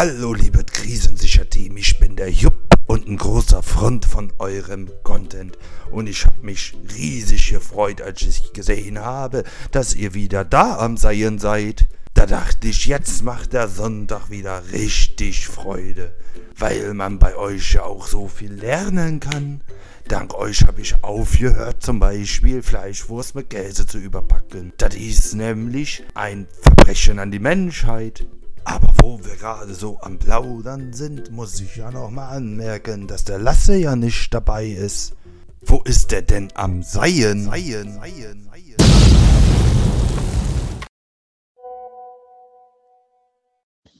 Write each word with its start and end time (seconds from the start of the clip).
Hallo, 0.00 0.32
liebe 0.32 0.62
Krisensicher-Team, 0.62 1.76
ich 1.76 1.98
bin 1.98 2.14
der 2.14 2.30
Jupp 2.30 2.54
und 2.86 3.08
ein 3.08 3.16
großer 3.16 3.64
Freund 3.64 4.04
von 4.04 4.32
eurem 4.38 4.88
Content. 5.02 5.58
Und 5.90 6.08
ich 6.08 6.24
habe 6.24 6.38
mich 6.40 6.78
riesig 6.96 7.50
gefreut, 7.50 8.00
als 8.00 8.22
ich 8.22 8.52
gesehen 8.52 9.00
habe, 9.00 9.42
dass 9.72 9.96
ihr 9.96 10.14
wieder 10.14 10.44
da 10.44 10.78
am 10.78 10.96
Seien 10.96 11.40
seid. 11.40 11.88
Da 12.14 12.26
dachte 12.26 12.68
ich, 12.68 12.86
jetzt 12.86 13.24
macht 13.24 13.54
der 13.54 13.66
Sonntag 13.66 14.30
wieder 14.30 14.62
richtig 14.70 15.48
Freude, 15.48 16.14
weil 16.56 16.94
man 16.94 17.18
bei 17.18 17.34
euch 17.34 17.72
ja 17.72 17.82
auch 17.82 18.06
so 18.06 18.28
viel 18.28 18.52
lernen 18.52 19.18
kann. 19.18 19.62
Dank 20.06 20.32
euch 20.32 20.62
habe 20.62 20.80
ich 20.80 21.02
aufgehört, 21.02 21.82
zum 21.82 21.98
Beispiel 21.98 22.62
Fleischwurst 22.62 23.34
mit 23.34 23.50
Käse 23.50 23.84
zu 23.84 23.98
überpacken. 23.98 24.72
Das 24.76 24.94
ist 24.94 25.34
nämlich 25.34 26.04
ein 26.14 26.46
Verbrechen 26.62 27.18
an 27.18 27.32
die 27.32 27.40
Menschheit. 27.40 28.28
Aber 28.70 28.92
wo 29.00 29.18
wir 29.24 29.36
gerade 29.36 29.72
so 29.72 29.98
am 30.02 30.18
Plaudern 30.18 30.92
sind, 30.92 31.30
muss 31.30 31.58
ich 31.58 31.76
ja 31.76 31.90
noch 31.90 32.10
mal 32.10 32.28
anmerken, 32.28 33.06
dass 33.06 33.24
der 33.24 33.38
Lasse 33.38 33.76
ja 33.76 33.96
nicht 33.96 34.34
dabei 34.34 34.66
ist. 34.66 35.16
Wo 35.62 35.80
ist 35.86 36.12
der 36.12 36.20
denn 36.20 36.48
am 36.54 36.82
Seien? 36.82 37.44
Seien, 37.44 37.94
Seien, 37.94 38.42
Seien. 38.52 38.88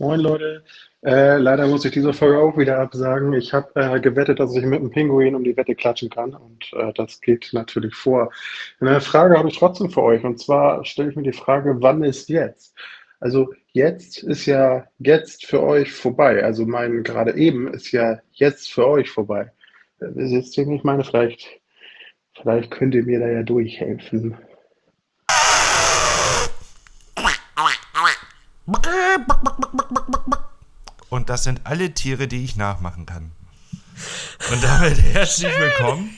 Moin 0.01 0.21
Leute, 0.21 0.63
äh, 1.05 1.39
leider 1.39 1.67
muss 1.67 1.85
ich 1.85 1.91
diese 1.91 2.13
Folge 2.13 2.39
auch 2.39 2.57
wieder 2.57 2.79
absagen. 2.79 3.33
Ich 3.33 3.53
habe 3.53 3.69
äh, 3.75 3.99
gewettet, 3.99 4.39
dass 4.39 4.55
ich 4.55 4.65
mit 4.65 4.81
dem 4.81 4.91
Pinguin 4.91 5.35
um 5.35 5.43
die 5.43 5.57
Wette 5.57 5.75
klatschen 5.75 6.11
kann 6.11 6.35
und 6.35 6.73
äh, 6.75 6.93
das 6.93 7.21
geht 7.21 7.49
natürlich 7.53 7.95
vor. 7.95 8.31
Eine 8.81 9.01
Frage 9.01 9.37
habe 9.37 9.49
ich 9.49 9.59
trotzdem 9.59 9.91
für 9.91 10.03
euch 10.03 10.23
und 10.23 10.39
zwar 10.39 10.85
stelle 10.85 11.11
ich 11.11 11.17
mir 11.17 11.25
die 11.25 11.33
Frage, 11.33 11.79
wann 11.81 12.05
ist 12.05 12.29
jetzt? 12.29 12.77
Also 13.21 13.53
jetzt 13.73 14.23
ist 14.23 14.47
ja 14.47 14.87
jetzt 14.99 15.47
für 15.47 15.63
euch 15.63 15.93
vorbei. 15.93 16.45
Also 16.45 16.67
mein 16.67 17.03
gerade 17.03 17.35
eben 17.37 17.73
ist 17.73 17.91
ja 17.91 18.21
jetzt 18.33 18.73
für 18.73 18.87
euch 18.87 19.11
vorbei. 19.11 19.51
Das 19.99 20.15
ist 20.15 20.31
jetzt 20.31 20.57
ich 20.57 20.85
meine, 20.85 21.03
vielleicht, 21.03 21.49
vielleicht 22.41 22.71
könnt 22.71 22.95
ihr 22.95 23.05
mir 23.05 23.19
da 23.19 23.29
ja 23.29 23.43
durchhelfen. 23.43 24.37
Und 31.11 31.31
das 31.31 31.43
sind 31.43 31.63
alle 31.65 31.95
Tiere, 31.95 32.29
die 32.29 32.45
ich 32.45 32.57
nachmachen 32.57 33.07
kann. 33.07 33.33
Und 34.53 34.63
damit 34.63 35.03
herzlich 35.03 35.53
willkommen. 35.59 36.18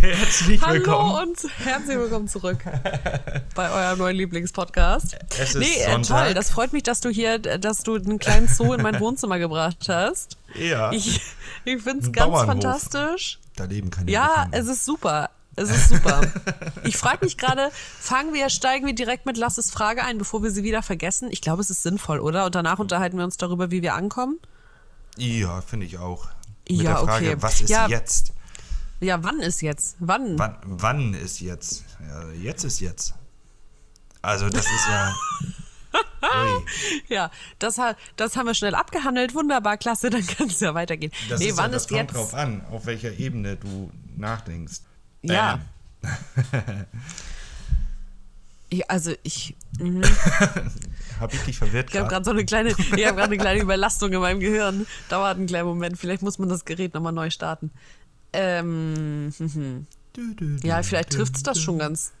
Herzlich 0.00 0.60
willkommen. 0.66 1.12
Hallo 1.12 1.22
und 1.22 1.38
herzlich 1.58 1.96
willkommen 1.98 2.26
zurück 2.26 2.58
bei 3.54 3.70
eurem 3.70 3.98
neuen 3.98 4.16
Lieblingspodcast. 4.16 5.16
Es 5.38 5.50
ist 5.50 5.58
nee, 5.58 5.66
äh, 5.82 5.90
Sonntag. 5.92 6.24
toll. 6.24 6.34
Das 6.34 6.50
freut 6.50 6.72
mich, 6.72 6.82
dass 6.82 7.00
du 7.00 7.10
hier, 7.10 7.38
dass 7.38 7.78
du 7.82 7.94
einen 7.96 8.18
kleinen 8.18 8.48
Zoo 8.48 8.72
in 8.72 8.82
mein 8.82 8.98
Wohnzimmer 9.00 9.38
gebracht 9.38 9.88
hast. 9.88 10.36
Ja. 10.54 10.90
Ich, 10.92 11.20
ich 11.64 11.82
finde 11.82 12.06
es 12.06 12.12
ganz 12.12 12.30
Bauernhof. 12.32 12.46
fantastisch. 12.46 13.38
Da 13.56 13.64
leben 13.64 13.90
keine 13.90 14.10
Ja, 14.10 14.48
es 14.52 14.66
ist 14.66 14.84
super. 14.84 15.30
Es 15.54 15.70
ist 15.70 15.88
super. 15.90 16.20
Ich 16.84 16.96
frage 16.96 17.24
mich 17.24 17.36
gerade, 17.36 17.70
fangen 18.00 18.32
wir, 18.32 18.48
steigen 18.48 18.86
wir 18.86 18.94
direkt 18.94 19.26
mit 19.26 19.36
Lasses 19.36 19.70
Frage 19.70 20.02
ein, 20.04 20.16
bevor 20.16 20.42
wir 20.42 20.50
sie 20.50 20.62
wieder 20.62 20.82
vergessen? 20.82 21.28
Ich 21.30 21.42
glaube, 21.42 21.60
es 21.60 21.68
ist 21.70 21.82
sinnvoll, 21.82 22.20
oder? 22.20 22.46
Und 22.46 22.54
danach 22.54 22.78
unterhalten 22.78 23.18
wir 23.18 23.24
uns 23.24 23.36
darüber, 23.36 23.70
wie 23.70 23.82
wir 23.82 23.94
ankommen. 23.94 24.38
Ja, 25.16 25.60
finde 25.60 25.84
ich 25.86 25.98
auch. 25.98 26.28
Mit 26.70 26.82
Ja, 26.82 26.94
der 26.94 26.96
Frage, 27.04 27.26
okay. 27.32 27.36
was 27.40 27.60
ist 27.60 27.68
Ja. 27.70 27.86
jetzt? 27.88 28.32
Ja, 29.00 29.22
wann 29.22 29.40
ist 29.40 29.60
jetzt? 29.60 29.96
Wann? 30.00 30.38
Wann, 30.38 30.56
wann 30.62 31.14
ist 31.14 31.40
jetzt? 31.40 31.84
Ja, 32.08 32.30
jetzt 32.32 32.64
ist 32.64 32.80
jetzt. 32.80 33.14
Also 34.22 34.48
das 34.48 34.66
ist 34.66 34.88
ja. 34.88 35.14
Ja, 37.08 37.30
das, 37.58 37.80
das 38.16 38.36
haben 38.36 38.46
wir 38.46 38.54
schnell 38.54 38.74
abgehandelt. 38.74 39.34
Wunderbar, 39.34 39.78
klasse, 39.78 40.10
dann 40.10 40.26
kann 40.26 40.48
es 40.48 40.60
ja 40.60 40.74
weitergehen. 40.74 41.12
Das 41.28 41.40
nee, 41.40 41.46
ist 41.46 41.56
wann 41.56 41.66
ja, 41.66 41.72
das 41.72 41.82
ist 41.82 41.88
kommt 41.88 42.00
jetzt? 42.00 42.14
drauf 42.14 42.34
an, 42.34 42.64
auf 42.70 42.86
welcher 42.86 43.12
Ebene 43.18 43.56
du 43.56 43.90
nachdenkst. 44.16 44.80
Ja. 45.22 45.60
Ähm, 46.02 46.10
Ja, 48.70 48.84
also 48.88 49.14
ich, 49.22 49.56
mhm. 49.78 50.02
Hab 51.20 51.32
ich 51.32 51.40
dich 51.40 51.58
verwirrt 51.58 51.90
ich 51.90 51.96
habe 51.96 52.08
gerade 52.08 52.24
so 52.24 52.30
eine 52.30 52.44
kleine, 52.44 52.68
ich 52.68 52.78
habe 52.78 52.96
gerade 52.96 53.22
eine 53.22 53.38
kleine 53.38 53.60
Überlastung 53.60 54.12
in 54.12 54.20
meinem 54.20 54.40
Gehirn. 54.40 54.86
Dauert 55.08 55.36
einen 55.36 55.46
kleinen 55.46 55.66
Moment. 55.66 55.98
Vielleicht 55.98 56.22
muss 56.22 56.38
man 56.38 56.48
das 56.48 56.64
Gerät 56.64 56.94
nochmal 56.94 57.12
neu 57.12 57.30
starten. 57.30 57.70
Ähm, 58.32 59.26
mhm. 59.38 59.86
Du, 60.12 60.34
du, 60.34 60.56
ja, 60.66 60.82
vielleicht 60.82 61.12
du, 61.12 61.18
trifft's 61.18 61.42
das 61.42 61.60
schon 61.60 61.78
ganz. 61.78 62.12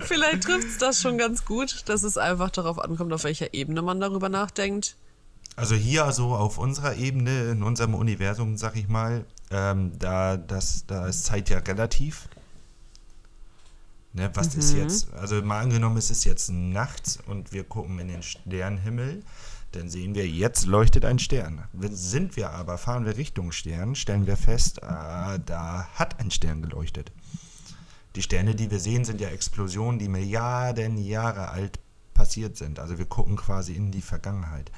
vielleicht 0.00 0.42
trifft's 0.44 0.78
das 0.78 1.00
schon 1.00 1.18
ganz 1.18 1.44
gut, 1.44 1.88
dass 1.88 2.04
es 2.04 2.16
einfach 2.16 2.50
darauf 2.50 2.78
ankommt, 2.78 3.12
auf 3.12 3.24
welcher 3.24 3.52
Ebene 3.52 3.82
man 3.82 4.00
darüber 4.00 4.28
nachdenkt. 4.28 4.96
Also 5.56 5.74
hier 5.74 6.10
so 6.12 6.34
auf 6.34 6.58
unserer 6.58 6.94
Ebene, 6.96 7.50
in 7.50 7.62
unserem 7.62 7.94
Universum, 7.94 8.56
sag 8.56 8.76
ich 8.76 8.88
mal, 8.88 9.24
ähm, 9.50 9.98
da, 9.98 10.36
das, 10.36 10.86
da 10.86 11.06
ist 11.06 11.24
Zeit 11.24 11.50
ja 11.50 11.58
relativ. 11.58 12.28
Ne, 14.12 14.30
was 14.34 14.54
ist 14.54 14.74
jetzt? 14.74 15.12
Also 15.14 15.40
mal 15.42 15.60
angenommen, 15.60 15.96
es 15.96 16.10
ist 16.10 16.24
jetzt 16.24 16.50
nachts 16.50 17.18
und 17.26 17.52
wir 17.52 17.62
gucken 17.62 17.98
in 18.00 18.08
den 18.08 18.22
Sternenhimmel, 18.22 19.22
dann 19.72 19.88
sehen 19.88 20.14
wir, 20.14 20.26
jetzt 20.28 20.66
leuchtet 20.66 21.04
ein 21.04 21.18
Stern. 21.18 21.64
Sind 21.90 22.36
wir 22.36 22.50
aber, 22.50 22.76
fahren 22.78 23.04
wir 23.04 23.16
Richtung 23.16 23.52
Stern, 23.52 23.94
stellen 23.94 24.26
wir 24.26 24.36
fest, 24.36 24.82
ah, 24.82 25.38
da 25.38 25.88
hat 25.94 26.18
ein 26.20 26.30
Stern 26.30 26.62
geleuchtet. 26.62 27.12
Die 28.16 28.22
Sterne, 28.22 28.54
die 28.56 28.70
wir 28.70 28.80
sehen, 28.80 29.04
sind 29.04 29.20
ja 29.20 29.28
Explosionen, 29.28 29.98
die 30.00 30.08
Milliarden 30.08 30.98
Jahre 30.98 31.50
alt 31.50 31.78
passiert 32.14 32.56
sind. 32.56 32.80
Also 32.80 32.98
wir 32.98 33.06
gucken 33.06 33.36
quasi 33.36 33.74
in 33.74 33.92
die 33.92 34.02
Vergangenheit. 34.02 34.70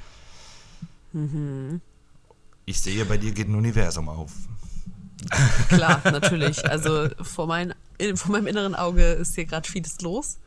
Ich 2.66 2.80
sehe, 2.80 3.04
bei 3.06 3.16
dir 3.16 3.32
geht 3.32 3.48
ein 3.48 3.54
Universum 3.54 4.08
auf. 4.08 4.32
Klar, 5.68 6.00
natürlich. 6.04 6.68
Also 6.68 7.08
vor, 7.22 7.46
mein, 7.46 7.74
in- 7.98 8.16
vor 8.16 8.32
meinem 8.32 8.46
inneren 8.46 8.74
Auge 8.74 9.04
ist 9.04 9.34
hier 9.34 9.46
gerade 9.46 9.68
vieles 9.68 10.00
los. 10.00 10.38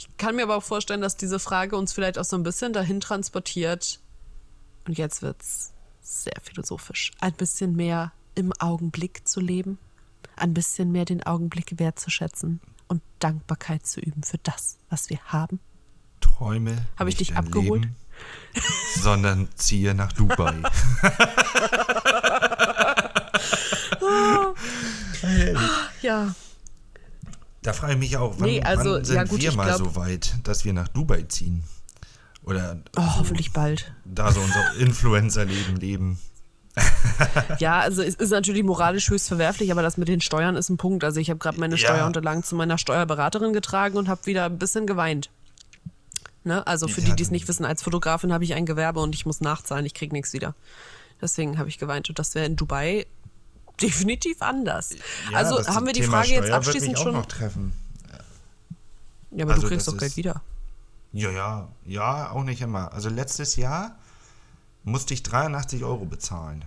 Ich 0.00 0.08
kann 0.16 0.34
mir 0.34 0.44
aber 0.44 0.56
auch 0.56 0.62
vorstellen, 0.62 1.02
dass 1.02 1.18
diese 1.18 1.38
Frage 1.38 1.76
uns 1.76 1.92
vielleicht 1.92 2.18
auch 2.18 2.24
so 2.24 2.34
ein 2.34 2.42
bisschen 2.42 2.72
dahin 2.72 3.00
transportiert. 3.00 4.00
Und 4.86 4.96
jetzt 4.96 5.20
wird's 5.20 5.74
sehr 6.00 6.32
philosophisch. 6.42 7.10
Ein 7.20 7.34
bisschen 7.34 7.76
mehr 7.76 8.12
im 8.34 8.50
Augenblick 8.58 9.28
zu 9.28 9.40
leben, 9.40 9.76
ein 10.36 10.54
bisschen 10.54 10.90
mehr 10.90 11.04
den 11.04 11.22
Augenblick 11.22 11.78
wertzuschätzen 11.78 12.62
und 12.88 13.02
Dankbarkeit 13.18 13.86
zu 13.86 14.00
üben 14.00 14.22
für 14.22 14.38
das, 14.38 14.78
was 14.88 15.10
wir 15.10 15.18
haben. 15.26 15.60
Träume. 16.20 16.86
Hab 16.96 17.06
ich 17.06 17.16
dich 17.16 17.36
abgeholt? 17.36 17.82
Leben, 17.82 17.96
sondern 18.96 19.50
ziehe 19.54 19.94
nach 19.94 20.14
Dubai. 20.14 20.54
Ja, 26.02 26.34
Da 27.62 27.72
frage 27.72 27.92
ich 27.94 27.98
mich 27.98 28.16
auch, 28.16 28.34
wann, 28.38 28.48
Nee, 28.48 28.62
also, 28.62 28.92
wann 28.94 29.04
sind 29.04 29.16
ja 29.16 29.24
gut, 29.24 29.40
wir 29.42 29.52
mal 29.52 29.66
glaub- 29.66 29.78
so 29.78 29.96
weit, 29.96 30.34
dass 30.44 30.64
wir 30.64 30.72
nach 30.72 30.88
Dubai 30.88 31.22
ziehen? 31.28 31.64
Oder 32.42 32.78
oh, 32.96 33.02
so, 33.02 33.16
hoffentlich 33.18 33.52
bald. 33.52 33.92
da 34.06 34.32
so 34.32 34.40
unser 34.40 34.74
Influencer-Leben 34.78 35.76
leben. 35.76 36.18
Ja, 37.58 37.80
also 37.80 38.00
es 38.02 38.14
ist 38.14 38.30
natürlich 38.30 38.62
moralisch 38.62 39.10
höchst 39.10 39.28
verwerflich, 39.28 39.70
aber 39.72 39.82
das 39.82 39.98
mit 39.98 40.08
den 40.08 40.20
Steuern 40.22 40.56
ist 40.56 40.70
ein 40.70 40.78
Punkt. 40.78 41.04
Also 41.04 41.20
ich 41.20 41.28
habe 41.28 41.38
gerade 41.38 41.60
meine 41.60 41.74
Ja. 41.76 41.88
Steuerunterlagen 41.88 42.42
zu 42.42 42.54
meiner 42.54 42.78
Steuerberaterin 42.78 43.52
getragen 43.52 43.98
und 43.98 44.08
habe 44.08 44.24
wieder 44.24 44.46
ein 44.46 44.58
bisschen 44.58 44.86
geweint. 44.86 45.28
Ne? 46.44 46.66
Also 46.66 46.88
für 46.88 47.00
Ja, 47.02 47.08
die, 47.08 47.16
die 47.16 47.22
es 47.24 47.30
nicht 47.30 47.46
wissen, 47.48 47.66
als 47.66 47.82
Fotografin 47.82 48.32
habe 48.32 48.44
ich 48.44 48.54
ein 48.54 48.64
Gewerbe 48.64 49.00
und 49.00 49.14
ich 49.14 49.26
muss 49.26 49.40
nachzahlen, 49.42 49.84
ich 49.84 49.92
krieg 49.92 50.12
nichts 50.12 50.32
wieder. 50.32 50.54
Deswegen 51.20 51.58
habe 51.58 51.68
ich 51.68 51.76
geweint 51.78 52.08
und 52.08 52.18
das 52.18 52.34
wäre 52.34 52.46
in 52.46 52.56
Dubai 52.56 53.06
definitiv 53.82 54.40
anders. 54.42 54.90
Ja, 55.30 55.38
also 55.38 55.66
haben 55.66 55.86
wir 55.86 55.92
die 55.92 56.00
Thema 56.00 56.18
Frage 56.18 56.28
jetzt 56.28 56.36
Steuer 56.38 56.44
wird 56.44 56.54
abschließend 56.68 56.98
schon. 56.98 57.12
noch 57.14 57.26
treffen. 57.26 57.72
Ja, 59.32 59.44
aber 59.44 59.52
also 59.54 59.62
du 59.62 59.68
kriegst 59.68 59.86
doch 59.88 59.96
Geld 59.96 60.16
wieder. 60.16 60.42
Ja, 61.12 61.30
ja, 61.30 61.68
ja, 61.84 62.30
auch 62.30 62.44
nicht 62.44 62.60
immer. 62.62 62.92
Also 62.92 63.08
letztes 63.08 63.56
Jahr 63.56 63.96
musste 64.84 65.14
ich 65.14 65.22
83 65.22 65.84
Euro 65.84 66.04
bezahlen. 66.04 66.64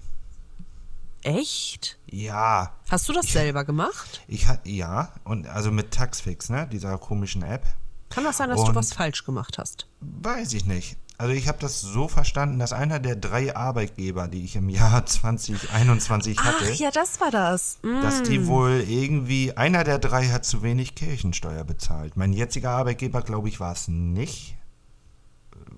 Echt? 1.24 1.98
Ja, 2.08 2.74
Hast 2.90 3.08
du 3.08 3.14
das 3.14 3.28
selber 3.28 3.64
gemacht? 3.64 4.22
ich 4.28 4.48
hatte, 4.48 4.70
ja, 4.70 5.14
und 5.24 5.48
also 5.48 5.72
mit 5.72 5.92
Taxfix, 5.92 6.50
ne, 6.50 6.68
dieser 6.70 6.98
komischen 6.98 7.44
App. 7.44 7.66
Kann 8.10 8.26
das 8.26 8.38
sein, 8.38 8.50
dass 8.50 8.60
du 8.62 8.68
Und- 8.68 8.76
was 8.76 8.94
falsch 8.94 9.24
gemacht 9.24 9.58
hast? 9.58 9.88
Weiß 10.02 10.52
ich 10.54 10.66
nicht. 10.66 10.98
Also 11.18 11.34
ich 11.34 11.48
habe 11.48 11.60
das 11.60 11.80
so 11.82 12.08
verstanden, 12.08 12.60
dass 12.60 12.74
einer 12.74 13.00
der 13.00 13.16
drei 13.16 13.56
Arbeitgeber, 13.56 14.28
die 14.28 14.44
ich 14.44 14.56
im 14.56 14.70
Jahr 14.70 15.06
2021 15.06 16.40
hatte, 16.40 16.66
Ach 16.72 16.76
ja, 16.76 16.92
das 16.92 17.22
war 17.22 17.32
das. 17.32 17.80
Mm. 17.84 18.02
dass 18.02 18.24
die 18.24 18.48
wohl 18.48 18.84
irgendwie, 18.88 19.56
einer 19.56 19.84
der 19.84 20.00
drei 20.00 20.28
hat 20.28 20.46
zu 20.46 20.64
wenig 20.64 20.96
Kirchensteuer 20.96 21.64
bezahlt. 21.64 22.18
Mein 22.18 22.34
jetziger 22.34 22.72
Arbeitgeber, 22.72 23.22
glaube 23.22 23.48
ich, 23.48 23.60
war 23.60 23.74
es 23.74 23.88
nicht. 23.88 24.56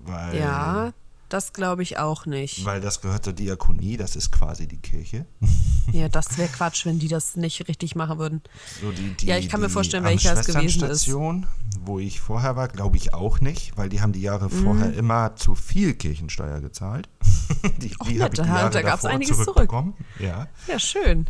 Weil, 0.04 0.38
Ja, 0.38 0.92
Das 1.28 1.52
glaube 1.52 1.82
ich 1.82 1.98
auch 1.98 2.24
nicht. 2.26 2.64
Weil 2.64 2.80
das 2.80 3.00
gehört 3.00 3.24
zur 3.24 3.32
Diakonie, 3.32 3.96
das 3.96 4.14
ist 4.14 4.30
quasi 4.30 4.68
die 4.68 4.76
Kirche. 4.76 5.26
Ja, 5.92 6.08
das 6.08 6.38
wäre 6.38 6.48
Quatsch, 6.48 6.86
wenn 6.86 6.98
die 7.00 7.08
das 7.08 7.34
nicht 7.36 7.66
richtig 7.68 7.96
machen 7.96 8.18
würden. 8.18 8.42
So 8.80 8.92
die, 8.92 9.12
die, 9.14 9.26
Ja, 9.26 9.36
ich 9.36 9.48
kann 9.48 9.60
mir 9.60 9.66
die 9.66 9.72
vorstellen, 9.72 10.04
welcher 10.04 10.34
es 10.38 10.46
gewesen 10.46 10.84
ist. 10.84 11.02
Station, 11.02 11.46
wo 11.80 11.98
ich 11.98 12.20
vorher 12.20 12.54
war, 12.54 12.68
glaube 12.68 12.96
ich 12.96 13.12
auch 13.12 13.40
nicht, 13.40 13.76
weil 13.76 13.88
die 13.88 14.00
haben 14.00 14.12
die 14.12 14.20
Jahre 14.20 14.46
Mhm. 14.46 14.64
vorher 14.64 14.94
immer 14.94 15.34
zu 15.34 15.54
viel 15.56 15.94
Kirchensteuer 15.94 16.60
gezahlt. 16.60 17.08
die 17.78 17.92
Och, 18.00 18.06
die 18.06 18.18
nett, 18.18 18.38
da- 18.38 18.68
da 18.68 18.82
gab's 18.82 19.02
davor 19.02 19.10
einiges 19.10 19.36
zurück. 19.36 19.44
zurückbekommen. 19.46 19.94
Ja. 20.20 20.46
Ja, 20.68 20.78
schön. 20.78 21.26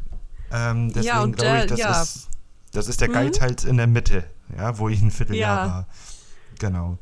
Ähm, 0.53 0.89
deswegen 0.89 1.07
Ja, 1.07 1.23
und 1.23 1.37
glaube 1.37 1.59
ich, 1.61 1.67
das, 1.67 1.79
ja. 1.79 2.03
ist, 2.03 2.29
das 2.73 2.89
ist 2.89 3.01
der 3.01 3.09
Geizhals 3.09 3.65
in 3.65 3.79
der 3.79 3.87
Mitte, 3.87 4.25
ja, 4.57 4.79
wo 4.79 4.89
ich 4.91 5.01
ein 5.01 5.11
Vierteljahr 5.11 5.67
Ja. 5.67 5.73
war. 5.73 5.87
Genau. 6.59 6.99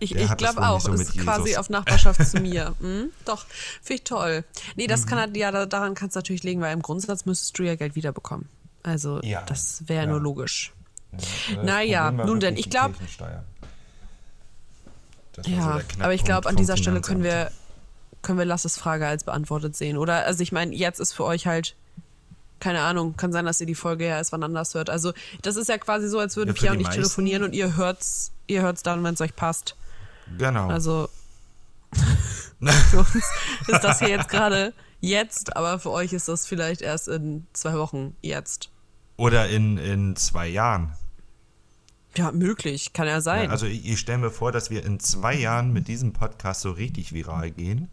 Ich, 0.00 0.14
ich 0.16 0.36
glaube 0.36 0.66
auch. 0.66 0.80
so 0.80 0.92
ist 0.94 1.16
quasi 1.18 1.48
Jesus. 1.48 1.58
auf 1.58 1.70
Nachbarschaft 1.70 2.26
zu 2.26 2.40
mir. 2.40 2.74
Hm? 2.80 3.10
Doch, 3.26 3.44
finde 3.82 3.94
ich 3.94 4.04
toll. 4.04 4.44
Nee, 4.76 4.86
das 4.86 5.02
Mhm. 5.04 5.06
kann 5.10 5.18
halt, 5.20 5.36
ja, 5.36 5.50
da- 5.52 5.66
daran 5.66 5.94
kannst 5.94 6.16
du 6.16 6.18
natürlich 6.18 6.42
liegen, 6.42 6.60
weil 6.62 6.72
im 6.72 6.82
Grundsatz 6.82 7.26
müsstest 7.26 7.58
du 7.58 7.62
ja 7.62 7.74
Geld 7.76 7.94
wiederbekommen. 7.94 8.48
Also, 8.82 9.20
Ja, 9.22 9.42
das 9.42 9.82
wäre 9.86 10.04
ja. 10.06 10.10
nur 10.10 10.20
logisch. 10.20 10.72
Das 11.12 11.24
Naja, 11.62 12.04
Problem 12.04 12.18
war 12.18 12.26
nun 12.26 12.40
denn, 12.40 12.56
ich 12.56 12.64
die 12.64 12.70
glaub- 12.70 12.92
Kirchensteuer. 12.92 13.44
Das 15.34 15.44
war 15.46 15.52
so 15.52 15.60
Ja, 15.60 15.78
der 15.96 16.04
aber 16.04 16.14
ich 16.14 16.24
glaube, 16.24 16.48
an 16.48 16.56
dieser 16.56 16.76
Stelle 16.76 17.00
können 17.00 17.22
wir, 17.22 17.50
können 18.22 18.38
wir 18.38 18.44
Lasses 18.44 18.76
Frage 18.78 19.06
als 19.06 19.24
beantwortet 19.24 19.76
sehen, 19.76 19.96
oder? 19.96 20.24
Also, 20.26 20.42
ich 20.42 20.52
meine, 20.52 20.74
jetzt 20.74 20.98
ist 21.00 21.12
für 21.12 21.24
euch 21.24 21.46
halt. 21.46 21.76
Keine 22.58 22.80
Ahnung, 22.82 23.16
kann 23.16 23.32
sein, 23.32 23.46
dass 23.46 23.58
ihr 23.62 23.66
die 23.66 23.74
Folge 23.74 24.04
ja 24.06 24.16
erst 24.18 24.32
wann 24.32 24.42
anders 24.42 24.74
hört. 24.74 24.90
Also, 24.90 25.14
das 25.40 25.56
ist 25.56 25.68
ja 25.70 25.78
quasi 25.78 26.08
so, 26.10 26.18
als 26.18 26.36
würden 26.36 26.48
Ja, 26.54 26.60
Pia 26.60 26.72
und 26.72 26.80
ich 26.80 26.86
meisten- 26.88 27.00
telefonieren 27.00 27.42
und 27.42 27.54
ihr 27.54 27.74
hört's, 27.76 28.32
ihr 28.48 28.60
hört's 28.60 28.82
dann, 28.82 29.02
wenn 29.02 29.14
es 29.14 29.20
euch 29.22 29.34
passt. 29.34 29.76
Genau. 30.38 30.68
Also 30.68 31.08
für 32.90 32.98
uns 32.98 33.14
ist 33.14 33.80
das 33.82 33.98
hier 33.98 34.08
jetzt 34.08 34.28
gerade 34.28 34.72
jetzt, 35.00 35.56
aber 35.56 35.78
für 35.78 35.90
euch 35.90 36.12
ist 36.12 36.28
das 36.28 36.46
vielleicht 36.46 36.82
erst 36.82 37.08
in 37.08 37.46
zwei 37.52 37.74
Wochen 37.74 38.16
jetzt. 38.20 38.70
Oder 39.16 39.48
in, 39.48 39.78
in 39.78 40.16
zwei 40.16 40.48
Jahren. 40.48 40.92
Ja, 42.16 42.32
möglich, 42.32 42.92
kann 42.92 43.06
ja 43.06 43.20
sein. 43.20 43.44
Ja, 43.44 43.50
also 43.50 43.66
ich, 43.66 43.86
ich 43.86 44.00
stelle 44.00 44.18
mir 44.18 44.30
vor, 44.30 44.50
dass 44.50 44.70
wir 44.70 44.84
in 44.84 44.98
zwei 44.98 45.34
Jahren 45.34 45.72
mit 45.72 45.88
diesem 45.88 46.12
Podcast 46.12 46.62
so 46.62 46.72
richtig 46.72 47.12
viral 47.12 47.50
gehen. 47.50 47.88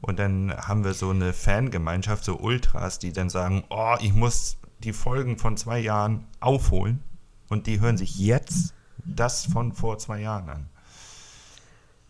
Und 0.00 0.18
dann 0.18 0.54
haben 0.56 0.84
wir 0.84 0.94
so 0.94 1.10
eine 1.10 1.32
Fangemeinschaft, 1.32 2.24
so 2.24 2.38
Ultras, 2.38 3.00
die 3.00 3.12
dann 3.12 3.30
sagen, 3.30 3.64
oh, 3.68 3.96
ich 4.00 4.12
muss 4.12 4.58
die 4.78 4.92
Folgen 4.92 5.38
von 5.38 5.56
zwei 5.56 5.80
Jahren 5.80 6.24
aufholen. 6.38 7.02
Und 7.48 7.66
die 7.66 7.80
hören 7.80 7.96
sich 7.96 8.18
jetzt 8.18 8.74
das 9.04 9.46
von 9.46 9.72
vor 9.72 9.98
zwei 9.98 10.20
Jahren 10.20 10.48
an. 10.48 10.70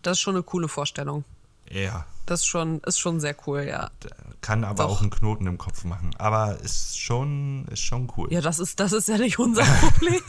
Das 0.02 0.18
ist 0.18 0.20
schon 0.20 0.34
eine 0.34 0.42
coole 0.42 0.68
Vorstellung. 0.68 1.24
Ja, 1.70 2.06
Das 2.24 2.40
ist 2.40 2.46
schon, 2.46 2.80
ist 2.86 2.98
schon 2.98 3.20
sehr 3.20 3.36
cool, 3.46 3.62
ja. 3.64 3.90
kann 4.40 4.64
aber 4.64 4.84
Doch. 4.84 4.90
auch 4.92 5.00
einen 5.02 5.10
Knoten 5.10 5.46
im 5.46 5.58
Kopf 5.58 5.84
machen. 5.84 6.14
Aber 6.18 6.58
ist 6.60 6.98
schon, 6.98 7.66
ist 7.70 7.80
schon 7.82 8.10
cool. 8.16 8.32
Ja, 8.32 8.40
das 8.40 8.58
ist, 8.58 8.80
das 8.80 8.92
ist 8.92 9.08
ja 9.08 9.18
nicht 9.18 9.38
unser 9.38 9.62
Problem. 9.80 10.20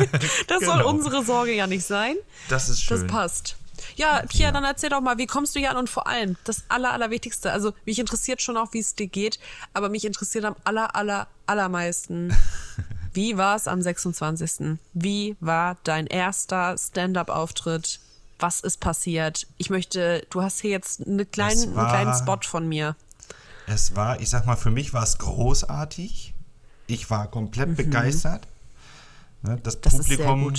Das 0.48 0.60
soll 0.66 0.78
Genau. 0.80 0.90
unsere 0.90 1.24
Sorge 1.24 1.54
ja 1.56 1.66
nicht 1.68 1.86
sein. 1.86 2.16
Das 2.50 2.68
ist 2.68 2.82
schön. 2.82 3.02
Das 3.02 3.08
passt. 3.10 3.56
Ja, 3.96 4.22
Pia, 4.28 4.52
dann 4.52 4.66
erzähl 4.66 4.90
doch 4.90 5.00
mal, 5.00 5.18
wie 5.18 5.28
kommst 5.28 5.56
du 5.56 5.60
hier 5.60 5.72
an 5.72 5.78
und 5.78 5.90
vor 5.90 6.08
allem 6.08 6.36
das 6.44 6.64
aller, 6.68 6.92
allerwichtigste. 6.92 7.54
Also 7.54 7.72
mich 7.86 7.98
interessiert 8.00 8.42
schon 8.42 8.58
auch, 8.58 8.74
wie 8.74 8.80
es 8.80 8.96
dir 8.96 9.08
geht, 9.08 9.40
aber 9.74 9.88
mich 9.88 10.04
interessiert 10.04 10.44
am 10.44 10.58
aller, 10.66 10.94
aller, 10.98 11.28
allermeisten, 11.46 12.36
wie 13.14 13.38
war 13.38 13.56
es 13.56 13.70
am 13.70 13.82
26.? 13.82 14.78
Wie 14.94 15.38
war 15.40 15.78
dein 15.86 16.08
erster 16.08 16.76
Stand-up-Auftritt? 16.78 18.02
Was 18.40 18.62
ist 18.62 18.80
passiert? 18.80 19.48
Ich 19.58 19.70
möchte, 19.70 20.26
du 20.30 20.42
hast 20.42 20.60
hier 20.62 20.72
jetzt 20.72 21.06
eine 21.06 21.26
kleinen, 21.26 21.62
einen 21.64 21.76
war- 21.76 21.90
kleinen 21.90 22.14
Spot 22.16 22.40
von 22.44 22.68
mir. 22.68 22.96
Es 23.68 23.96
war, 23.96 24.20
ich 24.22 24.30
sag 24.30 24.46
mal, 24.46 24.56
für 24.56 24.72
mich 24.72 24.94
war 24.94 25.04
es 25.04 25.18
großartig. 25.18 26.34
Ich 26.88 27.10
war 27.10 27.28
komplett 27.28 27.76
begeistert. 27.76 28.48
Ne, 29.44 29.60
Das, 29.62 29.76
Mhm. 29.76 29.82
Das 29.84 29.94
Publikum, 29.98 30.54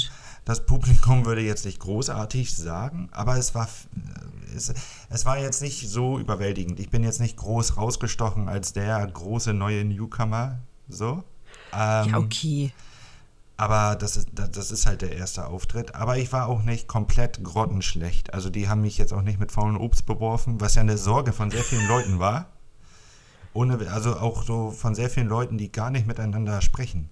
das 0.44 0.67
Publikum 0.67 1.25
würde 1.27 1.41
jetzt 1.43 1.65
nicht 1.65 1.81
großartig 1.81 2.55
sagen, 2.56 3.09
aber 3.12 3.37
es 3.37 3.55
war, 3.55 3.65
f- 3.65 3.88
es, 4.56 4.73
es 5.11 5.25
war 5.25 5.38
jetzt 5.38 5.61
nicht 5.62 5.88
so 5.88 6.19
überwältigend. 6.19 6.79
Ich 6.81 6.88
bin 6.91 7.03
jetzt 7.05 7.21
nicht 7.21 7.37
groß 7.37 7.77
rausgestochen 7.77 8.49
als 8.49 8.73
der 8.73 9.06
große 9.06 9.53
neue 9.55 9.85
Newcomer. 9.85 10.59
So. 10.88 11.25
Ähm, 11.73 12.11
Ja, 12.11 12.19
okay. 12.19 12.73
Aber 13.60 13.94
das 13.94 14.16
ist, 14.16 14.30
das, 14.32 14.70
ist 14.70 14.86
halt 14.86 15.02
der 15.02 15.12
erste 15.12 15.46
Auftritt. 15.46 15.94
Aber 15.94 16.16
ich 16.16 16.32
war 16.32 16.48
auch 16.48 16.62
nicht 16.62 16.88
komplett 16.88 17.44
grottenschlecht. 17.44 18.32
Also 18.32 18.48
die 18.48 18.70
haben 18.70 18.80
mich 18.80 18.96
jetzt 18.96 19.12
auch 19.12 19.20
nicht 19.20 19.38
mit 19.38 19.52
faulen 19.52 19.76
Obst 19.76 20.06
beworfen, 20.06 20.62
was 20.62 20.76
ja 20.76 20.80
eine 20.80 20.96
Sorge 20.96 21.34
von 21.34 21.50
sehr 21.50 21.62
vielen 21.62 21.86
Leuten 21.86 22.18
war. 22.18 22.46
Ohne, 23.52 23.86
also 23.90 24.16
auch 24.16 24.44
so 24.44 24.70
von 24.70 24.94
sehr 24.94 25.10
vielen 25.10 25.28
Leuten, 25.28 25.58
die 25.58 25.70
gar 25.70 25.90
nicht 25.90 26.06
miteinander 26.06 26.62
sprechen. 26.62 27.10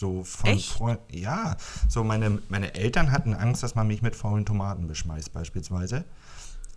So 0.00 0.24
von? 0.24 0.58
Freunden. 0.58 1.16
Ja, 1.16 1.56
so 1.88 2.02
meine, 2.02 2.42
meine 2.48 2.74
Eltern 2.74 3.12
hatten 3.12 3.32
Angst, 3.32 3.62
dass 3.62 3.76
man 3.76 3.86
mich 3.86 4.02
mit 4.02 4.16
faulen 4.16 4.44
Tomaten 4.44 4.88
beschmeißt, 4.88 5.32
beispielsweise. 5.32 6.04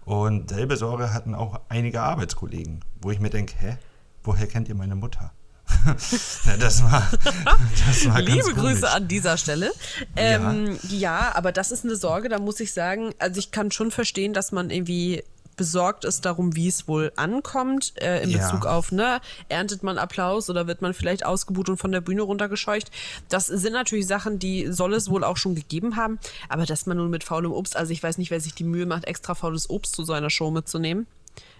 Und 0.05 0.51
selbe 0.51 0.77
Sorge 0.77 1.11
hatten 1.11 1.33
auch 1.33 1.61
einige 1.67 2.03
Arbeitskollegen, 2.03 2.81
wo 3.01 3.09
ich 3.09 3.19
mir 3.19 3.31
denke, 3.31 3.55
hä, 3.57 3.77
woher 4.23 4.45
kennt 4.45 4.69
ihr 4.69 4.75
meine 4.75 4.95
Mutter? 4.95 5.31
ja, 6.45 6.57
das 6.57 6.83
war, 6.83 7.09
das 7.87 8.07
war 8.07 8.21
Liebe 8.21 8.53
Grüße 8.53 8.81
komisch. 8.81 8.83
an 8.95 9.07
dieser 9.07 9.37
Stelle. 9.37 9.71
Ähm, 10.15 10.77
ja. 10.89 11.31
aber 11.35 11.51
das 11.51 11.71
ist 11.71 11.83
eine 11.83 11.95
Sorge, 11.95 12.29
da 12.29 12.39
muss 12.39 12.59
ich 12.59 12.73
sagen, 12.73 13.13
also 13.19 13.39
ich 13.39 13.51
kann 13.51 13.71
schon 13.71 13.91
verstehen, 13.91 14.33
dass 14.33 14.51
man 14.51 14.69
irgendwie 14.69 15.23
besorgt 15.55 16.03
ist 16.03 16.25
darum, 16.25 16.55
wie 16.55 16.67
es 16.67 16.87
wohl 16.87 17.11
ankommt, 17.15 17.93
äh, 18.01 18.23
in 18.23 18.31
Ja. 18.31 18.39
Bezug 18.39 18.65
auf, 18.65 18.91
ne, 18.91 19.21
erntet 19.49 19.83
man 19.83 19.97
Applaus 19.97 20.49
oder 20.49 20.67
wird 20.67 20.81
man 20.81 20.93
vielleicht 20.93 21.25
ausgebuht 21.25 21.69
und 21.69 21.77
von 21.77 21.91
der 21.91 22.01
Bühne 22.01 22.23
runtergescheucht. 22.23 22.89
Das 23.29 23.47
sind 23.47 23.73
natürlich 23.73 24.07
Sachen, 24.07 24.39
die 24.39 24.71
soll 24.71 24.93
es 24.95 25.09
wohl 25.09 25.23
auch 25.23 25.37
schon 25.37 25.53
gegeben 25.55 25.95
haben, 25.95 26.17
aber 26.49 26.65
dass 26.65 26.85
man 26.85 26.97
nun 26.97 27.09
mit 27.11 27.23
faulem 27.23 27.51
Obst, 27.51 27.75
also 27.75 27.91
ich 27.91 28.01
weiß 28.01 28.17
nicht, 28.17 28.31
wer 28.31 28.39
sich 28.39 28.55
die 28.55 28.63
Mühe 28.63 28.85
macht, 28.85 29.05
extra 29.05 29.35
faules 29.35 29.69
Obst 29.69 29.95
zu 29.95 30.03
so 30.03 30.13
einer 30.13 30.29
Show 30.31 30.49
mitzunehmen. 30.49 31.05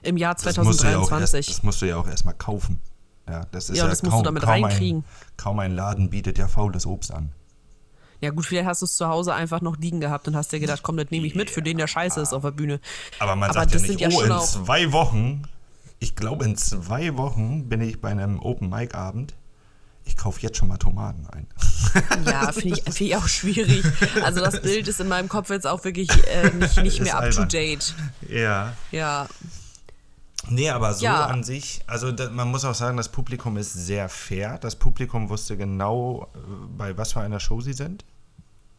Im 0.01 0.17
Jahr 0.17 0.35
Das 0.35 0.57
musst 0.57 0.81
du 0.81 0.87
ja 0.87 0.97
auch 0.97 1.07
2023. 1.07 1.35
erst, 1.37 1.49
das 1.49 1.63
musst 1.63 1.81
du 1.81 1.85
ja 1.85 1.97
auch 1.97 2.07
erstmal 2.07 2.33
kaufen. 2.33 2.79
Ja, 3.27 3.45
das 3.51 3.69
ist 3.69 3.77
Ja, 3.77 3.85
ja, 3.85 3.89
das 3.89 4.03
musst 4.03 4.11
du 4.11 4.17
kaum, 4.17 4.23
damit 4.23 4.43
kaum 4.43 4.63
reinkriegen. 4.63 4.99
Ein, 4.99 5.37
kaum 5.37 5.59
ein 5.59 5.75
Laden 5.75 6.09
bietet 6.09 6.37
ja 6.37 6.47
faules 6.47 6.85
Obst 6.85 7.13
an. 7.13 7.31
Ja 8.23 8.29
gut, 8.29 8.45
vielleicht 8.45 8.67
hast 8.67 8.81
du 8.81 8.85
es 8.85 8.95
zu 8.95 9.07
Hause 9.07 9.33
einfach 9.33 9.59
noch 9.59 9.77
liegen 9.77 9.99
gehabt 9.99 10.29
und 10.29 10.35
hast 10.37 10.51
dir 10.53 10.61
gedacht, 10.61 10.81
komm, 10.81 10.95
das 10.95 11.11
nehme 11.11 11.27
ich 11.27 11.35
mit, 11.35 11.49
für 11.49 11.61
den 11.61 11.77
der 11.77 11.87
scheiße 11.87 12.21
ist 12.21 12.33
auf 12.33 12.43
der 12.43 12.51
Bühne. 12.51 12.79
Aber 13.19 13.35
man 13.35 13.49
Aber 13.49 13.59
sagt 13.59 13.73
ja 13.73 13.81
nicht, 13.81 13.99
ja 13.99 14.09
oh, 14.13 14.21
in 14.21 14.39
zwei 14.39 14.93
Wochen, 14.93 15.43
ich 15.99 16.15
glaube 16.15 16.45
in 16.45 16.55
zwei 16.55 17.17
Wochen 17.17 17.67
bin 17.67 17.81
ich 17.81 17.99
bei 17.99 18.09
einem 18.09 18.39
Open-Mic-Abend. 18.39 19.35
Ich 20.05 20.15
kaufe 20.15 20.41
jetzt 20.41 20.57
schon 20.57 20.69
mal 20.69 20.77
Tomaten 20.77 21.27
ein. 21.27 21.47
Ja, 22.25 22.51
finde 22.51 22.77
ich, 22.77 22.83
find 22.83 23.01
ich 23.01 23.15
auch 23.15 23.27
schwierig. 23.27 23.83
Also 24.23 24.39
das 24.43 24.61
Bild 24.61 24.87
ist 24.87 24.99
in 24.99 25.07
meinem 25.07 25.29
Kopf 25.29 25.49
jetzt 25.49 25.67
auch 25.67 25.83
wirklich 25.83 26.09
äh, 26.27 26.49
nicht, 26.49 26.77
nicht 26.83 27.01
mehr 27.01 27.17
up 27.17 27.23
albern. 27.23 27.43
to 27.43 27.57
date. 27.57 27.93
Ja. 28.29 28.73
Ja, 28.91 29.27
Nee, 30.49 30.69
aber 30.69 30.93
so 30.93 31.05
Ja. 31.05 31.25
an 31.27 31.43
sich, 31.43 31.81
also 31.87 32.11
da, 32.11 32.29
man 32.29 32.49
muss 32.51 32.65
auch 32.65 32.75
sagen, 32.75 32.97
das 32.97 33.09
Publikum 33.09 33.57
ist 33.57 33.73
sehr 33.73 34.09
fair. 34.09 34.57
Das 34.59 34.75
Publikum 34.75 35.29
wusste 35.29 35.55
genau, 35.57 36.27
äh, 36.35 36.37
bei 36.77 36.97
was 36.97 37.13
für 37.13 37.21
einer 37.21 37.39
Show 37.39 37.61
sie 37.61 37.73
sind. 37.73 38.03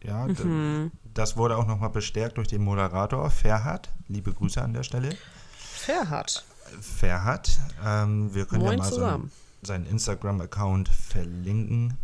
Ja, 0.03 0.27
Mhm. 0.27 0.91
das 1.15 1.37
wurde 1.39 1.57
auch 1.57 1.67
nochmal 1.67 1.89
bestärkt 1.89 2.37
durch 2.37 2.49
den 2.49 2.63
Moderator, 2.63 3.31
Ferhat. 3.31 3.91
Liebe 4.09 4.33
Grüße 4.33 4.61
an 4.61 4.75
der 4.75 4.83
Stelle. 4.83 5.17
fair 5.57 6.09
hat. 6.11 6.45
Ferhat. 6.81 7.59
Ähm, 7.85 8.35
wir 8.35 8.45
können 8.47 8.63
Moin 8.63 8.79
ja 8.79 8.85
mal 8.85 8.91
so 8.93 9.21
seinen 9.63 9.87
Instagram-Account 9.87 10.89
verlinken. 10.89 11.97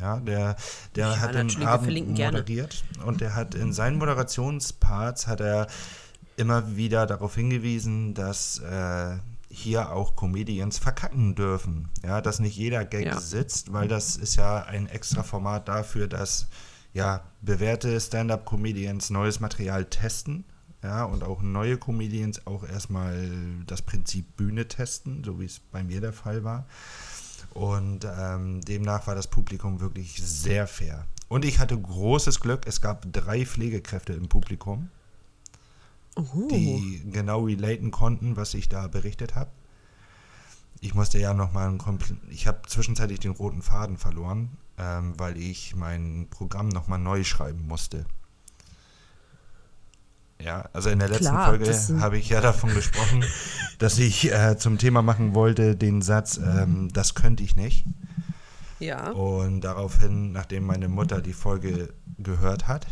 Ja, 0.00 0.18
der, 0.18 0.56
der 0.96 1.08
Ja, 1.08 1.18
hat 1.18 1.34
den 1.34 1.50
Abend 1.66 1.84
verlinken 1.86 2.14
gerne. 2.14 2.38
moderiert 2.38 2.84
und 3.04 3.20
der 3.20 3.34
hat 3.34 3.54
in 3.56 3.72
seinen 3.72 3.98
Moderationsparts 3.98 5.26
hat 5.26 5.40
er 5.40 5.66
immer 6.38 6.76
wieder 6.76 7.06
darauf 7.06 7.34
hingewiesen, 7.34 8.14
dass 8.14 8.58
äh, 8.60 9.16
hier 9.50 9.92
auch 9.92 10.14
Comedians 10.16 10.78
verkacken 10.78 11.34
dürfen. 11.34 11.88
Ja, 12.04 12.20
dass 12.20 12.38
nicht 12.38 12.56
jeder 12.56 12.84
Gag 12.84 13.06
Ja. 13.06 13.20
sitzt, 13.20 13.72
weil 13.72 13.88
das 13.88 14.16
ist 14.16 14.36
ja 14.36 14.62
ein 14.64 14.86
extra 14.88 15.22
Format 15.22 15.68
dafür, 15.68 16.06
dass 16.06 16.46
ja 16.92 17.22
bewährte 17.40 17.98
Stand-up-Comedians 18.00 19.10
neues 19.10 19.40
Material 19.40 19.84
testen. 19.86 20.44
Ja, 20.82 21.04
und 21.04 21.24
auch 21.24 21.42
neue 21.42 21.76
Comedians 21.76 22.46
auch 22.46 22.62
erstmal 22.62 23.30
das 23.66 23.82
Prinzip 23.82 24.36
Bühne 24.36 24.68
testen, 24.68 25.24
so 25.24 25.40
wie 25.40 25.44
es 25.46 25.58
bei 25.58 25.82
mir 25.82 26.00
der 26.00 26.12
Fall 26.12 26.44
war. 26.44 26.66
Und 27.52 28.04
ähm, 28.04 28.60
demnach 28.60 29.08
war 29.08 29.16
das 29.16 29.26
Publikum 29.26 29.80
wirklich 29.80 30.22
sehr 30.22 30.68
fair. 30.68 31.04
Und 31.28 31.44
ich 31.44 31.58
hatte 31.58 31.76
großes 31.76 32.38
Glück, 32.40 32.66
es 32.66 32.80
gab 32.80 33.12
drei 33.12 33.44
Pflegekräfte 33.44 34.12
im 34.12 34.28
Publikum, 34.28 34.88
Uh, 36.18 36.48
die 36.48 37.02
genau 37.12 37.44
relaten 37.44 37.90
konnten, 37.90 38.36
was 38.36 38.54
ich 38.54 38.68
da 38.68 38.88
berichtet 38.88 39.36
habe. 39.36 39.50
Ich 40.80 40.94
musste 40.94 41.18
ja 41.18 41.32
nochmal 41.32 41.68
ein 41.68 41.78
Kompl 41.78 42.16
Ich 42.30 42.46
habe 42.46 42.62
zwischenzeitlich 42.66 43.20
den 43.20 43.32
roten 43.32 43.62
Faden 43.62 43.96
verloren, 43.96 44.50
ähm, 44.78 45.14
weil 45.16 45.36
ich 45.36 45.74
mein 45.76 46.26
Programm 46.30 46.68
nochmal 46.68 46.98
neu 46.98 47.24
schreiben 47.24 47.66
musste. 47.66 48.04
Ja, 50.40 50.68
also 50.72 50.88
in 50.90 51.00
der 51.00 51.08
letzten 51.08 51.30
Klar, 51.30 51.46
Folge 51.46 51.72
habe 52.00 52.18
ich 52.18 52.28
ja 52.28 52.40
davon 52.40 52.72
gesprochen, 52.72 53.24
dass 53.78 53.98
ich 53.98 54.32
äh, 54.32 54.56
zum 54.56 54.78
Thema 54.78 55.02
machen 55.02 55.34
wollte, 55.34 55.74
den 55.74 56.00
Satz, 56.00 56.36
ähm, 56.38 56.90
das 56.92 57.14
könnte 57.14 57.42
ich 57.42 57.56
nicht. 57.56 57.84
Ja. 58.78 59.10
Und 59.10 59.62
daraufhin, 59.62 60.30
nachdem 60.32 60.64
meine 60.64 60.88
Mutter 60.88 61.20
die 61.20 61.32
Folge 61.32 61.92
gehört 62.18 62.68
hat, 62.68 62.86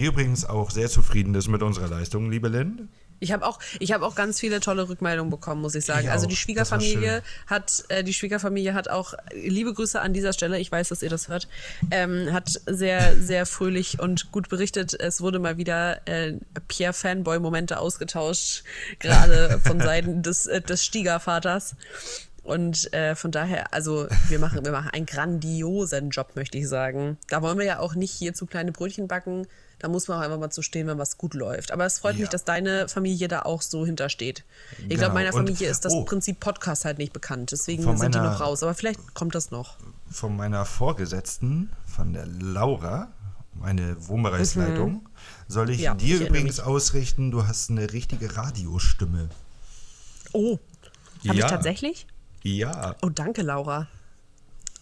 die 0.00 0.06
übrigens 0.06 0.46
auch 0.46 0.70
sehr 0.70 0.88
zufrieden 0.88 1.34
ist 1.34 1.48
mit 1.48 1.62
unserer 1.62 1.86
Leistung, 1.86 2.30
liebe 2.30 2.48
Lynn. 2.48 2.88
Ich 3.22 3.32
habe 3.32 3.46
auch, 3.46 3.58
ich 3.80 3.92
habe 3.92 4.06
auch 4.06 4.14
ganz 4.14 4.40
viele 4.40 4.60
tolle 4.60 4.88
Rückmeldungen 4.88 5.30
bekommen, 5.30 5.60
muss 5.60 5.74
ich 5.74 5.84
sagen. 5.84 6.06
Ich 6.06 6.10
also 6.10 6.26
die 6.26 6.36
Schwiegerfamilie 6.36 7.22
hat, 7.46 7.84
äh, 7.88 8.02
die 8.02 8.14
Schwiegerfamilie 8.14 8.72
hat 8.72 8.88
auch 8.88 9.12
liebe 9.34 9.74
Grüße 9.74 10.00
an 10.00 10.14
dieser 10.14 10.32
Stelle. 10.32 10.58
Ich 10.58 10.72
weiß, 10.72 10.88
dass 10.88 11.02
ihr 11.02 11.10
das 11.10 11.28
hört. 11.28 11.48
Ähm, 11.90 12.32
hat 12.32 12.48
sehr, 12.64 13.14
sehr 13.20 13.44
fröhlich 13.44 14.00
und 14.00 14.32
gut 14.32 14.48
berichtet. 14.48 14.98
Es 14.98 15.20
wurde 15.20 15.38
mal 15.38 15.58
wieder 15.58 16.00
äh, 16.08 16.32
Pierre 16.68 16.94
Fanboy 16.94 17.38
Momente 17.38 17.78
ausgetauscht, 17.78 18.64
gerade 19.00 19.60
von 19.62 19.80
Seiten 19.82 20.22
des 20.22 20.46
äh, 20.46 20.62
des 20.62 20.82
Stiegervaters. 20.82 21.76
Und 22.42 22.92
äh, 22.94 23.14
von 23.14 23.30
daher, 23.30 23.72
also 23.74 24.06
wir 24.28 24.38
machen, 24.38 24.64
wir 24.64 24.72
machen 24.72 24.90
einen 24.90 25.06
grandiosen 25.06 26.10
Job, 26.10 26.36
möchte 26.36 26.56
ich 26.58 26.68
sagen. 26.68 27.18
Da 27.28 27.42
wollen 27.42 27.58
wir 27.58 27.66
ja 27.66 27.78
auch 27.80 27.94
nicht 27.94 28.12
hier 28.12 28.32
zu 28.34 28.46
kleine 28.46 28.72
Brötchen 28.72 29.08
backen. 29.08 29.46
Da 29.78 29.88
muss 29.88 30.08
man 30.08 30.18
auch 30.18 30.22
einfach 30.22 30.38
mal 30.38 30.50
zu 30.50 30.62
stehen, 30.62 30.86
wenn 30.86 30.98
was 30.98 31.16
gut 31.18 31.34
läuft. 31.34 31.70
Aber 31.70 31.86
es 31.86 31.98
freut 31.98 32.14
Ja. 32.16 32.20
mich, 32.22 32.28
dass 32.30 32.44
deine 32.44 32.88
Familie 32.88 33.28
da 33.28 33.42
auch 33.42 33.62
so 33.62 33.86
hintersteht. 33.86 34.44
Ich 34.72 34.88
Genau. 34.88 34.98
glaube, 35.00 35.14
meiner 35.14 35.34
Und- 35.34 35.46
Familie 35.46 35.68
ist 35.70 35.84
das 35.84 35.92
oh. 35.92 36.04
Prinzip 36.04 36.40
Podcast 36.40 36.84
halt 36.84 36.98
nicht 36.98 37.12
bekannt. 37.12 37.52
Deswegen 37.52 37.82
sind 37.96 38.14
die 38.14 38.18
meiner- 38.18 38.32
noch 38.32 38.40
raus. 38.40 38.62
Aber 38.62 38.74
vielleicht 38.74 39.14
kommt 39.14 39.34
das 39.34 39.50
noch. 39.50 39.76
Von 40.10 40.36
meiner 40.36 40.64
Vorgesetzten, 40.66 41.70
von 41.86 42.12
der 42.12 42.26
Laura, 42.26 43.08
meine 43.54 43.96
Wohnbereichsleitung, 44.08 45.08
soll 45.48 45.70
ich 45.70 45.78
Mhm. 45.78 45.84
Ja, 45.84 45.94
dir 45.94 46.16
ich 46.22 46.28
übrigens 46.28 46.60
ausrichten, 46.60 47.30
du 47.30 47.46
hast 47.46 47.70
eine 47.70 47.92
richtige 47.92 48.36
Radiostimme. 48.36 49.28
Oh, 50.32 50.58
habe 51.26 51.38
Ja. 51.38 51.44
ich 51.46 51.50
tatsächlich? 51.50 52.06
Ja. 52.42 52.96
Oh, 53.02 53.08
danke, 53.10 53.42
Laura. 53.42 53.86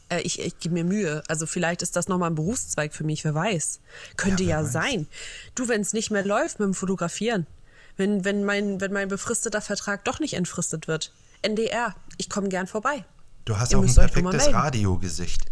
Äh, 0.08 0.20
ich 0.22 0.40
ich 0.40 0.58
gebe 0.58 0.74
mir 0.74 0.84
Mühe. 0.84 1.22
Also 1.28 1.46
vielleicht 1.46 1.82
ist 1.82 1.96
das 1.96 2.08
nochmal 2.08 2.30
ein 2.30 2.34
Berufszweig 2.34 2.94
für 2.94 3.04
mich, 3.04 3.24
wer 3.24 3.34
weiß. 3.34 3.80
Könnte 4.16 4.42
Ja, 4.44 4.60
ja, 4.60 4.64
weiß. 4.64 4.72
sein. 4.72 5.06
Du, 5.54 5.68
wenn 5.68 5.80
es 5.80 5.92
nicht 5.92 6.10
mehr 6.10 6.24
läuft 6.24 6.60
mit 6.60 6.66
dem 6.66 6.74
Fotografieren, 6.74 7.46
wenn, 7.96 8.24
wenn, 8.24 8.44
mein, 8.44 8.80
wenn 8.80 8.92
mein 8.92 9.08
befristeter 9.08 9.60
Vertrag 9.60 10.04
doch 10.04 10.20
nicht 10.20 10.34
entfristet 10.34 10.86
wird, 10.88 11.12
NDR, 11.42 11.94
ich 12.16 12.30
komme 12.30 12.48
gern 12.48 12.66
vorbei. 12.66 13.04
Du 13.44 13.58
hast 13.58 13.72
Ihr 13.72 13.78
auch 13.78 13.82
ein 13.82 13.94
perfektes. 13.94 14.52
Radiogesicht. 14.52 15.46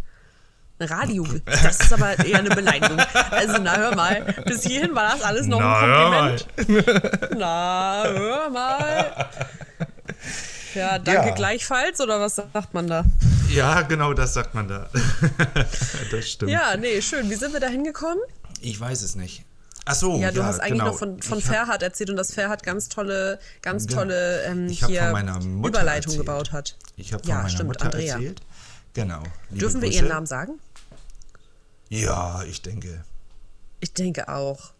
Radio, 0.79 1.25
das 1.45 1.79
ist 1.79 1.91
aber 1.93 2.23
eher 2.23 2.37
eine 2.39 2.49
Beleidigung. 2.49 2.99
Also, 3.31 3.57
na, 3.59 3.77
hör 3.77 3.95
mal, 3.95 4.21
bis 4.45 4.63
hierhin 4.63 4.93
war 4.93 5.11
das 5.13 5.21
alles 5.23 5.47
noch 5.47 5.59
Na, 5.59 5.79
ein 5.79 5.87
hör 5.89 6.37
Kompliment. 6.65 7.35
Na, 7.37 8.03
hör 8.05 8.49
mal. 8.51 9.29
Ja, 10.77 10.99
danke 10.99 11.29
Ja. 11.29 11.33
gleichfalls, 11.35 11.99
oder 11.99 12.19
was 12.19 12.35
sagt 12.35 12.73
man 12.73 12.87
da? 12.87 13.03
Ja, 13.49 13.81
genau 13.81 14.13
das 14.13 14.33
sagt 14.33 14.53
man 14.53 14.67
da. 14.67 14.89
das 16.11 16.29
stimmt. 16.29 16.51
Ja, 16.51 16.75
nee, 16.77 17.01
schön. 17.01 17.29
Wie 17.29 17.35
sind 17.35 17.53
wir 17.53 17.59
da 17.59 17.67
hingekommen? 17.67 18.19
Ich 18.61 18.79
weiß 18.79 19.01
es 19.01 19.15
nicht. 19.15 19.43
Ach 19.85 19.95
so, 19.95 20.17
Ja, 20.19 20.31
du 20.31 20.43
hast 20.43 20.59
eigentlich 20.59 20.73
genau. 20.79 20.87
noch 20.87 20.97
von, 20.99 21.21
von 21.21 21.41
Ferhat 21.41 21.81
erzählt 21.81 22.09
und 22.09 22.17
dass 22.17 22.33
Ferhat 22.33 22.61
ganz 22.63 22.89
tolle, 22.89 23.39
ganz 23.61 23.85
tolle 23.87 24.43
ähm, 24.43 24.67
hier 24.67 25.09
Überleitung 25.09 26.11
erzählt. 26.13 26.17
gebaut 26.17 26.51
hat. 26.51 26.75
Ich 26.97 27.13
habe 27.13 27.23
von 27.23 27.29
Ja, 27.29 27.37
meiner 27.37 27.49
stimmt, 27.49 27.67
Mutter 27.69 27.85
Andrea. 27.85 28.15
erzählt. 28.15 28.41
Genau. 28.93 29.23
Dürfen 29.49 29.81
wir 29.81 29.87
Grüße. 29.89 29.99
ihren 30.01 30.09
Namen 30.09 30.25
sagen? 30.25 30.59
Ja, 31.89 32.43
ich 32.43 32.61
denke. 32.61 33.03
Ich 33.79 33.93
denke 33.93 34.27
auch. 34.27 34.71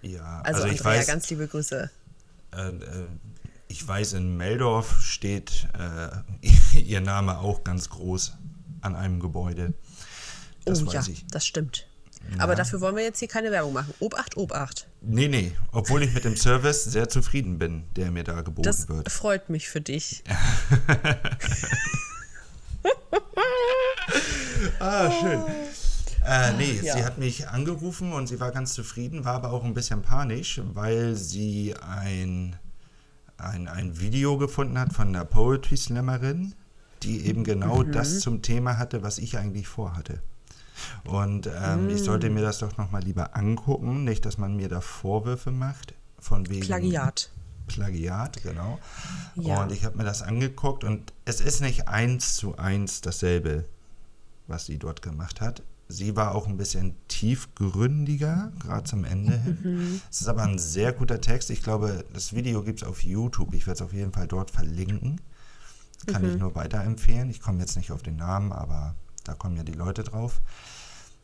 Ja, 0.00 0.40
Also, 0.44 0.62
also, 0.62 0.74
ich 0.74 0.80
Andrea, 0.80 0.98
weiß, 1.00 1.06
ganz 1.08 1.28
liebe 1.30 1.46
Grüße. 1.46 1.90
äh, 2.56 2.56
äh, 2.68 2.72
ich 3.74 3.88
weiß, 3.88 4.12
in 4.12 4.36
Meldorf 4.36 5.00
steht 5.00 5.66
äh, 5.76 6.78
ihr 6.78 7.00
Name 7.00 7.40
auch 7.40 7.64
ganz 7.64 7.90
groß 7.90 8.34
an 8.82 8.94
einem 8.94 9.18
Gebäude. 9.18 9.74
Das 10.64 10.84
oh 10.84 10.86
weiß 10.86 11.08
ja, 11.08 11.12
ich. 11.12 11.26
das 11.26 11.44
stimmt. 11.44 11.88
Aber 12.38 12.54
dafür 12.54 12.80
wollen 12.80 12.94
wir 12.94 13.02
jetzt 13.02 13.18
hier 13.18 13.26
keine 13.26 13.50
Werbung 13.50 13.72
machen. 13.72 13.92
Obacht, 13.98 14.36
Obacht. 14.36 14.86
Nee, 15.00 15.26
nee, 15.26 15.52
obwohl 15.72 16.04
ich 16.04 16.14
mit 16.14 16.24
dem 16.24 16.36
Service 16.36 16.84
sehr 16.84 17.08
zufrieden 17.08 17.58
bin, 17.58 17.82
der 17.96 18.12
mir 18.12 18.22
da 18.22 18.42
geboten 18.42 18.62
Das 18.62 18.88
wird. 18.88 19.10
freut 19.10 19.50
mich 19.50 19.68
für 19.68 19.80
dich. 19.80 20.22
Ah, 24.78 25.10
schön. 25.10 25.40
Äh, 26.26 26.52
nee, 26.54 26.80
ja. 26.82 26.94
sie 26.94 27.04
hat 27.04 27.18
mich 27.18 27.48
angerufen 27.48 28.12
und 28.12 28.26
sie 28.26 28.38
war 28.40 28.50
ganz 28.50 28.74
zufrieden, 28.74 29.24
war 29.24 29.34
aber 29.34 29.52
auch 29.52 29.64
ein 29.64 29.74
bisschen 29.74 30.02
panisch, 30.02 30.60
weil 30.72 31.16
sie 31.16 31.74
ein, 31.76 32.56
ein, 33.36 33.68
ein 33.68 33.98
Video 34.00 34.38
gefunden 34.38 34.78
hat 34.78 34.92
von 34.92 35.08
einer 35.08 35.24
Poetry 35.24 35.76
Slammerin, 35.76 36.54
die 37.02 37.26
eben 37.26 37.44
genau 37.44 37.82
das 37.82 38.20
zum 38.20 38.42
Thema 38.42 38.78
hatte, 38.78 39.02
was 39.02 39.18
ich 39.18 39.38
eigentlich 39.38 39.68
vorhatte. 39.68 40.20
Und 41.04 41.48
ähm, 41.62 41.88
ich 41.88 42.02
sollte 42.02 42.30
mir 42.30 42.42
das 42.42 42.58
doch 42.58 42.76
nochmal 42.76 43.02
lieber 43.02 43.36
angucken, 43.36 44.04
nicht, 44.04 44.24
dass 44.24 44.38
man 44.38 44.56
mir 44.56 44.68
da 44.68 44.80
Vorwürfe 44.80 45.50
macht, 45.50 45.94
von 46.18 46.48
wegen 46.48 46.66
Plagiat. 46.66 47.30
Plagiat, 47.66 48.42
genau. 48.42 48.78
Ja. 49.36 49.62
Und 49.62 49.72
ich 49.72 49.84
habe 49.84 49.96
mir 49.96 50.04
das 50.04 50.22
angeguckt 50.22 50.84
und 50.84 51.12
es 51.24 51.40
ist 51.40 51.60
nicht 51.60 51.88
eins 51.88 52.34
zu 52.34 52.56
eins 52.56 53.00
dasselbe, 53.00 53.64
was 54.46 54.66
sie 54.66 54.78
dort 54.78 55.02
gemacht 55.02 55.40
hat. 55.40 55.62
Sie 55.88 56.16
war 56.16 56.34
auch 56.34 56.46
ein 56.46 56.56
bisschen 56.56 56.96
tiefgründiger, 57.08 58.52
gerade 58.58 58.84
zum 58.84 59.04
Ende 59.04 59.36
hin. 59.36 59.58
Mhm. 59.62 60.00
Es 60.10 60.22
ist 60.22 60.28
aber 60.28 60.42
ein 60.42 60.58
sehr 60.58 60.92
guter 60.92 61.20
Text. 61.20 61.50
Ich 61.50 61.62
glaube, 61.62 62.04
das 62.12 62.34
Video 62.34 62.62
gibt 62.62 62.82
es 62.82 62.88
auf 62.88 63.04
YouTube. 63.04 63.52
Ich 63.54 63.66
werde 63.66 63.76
es 63.76 63.82
auf 63.82 63.92
jeden 63.92 64.12
Fall 64.12 64.26
dort 64.26 64.50
verlinken. 64.50 65.20
Kann 66.06 66.22
Mhm. 66.22 66.28
ich 66.30 66.38
nur 66.38 66.54
weiterempfehlen. 66.54 67.30
Ich 67.30 67.40
komme 67.40 67.60
jetzt 67.60 67.76
nicht 67.76 67.92
auf 67.92 68.02
den 68.02 68.16
Namen, 68.16 68.52
aber 68.52 68.94
da 69.24 69.34
kommen 69.34 69.56
ja 69.56 69.62
die 69.62 69.72
Leute 69.72 70.04
drauf. 70.04 70.40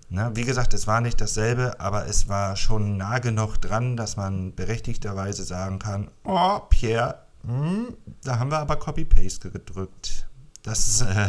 Ne, 0.08 0.30
wie 0.34 0.44
gesagt, 0.44 0.74
es 0.74 0.86
war 0.88 1.00
nicht 1.00 1.20
dasselbe, 1.20 1.78
aber 1.78 2.06
es 2.06 2.28
war 2.28 2.56
schon 2.56 2.96
nah 2.96 3.20
genug 3.20 3.58
dran, 3.58 3.96
dass 3.96 4.16
man 4.16 4.54
berechtigterweise 4.56 5.44
sagen 5.44 5.78
kann, 5.78 6.10
oh, 6.24 6.58
Pierre, 6.68 7.26
hm, 7.46 7.94
da 8.24 8.38
haben 8.40 8.50
wir 8.50 8.58
aber 8.58 8.74
Copy-Paste 8.76 9.50
gedrückt. 9.52 10.26
Das 10.62 10.88
ist, 10.88 11.00
äh, 11.02 11.28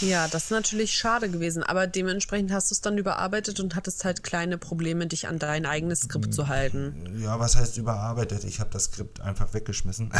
Ja, 0.00 0.26
das 0.28 0.44
ist 0.44 0.50
natürlich 0.50 0.92
schade 0.92 1.28
gewesen. 1.30 1.62
Aber 1.62 1.86
dementsprechend 1.86 2.52
hast 2.52 2.70
du 2.70 2.74
es 2.74 2.80
dann 2.80 2.96
überarbeitet 2.96 3.60
und 3.60 3.74
hattest 3.76 4.04
halt 4.04 4.22
kleine 4.22 4.56
Probleme, 4.56 5.06
dich 5.06 5.28
an 5.28 5.38
dein 5.38 5.66
eigenes 5.66 6.00
Skript 6.00 6.32
zu 6.32 6.48
halten. 6.48 7.20
ja, 7.20 7.38
was 7.38 7.56
heißt 7.56 7.76
überarbeitet? 7.76 8.44
Ich 8.44 8.58
habe 8.60 8.70
das 8.70 8.84
Skript 8.84 9.20
einfach 9.20 9.52
weggeschmissen 9.52 10.10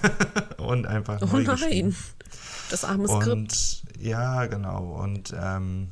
und 0.56 0.86
einfach 0.86 1.20
Oh 1.20 1.26
neu 1.26 1.42
nein, 1.42 1.56
geschrieben. 1.56 1.96
das 2.70 2.84
arme 2.84 3.06
Skript. 3.06 3.26
Und 3.28 3.82
ja, 3.98 4.46
genau. 4.46 4.94
Und 5.02 5.34
ähm, 5.38 5.88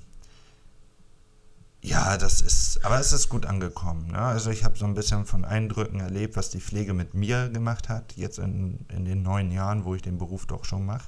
ja, 1.83 2.17
das 2.17 2.41
ist, 2.41 2.85
aber 2.85 2.99
es 2.99 3.13
ist 3.13 3.29
gut 3.29 3.47
angekommen. 3.47 4.09
Ne? 4.13 4.19
Also 4.19 4.51
ich 4.51 4.65
habe 4.65 4.77
so 4.79 4.87
ein 4.87 4.95
bisschen 4.95 5.25
von 5.27 5.45
Eindrücken 5.45 6.01
erlebt, 6.01 6.37
was 6.37 6.51
die 6.51 6.61
Pflege 6.61 6.95
mit 6.95 7.15
mir 7.15 7.49
gemacht 7.49 7.89
hat, 7.89 8.15
jetzt 8.17 8.39
in, 8.39 8.87
in 8.89 9.05
den 9.05 9.23
neun 9.23 9.53
Jahren, 9.53 9.85
wo 9.85 9.95
ich 9.95 10.03
den 10.03 10.19
Beruf 10.19 10.47
doch 10.47 10.65
schon 10.65 10.85
mache. 10.87 11.07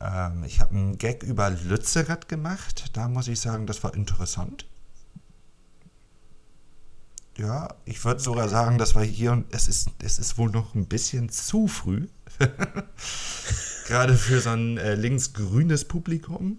Ähm, 0.00 0.44
ich 0.44 0.60
habe 0.60 0.74
einen 0.74 0.98
Gag 0.98 1.22
über 1.22 1.50
Lützerath 1.50 2.28
gemacht. 2.28 2.90
Da 2.92 3.08
muss 3.08 3.28
ich 3.28 3.40
sagen, 3.40 3.66
das 3.66 3.82
war 3.84 3.94
interessant. 3.94 4.66
Ja, 7.36 7.74
ich 7.84 8.04
würde 8.04 8.20
sogar 8.20 8.48
sagen, 8.48 8.78
das 8.78 8.94
war 8.94 9.04
hier 9.04 9.32
und 9.32 9.52
es 9.52 9.66
ist, 9.66 9.88
es 10.02 10.18
ist 10.18 10.38
wohl 10.38 10.50
noch 10.50 10.74
ein 10.74 10.86
bisschen 10.86 11.28
zu 11.30 11.66
früh. 11.66 12.06
Gerade 13.86 14.14
für 14.16 14.40
so 14.40 14.50
ein 14.50 14.78
äh, 14.78 14.94
linksgrünes 14.94 15.84
Publikum. 15.84 16.58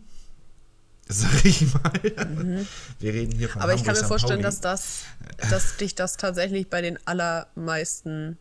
Sag 1.07 1.45
ich 1.45 1.73
mal. 1.73 2.65
Wir 2.99 3.13
reden 3.13 3.37
hier 3.37 3.47
von 3.47 3.59
Mhm. 3.59 3.63
Aber 3.63 3.73
ich 3.73 3.81
Hamburg, 3.81 3.85
kann 3.85 3.93
mir 3.93 4.01
St. 4.01 4.07
vorstellen, 4.07 4.41
dass 4.41 4.59
das, 4.59 5.03
dass 5.49 5.77
dich 5.77 5.95
das 5.95 6.17
tatsächlich 6.17 6.69
bei 6.69 6.81
den 6.81 6.97
allermeisten 7.05 8.37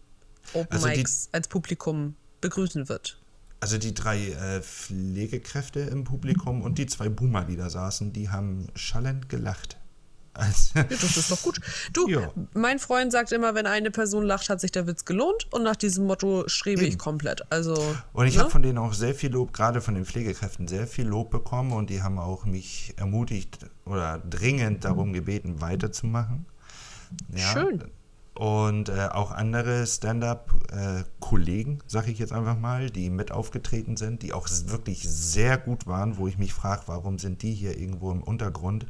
Open 0.54 0.72
Also 0.72 0.88
Mics 0.88 1.28
als 1.32 1.48
Publikum 1.48 2.16
begrüßen 2.40 2.88
wird. 2.88 3.18
Also 3.64 3.78
die 3.78 3.94
drei 3.94 4.18
äh, 4.28 4.60
Pflegekräfte 4.60 5.80
im 5.80 6.04
Publikum 6.04 6.60
und 6.60 6.76
die 6.76 6.84
zwei 6.84 7.08
Boomer, 7.08 7.46
die 7.46 7.56
da 7.56 7.70
saßen, 7.70 8.12
die 8.12 8.28
haben 8.28 8.66
schallend 8.74 9.30
gelacht. 9.30 9.78
Als, 10.34 10.72
Ja, 10.74 10.82
das 10.82 11.16
ist 11.16 11.30
doch 11.30 11.40
gut. 11.40 11.62
Du, 11.94 12.06
Ja. 12.06 12.30
mein 12.52 12.78
Freund 12.78 13.10
sagt 13.10 13.32
immer, 13.32 13.54
wenn 13.54 13.66
eine 13.66 13.90
Person 13.90 14.26
lacht, 14.26 14.50
hat 14.50 14.60
sich 14.60 14.70
der 14.70 14.86
Witz 14.86 15.06
gelohnt. 15.06 15.50
Und 15.50 15.62
nach 15.62 15.76
diesem 15.76 16.04
Motto 16.04 16.46
strebe 16.46 16.82
ich 16.82 16.88
Eben. 16.88 16.98
komplett. 16.98 17.50
Also, 17.50 17.72
Und 18.12 18.26
ich 18.26 18.34
ne? 18.34 18.40
habe 18.42 18.50
von 18.50 18.60
denen 18.62 18.76
auch 18.76 18.92
sehr 18.92 19.14
viel 19.14 19.30
Lob, 19.32 19.54
gerade 19.54 19.80
von 19.80 19.94
den 19.94 20.04
Pflegekräften, 20.04 20.68
sehr 20.68 20.86
viel 20.86 21.06
Lob 21.06 21.30
bekommen 21.30 21.72
und 21.72 21.88
die 21.88 22.02
haben 22.02 22.18
auch 22.18 22.44
mich 22.44 22.92
ermutigt 22.98 23.60
oder 23.86 24.18
dringend 24.18 24.84
darum 24.84 25.14
gebeten, 25.14 25.62
weiterzumachen. 25.62 26.44
Ja. 27.34 27.50
Schön. 27.50 27.82
Und 28.34 28.88
äh, 28.88 29.08
auch 29.12 29.30
andere 29.30 29.86
Stand-up-Kollegen, 29.86 31.78
sage 31.86 32.10
ich 32.10 32.18
jetzt 32.18 32.32
einfach 32.32 32.58
mal, 32.58 32.90
die 32.90 33.08
mit 33.08 33.30
aufgetreten 33.30 33.96
sind, 33.96 34.22
die 34.22 34.32
auch 34.32 34.48
wirklich 34.66 35.08
sehr 35.08 35.56
gut 35.56 35.86
waren, 35.86 36.18
wo 36.18 36.26
ich 36.26 36.36
mich 36.36 36.52
frage, 36.52 36.82
warum 36.86 37.20
sind 37.20 37.42
die 37.42 37.54
hier 37.54 37.78
irgendwo 37.78 38.10
im 38.10 38.22
Untergrund? 38.22 38.86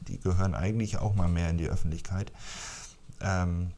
Die 0.00 0.18
gehören 0.18 0.54
eigentlich 0.54 0.98
auch 0.98 1.14
mal 1.14 1.28
mehr 1.28 1.48
in 1.48 1.58
die 1.58 1.68
Öffentlichkeit. 1.68 2.32
Ähm, 3.20 3.70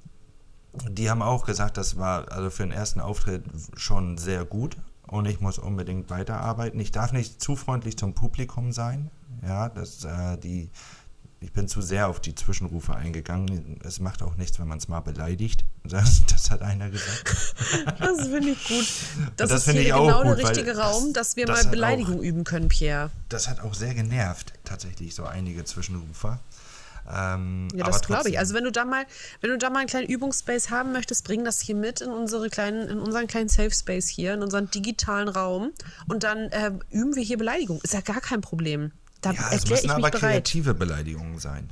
die 0.88 1.10
haben 1.10 1.22
auch 1.22 1.44
gesagt, 1.44 1.76
das 1.76 1.98
war 1.98 2.30
also 2.32 2.48
für 2.48 2.62
den 2.62 2.72
ersten 2.72 3.00
Auftritt 3.00 3.44
schon 3.76 4.16
sehr 4.16 4.44
gut 4.46 4.76
und 5.06 5.26
ich 5.26 5.40
muss 5.40 5.58
unbedingt 5.58 6.08
weiterarbeiten. 6.08 6.78
Ich 6.80 6.92
darf 6.92 7.12
nicht 7.12 7.42
zu 7.42 7.56
freundlich 7.56 7.98
zum 7.98 8.14
Publikum 8.14 8.72
sein. 8.72 9.10
Ja, 9.42 9.68
das, 9.68 10.04
äh, 10.04 10.38
die, 10.38 10.70
ich 11.42 11.52
bin 11.52 11.68
zu 11.68 11.80
sehr 11.80 12.08
auf 12.08 12.20
die 12.20 12.34
Zwischenrufe 12.34 12.94
eingegangen. 12.94 13.80
Es 13.82 13.98
macht 13.98 14.22
auch 14.22 14.36
nichts, 14.36 14.58
wenn 14.58 14.68
man 14.68 14.76
es 14.76 14.88
mal 14.88 15.00
beleidigt. 15.00 15.64
Das, 15.84 16.22
das, 16.26 16.50
hat 16.50 16.62
einer 16.62 16.90
gesagt. 16.90 17.54
Das 17.98 18.28
finde 18.28 18.50
ich 18.50 18.68
gut. 18.68 18.86
Das, 19.36 19.48
das 19.48 19.66
ist 19.66 19.72
hier 19.72 19.84
genau 19.84 20.22
gut, 20.22 20.38
der 20.38 20.48
richtige 20.48 20.76
Raum, 20.76 21.12
dass 21.12 21.36
wir 21.36 21.46
das 21.46 21.64
mal 21.64 21.70
Beleidigung 21.70 22.18
auch, 22.18 22.22
üben 22.22 22.44
können, 22.44 22.68
Pierre. 22.68 23.10
Das 23.28 23.48
hat 23.48 23.60
auch 23.60 23.74
sehr 23.74 23.94
genervt, 23.94 24.52
tatsächlich, 24.64 25.14
so 25.14 25.24
einige 25.24 25.64
Zwischenrufer. 25.64 26.40
Ähm, 27.10 27.68
ja, 27.74 27.86
das 27.86 28.02
glaube 28.02 28.28
ich. 28.28 28.38
Also 28.38 28.54
wenn 28.54 28.64
du 28.64 28.72
da 28.72 28.84
mal, 28.84 29.04
wenn 29.40 29.50
du 29.50 29.58
da 29.58 29.70
mal 29.70 29.80
einen 29.80 29.88
kleinen 29.88 30.08
Übungsspace 30.08 30.70
haben 30.70 30.92
möchtest, 30.92 31.24
bring 31.24 31.44
das 31.44 31.60
hier 31.60 31.74
mit 31.74 32.02
in 32.02 32.10
unsere 32.10 32.50
kleinen, 32.50 32.88
in 32.88 32.98
unseren 32.98 33.26
kleinen 33.26 33.48
Safe 33.48 33.70
Space 33.70 34.08
hier, 34.08 34.34
in 34.34 34.42
unseren 34.42 34.70
digitalen 34.70 35.28
Raum 35.28 35.72
und 36.08 36.22
dann 36.22 36.50
äh, 36.50 36.72
üben 36.90 37.16
wir 37.16 37.22
hier 37.22 37.38
Beleidigung. 37.38 37.80
Ist 37.82 37.94
ja 37.94 38.00
gar 38.00 38.20
kein 38.20 38.42
Problem. 38.42 38.92
Da 39.20 39.32
ja, 39.32 39.50
es 39.52 39.68
müssen 39.68 39.90
aber 39.90 40.10
bereit. 40.10 40.20
kreative 40.20 40.74
Beleidigungen 40.74 41.38
sein. 41.38 41.68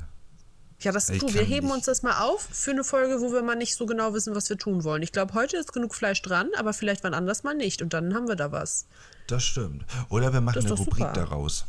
Ja, 0.81 0.93
das 0.93 1.07
du, 1.07 1.33
wir 1.33 1.41
heben 1.41 1.67
nicht. 1.67 1.75
uns 1.75 1.85
das 1.85 2.03
mal 2.03 2.21
auf 2.21 2.47
für 2.51 2.71
eine 2.71 2.85
Folge, 2.85 3.19
wo 3.19 3.33
wir 3.33 3.41
mal 3.41 3.55
nicht 3.55 3.75
so 3.75 3.85
genau 3.85 4.13
wissen, 4.13 4.33
was 4.33 4.49
wir 4.49 4.57
tun 4.57 4.83
wollen. 4.85 5.03
Ich 5.03 5.11
glaube, 5.11 5.33
heute 5.33 5.57
ist 5.57 5.73
genug 5.73 5.93
Fleisch 5.93 6.21
dran, 6.21 6.49
aber 6.57 6.71
vielleicht 6.71 7.03
wann 7.03 7.13
anders 7.13 7.43
mal 7.43 7.53
nicht. 7.53 7.81
Und 7.81 7.93
dann 7.93 8.13
haben 8.13 8.29
wir 8.29 8.37
da 8.37 8.51
was. 8.51 8.85
Das 9.27 9.43
stimmt. 9.43 9.85
Oder 10.09 10.31
wir 10.31 10.39
machen 10.41 10.59
eine 10.59 10.71
Rubrik 10.71 10.99
super. 10.99 11.13
daraus. 11.13 11.65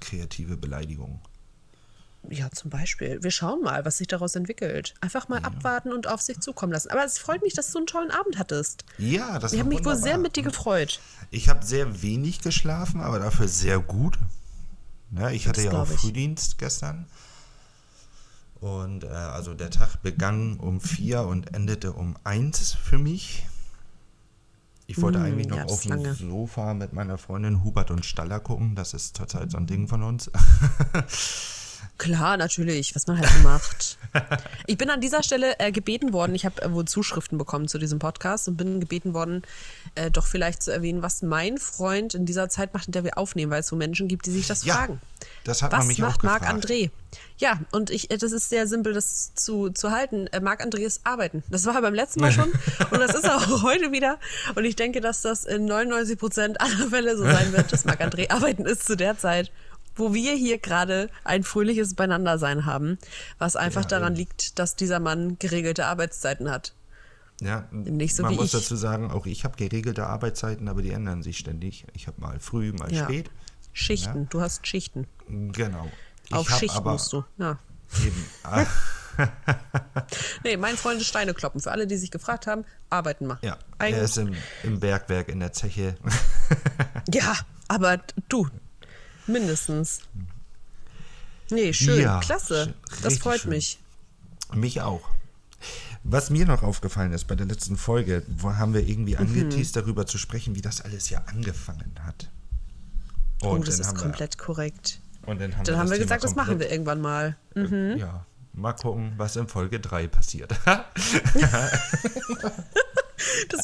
Kreative 0.00 0.56
Beleidigungen. 0.56 1.20
Ja, 2.28 2.50
zum 2.50 2.68
Beispiel. 2.68 3.22
Wir 3.22 3.30
schauen 3.30 3.62
mal, 3.62 3.84
was 3.86 3.96
sich 3.96 4.06
daraus 4.06 4.36
entwickelt. 4.36 4.94
Einfach 5.00 5.28
mal 5.28 5.40
ja. 5.40 5.46
abwarten 5.46 5.92
und 5.92 6.06
auf 6.06 6.20
sich 6.20 6.38
zukommen 6.40 6.72
lassen. 6.72 6.90
Aber 6.90 7.04
es 7.04 7.18
freut 7.18 7.42
mich, 7.42 7.54
dass 7.54 7.72
du 7.72 7.78
einen 7.78 7.86
tollen 7.86 8.10
Abend 8.10 8.38
hattest. 8.38 8.84
Ja, 8.98 9.38
das 9.38 9.54
Ich 9.54 9.58
habe 9.58 9.70
mich 9.70 9.84
wohl 9.84 9.96
sehr 9.96 10.18
mit 10.18 10.36
dir 10.36 10.42
gefreut. 10.42 11.00
Ich 11.30 11.48
habe 11.48 11.64
sehr 11.64 12.02
wenig 12.02 12.42
geschlafen, 12.42 13.00
aber 13.00 13.18
dafür 13.18 13.48
sehr 13.48 13.78
gut. 13.78 14.18
Ja, 15.12 15.30
ich 15.30 15.48
hatte 15.48 15.62
das 15.62 15.72
ja 15.72 15.82
auch 15.82 15.86
Frühdienst 15.86 16.58
gestern. 16.58 17.06
Und 18.60 19.04
äh, 19.04 19.08
also 19.08 19.54
der 19.54 19.70
Tag 19.70 20.02
begann 20.02 20.58
um 20.58 20.80
vier 20.80 21.22
und 21.22 21.54
endete 21.54 21.92
um 21.92 22.16
eins 22.24 22.74
für 22.74 22.98
mich. 22.98 23.46
Ich 24.86 25.00
wollte 25.00 25.18
mm, 25.18 25.22
eigentlich 25.22 25.48
noch 25.48 25.64
auf 25.64 25.82
dem 25.82 26.14
Sofa 26.14 26.74
mit 26.74 26.92
meiner 26.92 27.16
Freundin 27.16 27.64
Hubert 27.64 27.90
und 27.90 28.04
Staller 28.04 28.40
gucken. 28.40 28.74
Das 28.74 28.92
ist 28.92 29.16
zurzeit 29.16 29.50
so 29.50 29.56
ein 29.56 29.66
Ding 29.66 29.88
von 29.88 30.02
uns. 30.02 30.30
Klar, 32.00 32.38
natürlich, 32.38 32.94
was 32.94 33.06
man 33.06 33.18
halt 33.18 33.28
so 33.28 33.40
macht. 33.40 33.98
Ich 34.66 34.78
bin 34.78 34.88
an 34.88 35.02
dieser 35.02 35.22
Stelle 35.22 35.58
äh, 35.58 35.70
gebeten 35.70 36.14
worden, 36.14 36.34
ich 36.34 36.46
habe 36.46 36.62
äh, 36.62 36.72
wohl 36.72 36.86
Zuschriften 36.86 37.36
bekommen 37.36 37.68
zu 37.68 37.76
diesem 37.76 37.98
Podcast 37.98 38.48
und 38.48 38.56
bin 38.56 38.80
gebeten 38.80 39.12
worden, 39.12 39.42
äh, 39.96 40.10
doch 40.10 40.26
vielleicht 40.26 40.62
zu 40.62 40.72
erwähnen, 40.72 41.02
was 41.02 41.20
mein 41.20 41.58
Freund 41.58 42.14
in 42.14 42.24
dieser 42.24 42.48
Zeit 42.48 42.72
macht, 42.72 42.86
in 42.86 42.92
der 42.92 43.04
wir 43.04 43.18
aufnehmen, 43.18 43.52
weil 43.52 43.60
es 43.60 43.66
so 43.66 43.76
Menschen 43.76 44.08
gibt, 44.08 44.24
die 44.24 44.30
sich 44.30 44.46
das 44.46 44.64
ja, 44.64 44.76
fragen. 44.76 44.98
Das 45.44 45.60
hat 45.62 45.72
was 45.72 45.80
man 45.80 45.88
mich 45.88 45.98
macht 45.98 46.22
Marc 46.22 46.48
André? 46.48 46.90
Ja, 47.36 47.60
und 47.70 47.90
ich, 47.90 48.10
äh, 48.10 48.16
das 48.16 48.32
ist 48.32 48.48
sehr 48.48 48.66
simpel, 48.66 48.94
das 48.94 49.34
zu, 49.34 49.68
zu 49.68 49.90
halten. 49.90 50.26
Äh, 50.28 50.40
Marc 50.40 50.64
André 50.64 50.80
ist 50.80 51.02
arbeiten. 51.04 51.42
Das 51.50 51.66
war 51.66 51.80
beim 51.82 51.94
letzten 51.94 52.20
Mal 52.20 52.32
schon 52.32 52.50
und 52.90 52.98
das 52.98 53.14
ist 53.14 53.28
auch 53.28 53.62
heute 53.62 53.92
wieder. 53.92 54.18
Und 54.54 54.64
ich 54.64 54.74
denke, 54.74 55.02
dass 55.02 55.20
das 55.20 55.44
in 55.44 55.66
99 55.66 56.18
Prozent 56.18 56.60
aller 56.62 56.88
Fälle 56.88 57.18
so 57.18 57.24
sein 57.24 57.52
wird, 57.52 57.70
dass 57.70 57.84
Marc 57.84 58.00
André 58.00 58.30
arbeiten 58.30 58.64
ist 58.64 58.86
zu 58.86 58.96
der 58.96 59.18
Zeit 59.18 59.52
wo 59.94 60.14
wir 60.14 60.34
hier 60.34 60.58
gerade 60.58 61.10
ein 61.24 61.42
fröhliches 61.42 61.94
Beieinandersein 61.94 62.66
haben, 62.66 62.98
was 63.38 63.56
einfach 63.56 63.82
ja, 63.82 63.88
daran 63.88 64.12
eben. 64.12 64.20
liegt, 64.20 64.58
dass 64.58 64.76
dieser 64.76 65.00
Mann 65.00 65.38
geregelte 65.38 65.86
Arbeitszeiten 65.86 66.50
hat. 66.50 66.74
Ja, 67.40 67.66
nicht 67.70 68.14
so 68.14 68.22
man 68.22 68.34
muss 68.34 68.46
ich. 68.46 68.52
dazu 68.52 68.76
sagen, 68.76 69.10
auch 69.10 69.24
ich 69.24 69.44
habe 69.44 69.56
geregelte 69.56 70.06
Arbeitszeiten, 70.06 70.68
aber 70.68 70.82
die 70.82 70.90
ändern 70.90 71.22
sich 71.22 71.38
ständig. 71.38 71.86
Ich 71.94 72.06
habe 72.06 72.20
mal 72.20 72.38
früh, 72.38 72.72
mal 72.72 72.92
ja. 72.92 73.04
spät. 73.04 73.30
Schichten, 73.72 74.22
ja. 74.22 74.26
du 74.28 74.40
hast 74.40 74.66
Schichten. 74.66 75.06
Genau. 75.28 75.90
Ich 76.26 76.34
Auf 76.34 76.50
Schicht 76.50 76.76
aber 76.76 76.92
musst 76.92 77.12
du, 77.12 77.24
ja. 77.38 77.58
Eben. 78.04 78.26
nee, 80.44 80.56
mein 80.56 80.76
Freund 80.76 81.00
ist 81.00 81.08
Steine 81.08 81.34
kloppen. 81.34 81.60
Für 81.60 81.72
alle, 81.72 81.86
die 81.86 81.96
sich 81.96 82.10
gefragt 82.10 82.46
haben, 82.46 82.64
arbeiten 82.88 83.26
mal. 83.26 83.38
Ja, 83.42 83.58
Eigentlich. 83.78 83.98
er 83.98 84.04
ist 84.04 84.18
im, 84.18 84.34
im 84.62 84.80
Bergwerk 84.80 85.28
in 85.28 85.40
der 85.40 85.52
Zeche. 85.52 85.96
ja, 87.12 87.36
aber 87.68 88.00
du, 88.28 88.48
Mindestens. 89.30 90.00
Nee, 91.50 91.72
schön, 91.72 92.00
ja, 92.00 92.20
klasse. 92.20 92.74
Das 93.02 93.18
freut 93.18 93.40
schön. 93.40 93.50
mich. 93.50 93.78
Mich 94.54 94.80
auch. 94.80 95.02
Was 96.02 96.30
mir 96.30 96.46
noch 96.46 96.62
aufgefallen 96.62 97.12
ist 97.12 97.26
bei 97.26 97.34
der 97.34 97.46
letzten 97.46 97.76
Folge, 97.76 98.22
wo 98.28 98.54
haben 98.54 98.72
wir 98.72 98.86
irgendwie 98.86 99.14
mhm. 99.14 99.20
angeteased, 99.20 99.76
darüber 99.76 100.06
zu 100.06 100.18
sprechen, 100.18 100.54
wie 100.54 100.62
das 100.62 100.80
alles 100.80 101.10
ja 101.10 101.22
angefangen 101.26 101.94
hat. 102.04 102.30
Oh, 103.42 103.50
und 103.50 103.60
oh, 103.60 103.64
das 103.64 103.78
ist 103.78 103.94
komplett 103.94 104.38
wir, 104.38 104.44
korrekt. 104.44 105.00
Und 105.26 105.40
dann 105.40 105.56
haben 105.56 105.64
dann 105.64 105.74
wir, 105.74 105.78
haben 105.78 105.90
wir 105.90 105.98
gesagt, 105.98 106.24
das 106.24 106.34
machen 106.34 106.58
wir 106.58 106.70
irgendwann 106.70 107.00
mal. 107.00 107.36
Mhm. 107.54 107.96
Ja, 107.98 108.24
mal 108.52 108.72
gucken, 108.72 109.12
was 109.16 109.36
in 109.36 109.48
Folge 109.48 109.80
3 109.80 110.08
passiert. 110.08 110.54
das 110.64 110.84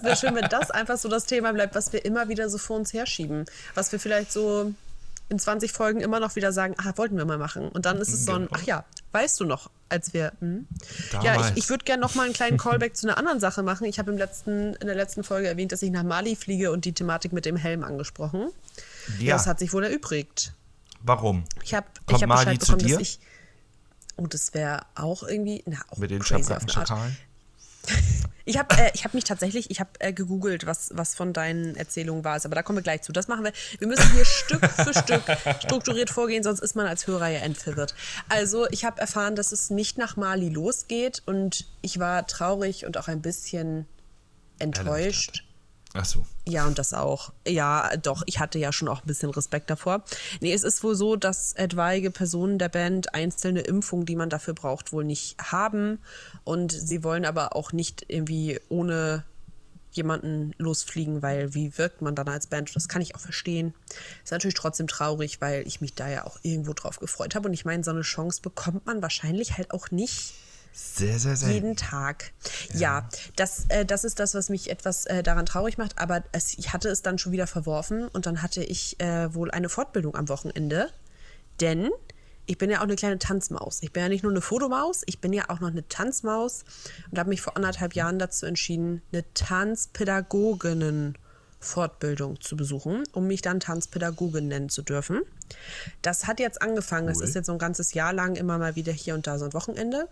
wäre 0.02 0.16
schön, 0.16 0.34
wenn 0.34 0.48
das 0.48 0.70
einfach 0.70 0.98
so 0.98 1.08
das 1.08 1.24
Thema 1.24 1.52
bleibt, 1.52 1.74
was 1.74 1.92
wir 1.92 2.04
immer 2.04 2.28
wieder 2.28 2.50
so 2.50 2.58
vor 2.58 2.76
uns 2.76 2.92
herschieben. 2.92 3.46
Was 3.74 3.92
wir 3.92 4.00
vielleicht 4.00 4.32
so 4.32 4.74
in 5.28 5.38
20 5.38 5.72
Folgen 5.72 6.00
immer 6.00 6.20
noch 6.20 6.36
wieder 6.36 6.52
sagen, 6.52 6.74
ah, 6.78 6.92
wollten 6.96 7.16
wir 7.16 7.24
mal 7.24 7.38
machen. 7.38 7.68
Und 7.68 7.84
dann 7.86 7.98
ist 7.98 8.12
es 8.12 8.24
so 8.24 8.32
ein, 8.32 8.48
ach 8.52 8.62
ja, 8.62 8.84
weißt 9.12 9.40
du 9.40 9.44
noch, 9.44 9.70
als 9.88 10.14
wir. 10.14 10.32
Hm? 10.40 10.66
Ja, 11.22 11.40
ich, 11.40 11.56
ich 11.56 11.68
würde 11.68 11.84
gerne 11.84 12.00
noch 12.00 12.14
mal 12.14 12.24
einen 12.24 12.32
kleinen 12.32 12.58
Callback 12.58 12.96
zu 12.96 13.08
einer 13.08 13.18
anderen 13.18 13.40
Sache 13.40 13.62
machen. 13.62 13.84
Ich 13.86 13.98
habe 13.98 14.12
im 14.12 14.18
letzten, 14.18 14.74
in 14.74 14.86
der 14.86 14.94
letzten 14.94 15.24
Folge 15.24 15.48
erwähnt, 15.48 15.72
dass 15.72 15.82
ich 15.82 15.90
nach 15.90 16.04
Mali 16.04 16.36
fliege 16.36 16.70
und 16.70 16.84
die 16.84 16.92
Thematik 16.92 17.32
mit 17.32 17.44
dem 17.44 17.56
Helm 17.56 17.82
angesprochen. 17.82 18.50
Ja. 19.18 19.34
Das 19.34 19.46
hat 19.46 19.58
sich 19.58 19.72
wohl 19.72 19.84
erübrigt. 19.84 20.52
Warum? 21.02 21.44
Ich 21.62 21.74
habe 21.74 21.86
hab 22.08 22.20
Bescheid 22.20 22.60
bekommen, 22.60 22.88
dass 22.88 23.00
ich. 23.00 23.20
Oh, 24.16 24.26
das 24.26 24.54
wäre 24.54 24.82
auch 24.94 25.22
irgendwie. 25.22 25.62
Na, 25.66 25.78
auch 25.90 25.98
mit 25.98 26.10
den 26.10 26.22
Schakalen? 26.22 27.16
Ich 28.48 28.58
habe 28.58 28.76
äh, 28.76 28.92
hab 28.92 29.12
mich 29.12 29.24
tatsächlich, 29.24 29.72
ich 29.72 29.80
habe 29.80 29.90
äh, 29.98 30.12
gegoogelt, 30.12 30.66
was, 30.66 30.90
was 30.94 31.16
von 31.16 31.32
deinen 31.32 31.74
Erzählungen 31.74 32.22
war. 32.22 32.36
Aber 32.36 32.54
da 32.54 32.62
kommen 32.62 32.78
wir 32.78 32.82
gleich 32.84 33.02
zu. 33.02 33.12
Das 33.12 33.26
machen 33.26 33.42
wir. 33.44 33.52
Wir 33.78 33.88
müssen 33.88 34.08
hier 34.12 34.24
Stück 34.24 34.64
für 34.64 34.94
Stück 34.94 35.22
strukturiert 35.62 36.10
vorgehen, 36.10 36.44
sonst 36.44 36.60
ist 36.60 36.76
man 36.76 36.86
als 36.86 37.08
Hörer 37.08 37.28
ja 37.28 37.40
entverwirrt. 37.40 37.96
Also, 38.28 38.68
ich 38.70 38.84
habe 38.84 39.00
erfahren, 39.00 39.34
dass 39.34 39.50
es 39.50 39.70
nicht 39.70 39.98
nach 39.98 40.16
Mali 40.16 40.48
losgeht 40.48 41.22
und 41.26 41.66
ich 41.82 41.98
war 41.98 42.26
traurig 42.28 42.86
und 42.86 42.98
auch 42.98 43.08
ein 43.08 43.20
bisschen 43.20 43.86
enttäuscht. 44.60 45.45
Ach 45.98 46.04
so. 46.04 46.26
Ja, 46.46 46.66
und 46.66 46.78
das 46.78 46.92
auch. 46.92 47.32
Ja, 47.46 47.96
doch, 47.96 48.22
ich 48.26 48.38
hatte 48.38 48.58
ja 48.58 48.72
schon 48.72 48.88
auch 48.88 49.02
ein 49.02 49.06
bisschen 49.06 49.30
Respekt 49.30 49.70
davor. 49.70 50.04
Nee, 50.40 50.52
es 50.52 50.62
ist 50.62 50.84
wohl 50.84 50.94
so, 50.94 51.16
dass 51.16 51.54
etwaige 51.54 52.10
Personen 52.10 52.58
der 52.58 52.68
Band 52.68 53.14
einzelne 53.14 53.60
Impfungen, 53.60 54.06
die 54.06 54.16
man 54.16 54.28
dafür 54.28 54.54
braucht, 54.54 54.92
wohl 54.92 55.04
nicht 55.04 55.36
haben. 55.38 55.98
Und 56.44 56.72
sie 56.72 57.02
wollen 57.02 57.24
aber 57.24 57.56
auch 57.56 57.72
nicht 57.72 58.04
irgendwie 58.08 58.60
ohne 58.68 59.24
jemanden 59.90 60.52
losfliegen, 60.58 61.22
weil 61.22 61.54
wie 61.54 61.78
wirkt 61.78 62.02
man 62.02 62.14
dann 62.14 62.28
als 62.28 62.46
Band? 62.46 62.76
Das 62.76 62.88
kann 62.88 63.00
ich 63.00 63.14
auch 63.14 63.20
verstehen. 63.20 63.74
Ist 64.22 64.32
natürlich 64.32 64.54
trotzdem 64.54 64.86
traurig, 64.86 65.40
weil 65.40 65.66
ich 65.66 65.80
mich 65.80 65.94
da 65.94 66.08
ja 66.08 66.26
auch 66.26 66.38
irgendwo 66.42 66.74
drauf 66.74 66.98
gefreut 66.98 67.34
habe. 67.34 67.48
Und 67.48 67.54
ich 67.54 67.64
meine, 67.64 67.82
so 67.82 67.90
eine 67.90 68.02
Chance 68.02 68.42
bekommt 68.42 68.84
man 68.84 69.00
wahrscheinlich 69.00 69.56
halt 69.56 69.70
auch 69.70 69.90
nicht 69.90 70.34
sehr, 70.78 71.18
sehr, 71.18 71.36
sehr. 71.36 71.52
Jeden 71.52 71.74
Tag. 71.74 72.32
Ja, 72.74 72.78
ja 72.78 73.08
das, 73.34 73.64
äh, 73.68 73.86
das 73.86 74.04
ist 74.04 74.20
das, 74.20 74.34
was 74.34 74.50
mich 74.50 74.70
etwas 74.70 75.06
äh, 75.06 75.22
daran 75.22 75.46
traurig 75.46 75.78
macht. 75.78 75.98
Aber 75.98 76.22
es, 76.32 76.58
ich 76.58 76.74
hatte 76.74 76.90
es 76.90 77.00
dann 77.00 77.18
schon 77.18 77.32
wieder 77.32 77.46
verworfen 77.46 78.08
und 78.08 78.26
dann 78.26 78.42
hatte 78.42 78.62
ich 78.62 79.00
äh, 79.00 79.34
wohl 79.34 79.50
eine 79.50 79.70
Fortbildung 79.70 80.14
am 80.14 80.28
Wochenende. 80.28 80.90
Denn 81.60 81.88
ich 82.44 82.58
bin 82.58 82.68
ja 82.68 82.80
auch 82.80 82.84
eine 82.84 82.94
kleine 82.94 83.18
Tanzmaus. 83.18 83.78
Ich 83.80 83.92
bin 83.92 84.02
ja 84.02 84.10
nicht 84.10 84.22
nur 84.22 84.32
eine 84.32 84.42
Fotomaus, 84.42 85.02
ich 85.06 85.18
bin 85.18 85.32
ja 85.32 85.44
auch 85.48 85.60
noch 85.60 85.70
eine 85.70 85.88
Tanzmaus 85.88 86.64
und 87.10 87.18
habe 87.18 87.30
mich 87.30 87.40
vor 87.40 87.56
anderthalb 87.56 87.94
Jahren 87.94 88.18
dazu 88.18 88.44
entschieden, 88.44 89.00
eine 89.12 89.24
Tanzpädagoginnen 89.32 91.16
Fortbildung 91.58 92.38
zu 92.40 92.54
besuchen, 92.54 93.02
um 93.12 93.26
mich 93.26 93.40
dann 93.40 93.60
Tanzpädagogin 93.60 94.46
nennen 94.46 94.68
zu 94.68 94.82
dürfen. 94.82 95.22
Das 96.02 96.26
hat 96.26 96.38
jetzt 96.38 96.60
angefangen. 96.60 97.06
Cool. 97.06 97.14
Das 97.14 97.22
ist 97.22 97.34
jetzt 97.34 97.46
so 97.46 97.52
ein 97.52 97.58
ganzes 97.58 97.94
Jahr 97.94 98.12
lang 98.12 98.36
immer 98.36 98.58
mal 98.58 98.76
wieder 98.76 98.92
hier 98.92 99.14
und 99.14 99.26
da 99.26 99.38
so 99.38 99.46
ein 99.46 99.54
Wochenende. 99.54 100.08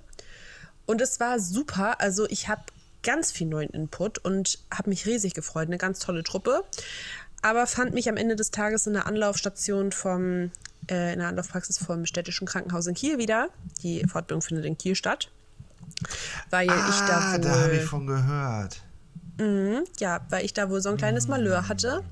Und 0.87 1.01
es 1.01 1.21
war 1.21 1.39
super. 1.41 2.01
Also 2.01 2.27
ich 2.29 2.49
habe 2.49 2.63
ganz 3.03 3.33
viel 3.33 3.47
neuen 3.47 3.71
Input 3.71 4.19
und 4.19 4.59
habe 4.73 4.91
mich 4.91 5.07
riesig 5.07 5.35
gefreut. 5.35 5.69
Eine 5.69 5.79
ganz 5.79 5.99
tolle 5.99 6.23
Truppe. 6.23 6.65
Aber 7.43 7.67
fand 7.67 7.93
mich 7.93 8.09
am 8.09 8.17
Ende 8.17 8.37
des 8.37 8.51
Tages 8.51 8.87
in 8.87 8.95
der 8.95 9.07
Anlaufstation 9.07 9.93
vom, 9.93 10.51
äh, 10.91 11.13
in 11.13 11.19
der 11.19 11.29
Anlaufpraxis 11.29 11.79
vom 11.79 12.07
städtischen 12.07 12.47
Krankenhaus 12.47 12.87
in 12.87 12.95
Kiel 12.95 13.19
wieder. 13.19 13.49
Die 13.83 14.07
Fortbildung 14.07 14.41
findet 14.41 14.65
in 14.65 14.79
Kiel 14.79 14.95
statt. 14.95 15.31
Weil 16.51 16.71
ah, 16.71 16.89
ich 16.89 17.01
da 17.01 17.33
wohl, 17.33 17.41
da 17.41 17.61
habe 17.65 17.77
ich 17.77 17.85
von 17.85 18.07
gehört. 18.07 18.83
Ja, 19.99 20.21
weil 20.31 20.45
ich 20.45 20.55
da 20.55 20.71
wohl 20.71 20.81
so 20.81 20.91
ein 20.91 20.97
kleines 20.97 21.27
Malheur 21.27 21.69
hatte. 21.69 22.05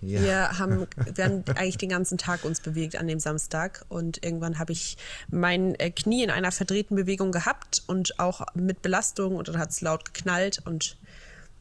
Wir 0.00 0.50
haben, 0.58 0.86
wir 1.14 1.24
haben 1.24 1.44
eigentlich 1.54 1.78
den 1.78 1.88
ganzen 1.88 2.18
Tag 2.18 2.44
uns 2.44 2.60
bewegt 2.60 2.96
an 2.96 3.06
dem 3.06 3.20
Samstag 3.20 3.84
und 3.88 4.22
irgendwann 4.24 4.58
habe 4.58 4.72
ich 4.72 4.98
mein 5.30 5.74
äh, 5.76 5.90
Knie 5.90 6.24
in 6.24 6.30
einer 6.30 6.52
verdrehten 6.52 6.96
Bewegung 6.96 7.32
gehabt 7.32 7.82
und 7.86 8.18
auch 8.18 8.46
mit 8.54 8.82
Belastung 8.82 9.36
und 9.36 9.48
dann 9.48 9.58
hat 9.58 9.70
es 9.70 9.80
laut 9.80 10.04
geknallt 10.04 10.60
und 10.66 10.96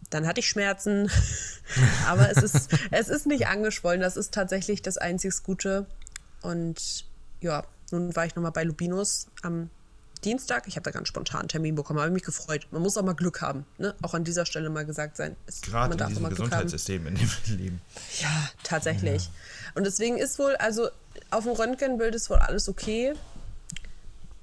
dann 0.09 0.27
hatte 0.27 0.39
ich 0.39 0.47
Schmerzen. 0.47 1.09
Aber 2.07 2.29
es 2.29 2.37
ist, 2.37 2.69
es 2.91 3.09
ist 3.09 3.27
nicht 3.27 3.47
angeschwollen. 3.47 4.01
Das 4.01 4.17
ist 4.17 4.33
tatsächlich 4.33 4.81
das 4.81 4.97
einzig 4.97 5.43
Gute. 5.43 5.85
Und 6.41 7.05
ja, 7.41 7.63
nun 7.91 8.15
war 8.15 8.25
ich 8.25 8.35
nochmal 8.35 8.51
bei 8.51 8.63
Lubinos 8.63 9.27
am 9.41 9.69
Dienstag. 10.27 10.67
Ich 10.67 10.75
habe 10.75 10.83
da 10.83 10.91
ganz 10.91 11.07
spontan 11.07 11.41
einen 11.41 11.49
Termin 11.49 11.75
bekommen, 11.75 11.99
habe 11.99 12.11
mich 12.11 12.23
gefreut. 12.23 12.67
Man 12.71 12.81
muss 12.81 12.97
auch 12.97 13.03
mal 13.03 13.13
Glück 13.13 13.41
haben. 13.41 13.65
Ne? 13.77 13.95
Auch 14.01 14.13
an 14.13 14.25
dieser 14.25 14.45
Stelle 14.45 14.69
mal 14.69 14.85
gesagt 14.85 15.15
sein. 15.15 15.37
Es, 15.45 15.61
Gerade 15.61 15.89
man 15.89 15.91
in 15.93 15.97
darf 15.99 16.09
diesem 16.09 16.25
auch 16.25 16.29
mal 16.29 16.35
Glück 16.35 16.51
haben. 16.51 16.63
Gesundheitssystem, 16.63 17.07
in 17.07 17.15
dem 17.15 17.29
wir 17.45 17.55
leben. 17.55 17.81
Ja, 18.21 18.49
tatsächlich. 18.63 19.29
Und 19.75 19.85
deswegen 19.85 20.17
ist 20.17 20.37
wohl, 20.37 20.55
also 20.57 20.89
auf 21.31 21.45
dem 21.45 21.53
Röntgenbild 21.53 22.13
ist 22.13 22.29
wohl 22.29 22.37
alles 22.37 22.67
okay. 22.67 23.13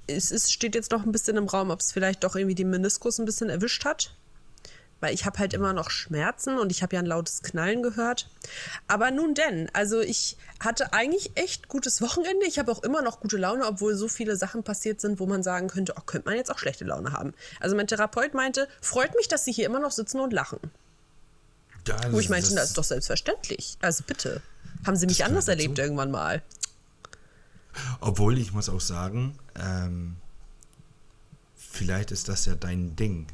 Es 0.07 0.31
ist, 0.31 0.51
steht 0.51 0.75
jetzt 0.75 0.91
noch 0.91 1.03
ein 1.03 1.11
bisschen 1.11 1.37
im 1.37 1.45
Raum, 1.47 1.69
ob 1.69 1.79
es 1.79 1.91
vielleicht 1.91 2.23
doch 2.23 2.35
irgendwie 2.35 2.55
den 2.55 2.69
Meniskus 2.69 3.19
ein 3.19 3.25
bisschen 3.25 3.49
erwischt 3.49 3.85
hat. 3.85 4.15
Weil 5.01 5.13
ich 5.13 5.25
habe 5.25 5.39
halt 5.39 5.53
immer 5.53 5.73
noch 5.73 5.89
Schmerzen 5.89 6.57
und 6.57 6.71
ich 6.71 6.81
habe 6.81 6.95
ja 6.95 7.01
ein 7.01 7.05
lautes 7.05 7.41
Knallen 7.43 7.83
gehört. 7.83 8.29
Aber 8.87 9.11
nun 9.11 9.33
denn, 9.33 9.69
also 9.73 9.99
ich 9.99 10.37
hatte 10.59 10.93
eigentlich 10.93 11.31
echt 11.35 11.67
gutes 11.67 12.01
Wochenende. 12.01 12.45
Ich 12.45 12.59
habe 12.59 12.71
auch 12.71 12.81
immer 12.81 13.01
noch 13.01 13.19
gute 13.19 13.37
Laune, 13.37 13.65
obwohl 13.65 13.95
so 13.95 14.07
viele 14.07 14.35
Sachen 14.35 14.63
passiert 14.63 15.01
sind, 15.01 15.19
wo 15.19 15.25
man 15.25 15.43
sagen 15.43 15.67
könnte, 15.67 15.93
oh, 15.97 16.01
könnte 16.05 16.29
man 16.29 16.37
jetzt 16.37 16.49
auch 16.49 16.59
schlechte 16.59 16.85
Laune 16.85 17.11
haben. 17.11 17.33
Also 17.59 17.75
mein 17.75 17.87
Therapeut 17.87 18.33
meinte, 18.33 18.67
freut 18.81 19.13
mich, 19.15 19.27
dass 19.27 19.45
Sie 19.45 19.51
hier 19.51 19.65
immer 19.65 19.79
noch 19.79 19.91
sitzen 19.91 20.19
und 20.19 20.31
lachen. 20.33 20.59
Das, 21.83 22.11
Wo 22.11 22.19
ich 22.19 22.29
meinte, 22.29 22.53
das 22.55 22.69
ist 22.69 22.77
doch 22.77 22.83
selbstverständlich. 22.83 23.77
Also 23.81 24.03
bitte. 24.07 24.41
Haben 24.85 24.95
Sie 24.95 25.05
mich 25.05 25.23
anders 25.23 25.45
dazu. 25.45 25.51
erlebt 25.51 25.77
irgendwann 25.77 26.11
mal? 26.11 26.41
Obwohl, 27.99 28.37
ich 28.37 28.53
muss 28.53 28.69
auch 28.69 28.81
sagen, 28.81 29.37
ähm, 29.55 30.15
vielleicht 31.55 32.11
ist 32.11 32.29
das 32.29 32.45
ja 32.45 32.55
dein 32.55 32.95
Ding. 32.95 33.27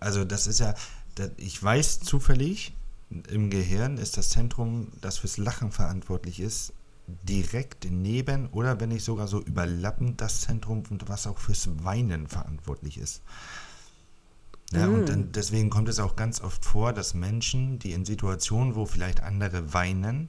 Also 0.00 0.24
das 0.24 0.46
ist 0.46 0.60
ja, 0.60 0.74
das, 1.14 1.30
ich 1.36 1.62
weiß 1.62 2.00
zufällig, 2.00 2.74
im 3.28 3.50
Gehirn 3.50 3.98
ist 3.98 4.16
das 4.16 4.30
Zentrum, 4.30 4.88
das 5.00 5.18
fürs 5.18 5.36
Lachen 5.36 5.72
verantwortlich 5.72 6.40
ist, 6.40 6.72
direkt 7.22 7.90
neben 7.90 8.48
oder 8.48 8.80
wenn 8.80 8.90
nicht 8.90 9.04
sogar 9.04 9.26
so 9.26 9.40
überlappend 9.40 10.20
das 10.20 10.42
Zentrum, 10.42 10.84
was 11.06 11.26
auch 11.26 11.38
fürs 11.38 11.68
Weinen 11.84 12.28
verantwortlich 12.28 12.98
ist. 12.98 13.22
Ja, 14.72 14.86
und 14.86 15.08
dann, 15.08 15.32
deswegen 15.32 15.68
kommt 15.68 15.88
es 15.88 15.98
auch 15.98 16.14
ganz 16.14 16.40
oft 16.40 16.64
vor, 16.64 16.92
dass 16.92 17.14
Menschen, 17.14 17.80
die 17.80 17.92
in 17.92 18.04
Situationen, 18.04 18.76
wo 18.76 18.86
vielleicht 18.86 19.20
andere 19.20 19.74
weinen, 19.74 20.28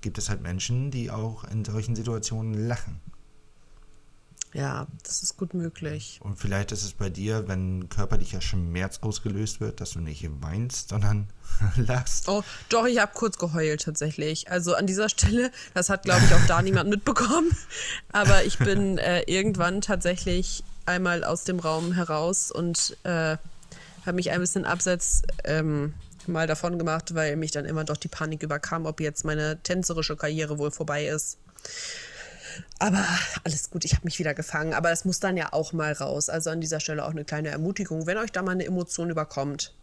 gibt 0.00 0.16
es 0.16 0.28
halt 0.28 0.42
Menschen, 0.42 0.92
die 0.92 1.10
auch 1.10 1.42
in 1.44 1.64
solchen 1.64 1.96
Situationen 1.96 2.54
lachen. 2.54 3.00
Ja, 4.52 4.88
das 5.04 5.22
ist 5.22 5.36
gut 5.36 5.54
möglich. 5.54 6.18
Und 6.22 6.36
vielleicht 6.36 6.72
ist 6.72 6.82
es 6.82 6.92
bei 6.92 7.08
dir, 7.08 7.46
wenn 7.46 7.88
körperlicher 7.88 8.40
Schmerz 8.40 8.98
ausgelöst 9.00 9.60
wird, 9.60 9.80
dass 9.80 9.90
du 9.90 10.00
nicht 10.00 10.28
weinst, 10.42 10.88
sondern 10.88 11.28
lachst. 11.76 12.28
Oh, 12.28 12.42
doch, 12.68 12.86
ich 12.86 12.98
habe 12.98 13.12
kurz 13.14 13.38
geheult 13.38 13.82
tatsächlich. 13.82 14.50
Also 14.50 14.74
an 14.74 14.86
dieser 14.88 15.08
Stelle, 15.08 15.52
das 15.74 15.88
hat, 15.88 16.02
glaube 16.02 16.22
ich, 16.24 16.34
auch 16.34 16.46
da 16.48 16.62
niemand 16.62 16.90
mitbekommen. 16.90 17.56
Aber 18.12 18.44
ich 18.44 18.58
bin 18.58 18.98
äh, 18.98 19.22
irgendwann 19.22 19.82
tatsächlich 19.82 20.64
einmal 20.84 21.22
aus 21.22 21.44
dem 21.44 21.60
Raum 21.60 21.92
heraus 21.92 22.50
und 22.50 22.96
äh, 23.04 23.36
habe 24.04 24.16
mich 24.16 24.32
ein 24.32 24.40
bisschen 24.40 24.64
abseits 24.64 25.22
ähm, 25.44 25.94
mal 26.26 26.48
davon 26.48 26.76
gemacht, 26.76 27.14
weil 27.14 27.36
mich 27.36 27.52
dann 27.52 27.66
immer 27.66 27.84
doch 27.84 27.96
die 27.96 28.08
Panik 28.08 28.42
überkam, 28.42 28.86
ob 28.86 29.00
jetzt 29.00 29.24
meine 29.24 29.62
tänzerische 29.62 30.16
Karriere 30.16 30.58
wohl 30.58 30.72
vorbei 30.72 31.06
ist. 31.06 31.38
Aber 32.78 33.04
alles 33.44 33.70
gut, 33.70 33.84
ich 33.84 33.92
habe 33.94 34.04
mich 34.04 34.18
wieder 34.18 34.34
gefangen. 34.34 34.74
Aber 34.74 34.90
es 34.90 35.04
muss 35.04 35.20
dann 35.20 35.36
ja 35.36 35.52
auch 35.52 35.72
mal 35.72 35.92
raus. 35.92 36.28
Also 36.28 36.50
an 36.50 36.60
dieser 36.60 36.80
Stelle 36.80 37.04
auch 37.04 37.10
eine 37.10 37.24
kleine 37.24 37.48
Ermutigung. 37.48 38.06
Wenn 38.06 38.18
euch 38.18 38.32
da 38.32 38.42
mal 38.42 38.52
eine 38.52 38.64
Emotion 38.64 39.10
überkommt, 39.10 39.74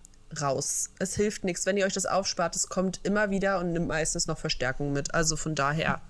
raus. 0.42 0.90
Es 1.00 1.16
hilft 1.16 1.44
nichts. 1.44 1.66
Wenn 1.66 1.78
ihr 1.78 1.86
euch 1.86 1.94
das 1.94 2.06
aufspart, 2.06 2.56
es 2.56 2.68
kommt 2.70 3.00
immer 3.04 3.30
wieder 3.30 3.60
und 3.60 3.72
nimmt 3.74 3.88
meistens 3.88 4.28
noch 4.28 4.38
Verstärkung 4.38 4.92
mit. 4.94 5.14
Also 5.14 5.38
von 5.38 5.56
daher, 5.56 6.02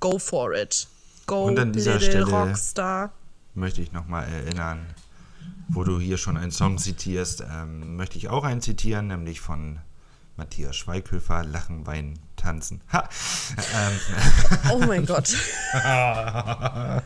go 0.00 0.18
for 0.18 0.54
it. 0.54 0.88
Go, 1.26 1.44
Und 1.44 1.58
an 1.58 1.72
dieser 1.72 2.00
Stelle- 2.00 2.24
Rockstar. 2.28 3.12
Möchte 3.54 3.80
ich 3.82 3.92
nochmal 3.92 4.26
erinnern, 4.28 4.84
wo 5.68 5.84
du 5.84 6.00
hier 6.00 6.18
schon 6.18 6.36
einen 6.36 6.50
Song 6.50 6.76
zitierst, 6.78 7.40
ähm, 7.42 7.96
möchte 7.96 8.18
ich 8.18 8.28
auch 8.28 8.44
einen 8.44 8.60
zitieren, 8.60 9.06
nämlich 9.08 9.40
von 9.40 9.78
Matthias 10.36 10.74
Schweighöfer, 10.76 11.44
Lachen, 11.44 11.86
Weinen, 11.86 12.18
Tanzen. 12.44 12.80
Ähm, 12.92 14.00
Oh 14.72 14.78
mein 14.78 15.06
Gott, 15.06 15.34
der 15.72 17.02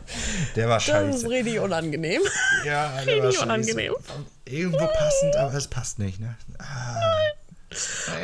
war 0.67 0.77
das 0.77 0.83
ist 0.83 0.89
scheiße. 0.91 1.29
richtig 1.29 1.59
unangenehm. 1.59 2.21
Ja, 2.65 2.89
der 2.91 3.05
richtig 3.07 3.23
war 3.23 3.31
scheiße. 3.31 3.43
unangenehm. 3.45 3.93
Irgendwo 4.45 4.85
passend, 4.85 5.35
aber 5.37 5.53
es 5.53 5.67
passt 5.67 5.99
nicht, 5.99 6.19
ne? 6.19 6.35
Ah. 6.59 6.99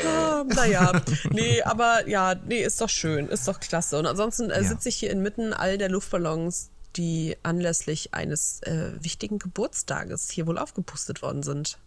Ah, 0.08 0.44
naja, 0.48 1.02
nee, 1.30 1.62
aber 1.62 2.08
ja, 2.08 2.34
nee, 2.46 2.64
ist 2.64 2.82
doch 2.82 2.90
schön, 2.90 3.30
ist 3.30 3.48
doch 3.48 3.60
klasse. 3.60 4.00
Und 4.00 4.08
ansonsten 4.08 4.50
äh, 4.50 4.62
Ja. 4.62 4.68
sitze 4.70 4.90
ich 4.90 4.96
hier 4.98 5.12
inmitten 5.12 5.54
all 5.54 5.78
der 5.78 5.90
Luftballons, 5.90 6.72
die 6.96 7.38
anlässlich 7.44 8.14
eines 8.16 8.62
äh, 8.64 8.92
wichtigen 9.02 9.38
Geburtstages 9.38 10.32
hier 10.32 10.48
wohl 10.48 10.58
aufgepustet 10.58 11.22
worden 11.22 11.44
sind. 11.44 11.78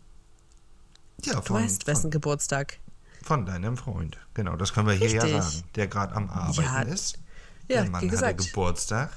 Ja, 1.25 1.35
Du 1.35 1.43
von, 1.43 1.65
weißt, 1.65 1.89
wessen 1.89 2.03
von, 2.03 2.11
Geburtstag. 2.13 2.79
Von 3.23 3.45
deinem 3.47 3.77
Freund. 3.77 4.17
Genau, 4.35 4.57
das 4.57 4.73
können 4.73 4.87
wir 4.89 4.95
hier 4.95 5.11
ja 5.11 5.23
Richtig. 5.23 5.43
sagen. 5.43 5.65
Der 5.75 5.87
gerade 5.89 6.15
am 6.15 6.31
Arbeiten 6.31 6.63
Ja, 6.63 6.83
ist. 6.83 7.19
ja, 7.69 7.83
der 7.83 7.91
Mann 7.91 8.03
wie 8.03 8.07
hatte 8.07 8.09
gesagt. 8.09 8.39
Geburtstag. 8.39 9.11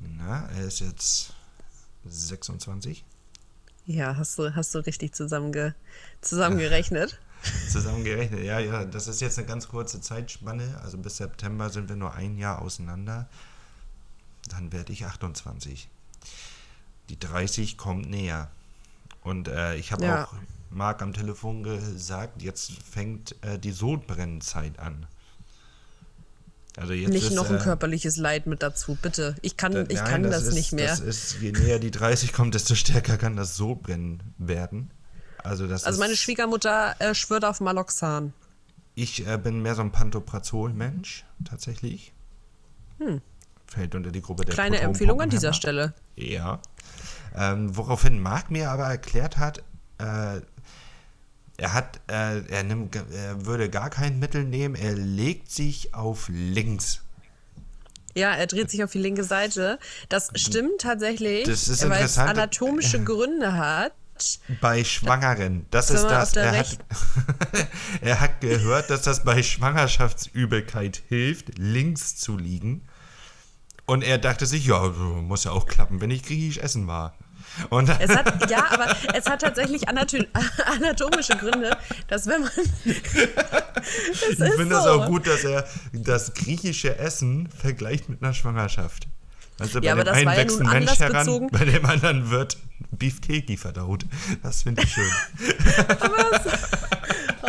Na, 0.00 0.48
er 0.50 0.64
ist 0.66 0.80
jetzt 0.80 1.32
26. 2.04 3.04
Ja, 3.86 4.16
hast 4.16 4.38
du, 4.38 4.54
hast 4.54 4.74
du 4.74 4.78
richtig 4.80 5.14
zusammenge, 5.14 5.74
zusammengerechnet. 6.20 7.18
Zusammengerechnet, 7.70 8.42
ja, 8.42 8.58
ja. 8.58 8.84
Das 8.84 9.06
ist 9.06 9.20
jetzt 9.20 9.38
eine 9.38 9.46
ganz 9.46 9.68
kurze 9.68 10.00
Zeitspanne. 10.00 10.80
Also 10.82 10.98
bis 10.98 11.18
September 11.18 11.70
sind 11.70 11.88
wir 11.88 11.94
nur 11.94 12.12
ein 12.14 12.38
Jahr 12.38 12.60
auseinander. 12.60 13.28
Dann 14.48 14.72
werde 14.72 14.92
ich 14.92 15.04
28. 15.06 15.88
Die 17.08 17.18
30 17.20 17.76
kommt 17.78 18.10
näher. 18.10 18.50
Und 19.22 19.46
äh, 19.48 19.76
ich 19.76 19.92
habe 19.92 20.04
Ja. 20.06 20.24
auch 20.24 20.34
Marc 20.70 21.02
am 21.02 21.12
Telefon 21.12 21.62
gesagt, 21.62 22.42
jetzt 22.42 22.72
fängt 22.82 23.36
äh, 23.42 23.58
die 23.58 23.72
Sodbrennzeit 23.72 24.78
an. 24.78 25.06
Also 26.76 26.92
jetzt 26.92 27.10
Nicht 27.10 27.26
ist, 27.28 27.34
noch 27.34 27.48
ein 27.48 27.56
äh, 27.56 27.60
körperliches 27.62 28.16
Leid 28.18 28.46
mit 28.46 28.62
dazu, 28.62 28.98
bitte. 29.00 29.36
Ich 29.40 29.56
kann, 29.56 29.72
da- 29.72 29.82
ich 29.88 29.94
nein, 29.96 30.04
kann 30.04 30.22
das, 30.24 30.42
ist, 30.42 30.54
nicht 30.54 30.72
mehr. 30.72 30.88
Das 30.88 31.00
ist, 31.00 31.40
je 31.40 31.52
näher 31.52 31.78
die 31.78 31.90
30 31.90 32.32
kommt, 32.32 32.54
desto 32.54 32.74
stärker 32.74 33.16
kann 33.16 33.36
das 33.36 33.56
Sodbrennen 33.56 34.22
werden. 34.38 34.90
Also, 35.42 35.66
das 35.66 35.84
also 35.84 35.96
ist, 35.96 36.00
meine 36.00 36.16
Schwiegermutter 36.16 36.96
äh, 36.98 37.14
schwört 37.14 37.44
auf 37.44 37.60
Maloxan. 37.60 38.32
Ich 38.94 39.26
äh, 39.26 39.38
bin 39.38 39.62
mehr 39.62 39.74
so 39.74 39.82
ein 39.82 39.92
Pantoprazol-Mensch, 39.92 41.24
tatsächlich. 41.44 42.12
Fällt 43.66 43.94
unter 43.94 44.10
die 44.10 44.22
Gruppe 44.22 44.44
der 44.44 44.52
Hm. 44.52 44.54
Kleine 44.54 44.80
Empfehlung 44.80 45.20
an 45.20 45.30
dieser. 45.30 45.52
Stelle. 45.52 45.94
Ja. 46.16 46.60
Ähm, 47.34 47.76
woraufhin 47.76 48.20
Marc 48.20 48.50
mir 48.50 48.70
aber 48.70 48.84
erklärt 48.84 49.36
hat, 49.38 49.62
äh, 49.98 50.40
er 51.58 51.72
hat, 51.72 52.00
äh, 52.08 52.40
er 52.48 52.62
nimmt, 52.62 52.96
er 52.96 53.46
würde 53.46 53.70
gar 53.70 53.90
kein 53.90 54.18
Mittel 54.18 54.44
nehmen, 54.44 54.74
er 54.74 54.94
legt 54.94 55.50
sich 55.50 55.94
auf 55.94 56.28
links. 56.28 57.02
Ja, 58.14 58.32
er 58.32 58.46
dreht 58.46 58.70
sich 58.70 58.82
auf 58.82 58.92
die 58.92 58.98
linke 58.98 59.24
Seite. 59.24 59.78
Das 60.08 60.30
stimmt 60.34 60.80
tatsächlich, 60.80 61.44
Das 61.44 61.68
ist 61.68 61.86
weil 61.88 62.04
es 62.04 62.18
anatomische 62.18 62.98
Gründe 63.04 63.54
hat. 63.54 63.92
Bei 64.62 64.82
Schwangeren. 64.82 65.66
Das 65.70 65.90
ist 65.90 66.04
das. 66.04 66.34
Er 66.34 66.58
hat, 66.58 66.78
er 68.00 68.20
hat 68.20 68.40
gehört, 68.40 68.88
dass 68.88 69.02
das 69.02 69.22
bei 69.24 69.42
Schwangerschaftsübelkeit 69.42 71.02
hilft, 71.08 71.58
links 71.58 72.16
zu 72.16 72.38
liegen. 72.38 72.88
Und 73.84 74.02
er 74.02 74.16
dachte 74.16 74.46
sich, 74.46 74.66
ja, 74.66 74.88
muss 74.88 75.44
ja 75.44 75.52
auch 75.52 75.66
klappen, 75.66 76.00
wenn 76.00 76.10
ich 76.10 76.22
griechisch 76.22 76.56
essen 76.56 76.86
war. 76.86 77.14
Und 77.70 77.88
Es 78.00 78.10
hat, 78.10 78.50
ja, 78.50 78.66
aber 78.70 78.94
es 79.14 79.26
hat 79.26 79.40
tatsächlich 79.40 79.88
anato 79.88 80.18
anatomische 80.66 81.36
Gründe, 81.36 81.76
dass 82.08 82.26
wenn 82.26 82.42
man. 82.42 82.50
es 82.84 84.40
ich 84.40 84.54
finde 84.54 84.76
es 84.76 84.82
so. 84.84 84.90
auch 84.90 85.06
gut, 85.06 85.26
dass 85.26 85.44
er 85.44 85.66
das 85.92 86.34
griechische 86.34 86.98
Essen 86.98 87.48
vergleicht 87.48 88.08
mit 88.08 88.22
einer 88.22 88.34
Schwangerschaft. 88.34 89.08
Also 89.58 89.80
bei 89.80 89.86
Ja, 89.86 89.92
aber 89.94 90.04
dem 90.04 90.14
einen 90.14 90.36
wächst 90.36 90.60
ein 90.60 90.66
Mensch 90.68 90.98
heran, 90.98 91.16
anlassbezogen. 91.16 91.48
bei 91.50 91.64
dem 91.64 91.86
anderen 91.86 92.30
wird 92.30 92.58
Beefteki 92.90 93.56
verdaut. 93.56 94.04
Das 94.42 94.62
finde 94.64 94.82
ich 94.82 94.92
schön. 94.92 95.10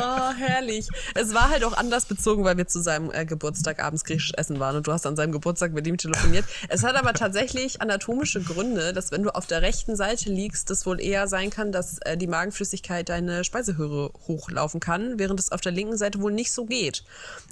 Oh, 0.10 0.32
herrlich. 0.38 0.88
Es 1.16 1.34
war 1.34 1.50
halt 1.50 1.64
auch 1.66 1.74
anders 1.74 2.06
bezogen, 2.06 2.44
weil 2.46 2.56
wir 2.56 2.66
zu 2.68 2.82
seinem 2.82 3.12
äh, 3.12 3.26
Geburtstag 3.26 3.84
abends 3.84 4.06
griechisch 4.06 4.32
essen 4.38 4.60
waren 4.60 4.78
und 4.78 4.88
du 4.88 4.94
hast 4.94 5.06
an 5.06 5.16
seinem 5.18 5.34
Geburtstag 5.34 5.74
mit 5.74 5.86
ihm 5.86 5.98
telefoniert. 5.98 6.46
Es 6.70 6.84
hat 6.84 6.96
aber 6.96 7.14
tatsächlich 7.14 7.82
anatomische 7.82 8.42
Gründe, 8.42 8.94
dass 8.94 9.12
wenn 9.12 9.24
du 9.24 9.36
auf 9.36 9.48
der 9.48 9.62
rechten 9.62 9.96
Seite 9.98 10.30
liegst, 10.30 10.70
das 10.70 10.86
wohl 10.86 11.02
eher 11.02 11.28
sein 11.28 11.50
kann, 11.50 11.72
dass 11.74 11.98
äh, 12.00 12.16
die 12.16 12.28
Magenflüssigkeit 12.28 13.10
deine 13.10 13.44
Speisehöre 13.44 14.12
hochlaufen 14.28 14.80
kann, 14.80 15.20
während 15.20 15.40
es 15.40 15.52
auf 15.52 15.60
der 15.62 15.74
linken 15.74 15.98
Seite 15.98 16.22
wohl 16.22 16.32
nicht 16.32 16.52
so 16.54 16.66
geht. 16.66 17.04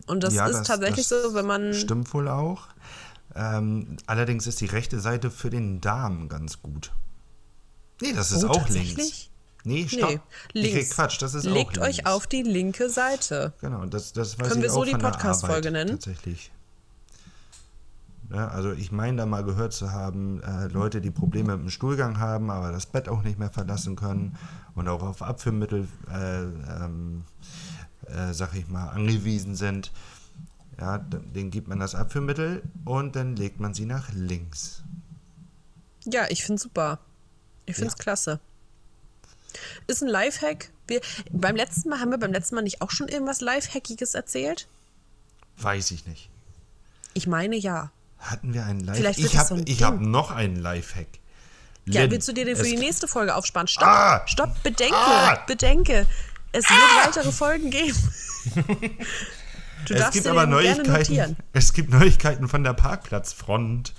Und 0.07 0.23
das 0.23 0.33
Ja, 0.33 0.47
ist 0.47 0.59
das- 0.59 0.67
tatsächlich 0.67 1.07
das 1.09 1.23
so, 1.23 1.33
wenn 1.33 1.45
man. 1.45 1.73
Stimmt 1.73 2.13
wohl 2.13 2.27
auch. 2.29 2.67
Ähm, 3.35 3.97
allerdings 4.05 4.47
ist 4.47 4.61
die 4.61 4.65
rechte 4.67 4.99
Seite 5.01 5.29
für 5.29 5.49
den 5.49 5.81
Darm 5.81 6.29
ganz 6.29 6.61
gut. 6.61 6.91
Nee, 8.01 8.13
das 8.13 8.31
ist 8.31 8.45
Oh, 8.45 8.49
auch 8.49 8.69
links. 8.69 9.29
Nee, 9.65 9.87
stopp. 9.87 10.09
Nee, 10.53 10.61
Ich 10.61 10.73
links. 10.73 10.89
Quatsch, 10.91 11.21
das 11.21 11.33
ist 11.33 11.43
Legt 11.45 11.79
auch 11.79 11.83
links. 11.85 11.99
euch 11.99 12.05
auf 12.07 12.27
die 12.27 12.43
linke 12.43 12.89
Seite. 12.89 13.53
Genau, 13.61 13.85
das, 13.85 14.13
das 14.13 14.39
weiß 14.39 14.47
Können 14.49 14.59
ich 14.59 14.63
wir 14.63 14.69
so 14.71 14.79
auch 14.81 14.85
die 14.85 14.91
von 14.91 14.99
der 15.01 15.09
Podcast-Folge 15.09 15.71
nennen? 15.71 15.91
Tatsächlich. 15.91 16.51
Ja, 18.33 18.47
also 18.47 18.71
ich 18.71 18.91
meine 18.91 19.17
da 19.17 19.25
mal 19.27 19.43
gehört 19.43 19.73
zu 19.73 19.91
haben, 19.91 20.41
äh, 20.41 20.67
Leute, 20.67 20.99
die 20.99 21.11
Probleme 21.11 21.55
mit 21.57 21.65
dem 21.67 21.69
Stuhlgang 21.69 22.19
haben, 22.19 22.49
aber 22.49 22.71
das 22.71 22.87
Bett 22.87 23.07
auch 23.07 23.21
nicht 23.23 23.37
mehr 23.37 23.51
verlassen 23.51 23.95
können 23.95 24.35
und 24.73 24.87
auch 24.87 25.03
auf 25.03 25.21
Abführmittel, 25.21 25.87
äh, 26.11 26.41
ähm, 26.43 27.23
äh, 28.07 28.33
sag 28.33 28.55
ich 28.55 28.67
mal, 28.67 28.89
angewiesen 28.89 29.55
sind. 29.55 29.91
Ja, 30.79 30.97
d- 30.97 31.19
denen 31.35 31.51
gibt 31.51 31.67
man 31.67 31.79
das 31.79 31.93
Abführmittel 31.93 32.63
und 32.83 33.15
dann 33.15 33.35
legt 33.35 33.59
man 33.59 33.73
sie 33.75 33.85
nach 33.85 34.11
links. 34.11 34.81
Ja, 36.03 36.25
ich 36.29 36.43
find's 36.43 36.63
super. 36.63 36.99
Ich 37.67 37.75
find's 37.75 37.93
Ja. 37.97 38.03
klasse. 38.03 38.39
Ist 39.87 40.01
ein 40.01 40.07
Lifehack. 40.07 40.69
Wir, 40.87 41.01
beim 41.31 41.55
letzten 41.55 41.89
Mal 41.89 41.99
haben 41.99 42.11
wir 42.11 42.17
beim 42.17 42.31
letzten 42.31 42.55
Mal 42.55 42.61
nicht 42.61 42.81
auch 42.81 42.91
schon 42.91 43.07
irgendwas 43.07 43.41
Lifehackiges 43.41 44.13
erzählt? 44.13 44.67
Weiß 45.57 45.91
ich 45.91 46.05
nicht. 46.05 46.29
Ich 47.13 47.27
meine 47.27 47.55
ja. 47.55 47.91
Hatten 48.19 48.53
wir 48.53 48.65
einen 48.65 48.81
Live? 48.81 48.97
Vielleicht 48.97 49.19
ich 49.19 49.37
habe 49.37 49.47
so 49.59 49.61
ich 49.65 49.83
hab 49.83 49.99
noch 49.99 50.31
einen 50.31 50.57
Lifehack. 50.57 51.07
Ja, 51.85 52.01
Lynn, 52.01 52.11
willst 52.11 52.27
du 52.27 52.33
dir 52.33 52.45
den 52.45 52.55
für 52.55 52.63
die 52.63 52.77
nächste 52.77 53.07
Folge 53.07 53.35
aufsparen? 53.35 53.67
Stopp, 53.67 53.87
Ah! 53.87 54.21
stopp, 54.25 54.63
bedenke, 54.63 54.95
Ah! 54.95 55.43
bedenke. 55.45 56.07
Es 56.51 56.65
wird 56.69 56.79
weitere 57.05 57.31
Folgen 57.31 57.69
geben. 57.69 57.97
Du 59.87 59.93
Es 59.93 59.99
darfst 59.99 60.13
gibt 60.13 60.25
aber 60.27 60.47
Neuigkeiten. 60.47 61.37
Es 61.53 61.71
gibt 61.73 61.91
Neuigkeiten 61.91 62.47
von 62.47 62.63
der 62.63 62.73
Parkplatzfront. 62.73 63.93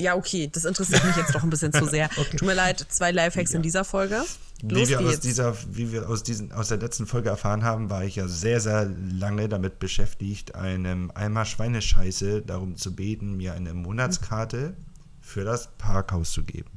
Ja, 0.00 0.16
okay, 0.16 0.48
das 0.50 0.64
interessiert 0.64 1.04
mich 1.04 1.16
jetzt 1.16 1.34
doch 1.34 1.42
ein 1.42 1.50
bisschen 1.50 1.72
zu 1.72 1.86
sehr. 1.86 2.08
Tut 2.30 2.42
mir 2.42 2.54
leid, 2.54 2.84
zwei 2.88 3.10
Lifehacks 3.12 3.52
in 3.52 3.62
dieser 3.62 3.84
Folge. 3.84 4.22
Wie 4.62 4.74
Los 4.74 4.88
wir, 4.88 5.00
aus 5.00 5.10
geht's. 5.10 5.20
dieser, 5.20 5.54
wie 5.74 5.92
wir 5.92 6.08
aus, 6.08 6.22
diesen, 6.22 6.52
aus 6.52 6.68
der 6.68 6.78
letzten 6.78 7.06
Folge 7.06 7.28
erfahren 7.30 7.64
haben, 7.64 7.88
war 7.90 8.04
ich 8.04 8.16
ja 8.16 8.28
sehr, 8.28 8.60
sehr 8.60 8.84
lange 8.86 9.48
damit 9.48 9.78
beschäftigt, 9.78 10.54
einem 10.54 11.10
Eimer 11.14 11.44
Schweinescheiße 11.44 12.42
darum 12.42 12.76
zu 12.76 12.94
beten, 12.94 13.36
mir 13.36 13.54
eine 13.54 13.72
Monatskarte 13.74 14.74
für 15.20 15.44
das 15.44 15.68
Parkhaus 15.78 16.32
zu 16.32 16.44
geben. 16.44 16.70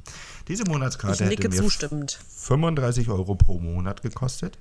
Diese 0.48 0.64
Monatskarte 0.64 1.24
hätte 1.26 1.48
mir 1.48 1.56
zustimmend. 1.56 2.18
35 2.36 3.08
Euro 3.08 3.34
pro 3.34 3.58
Monat 3.58 4.00
gekostet, 4.02 4.58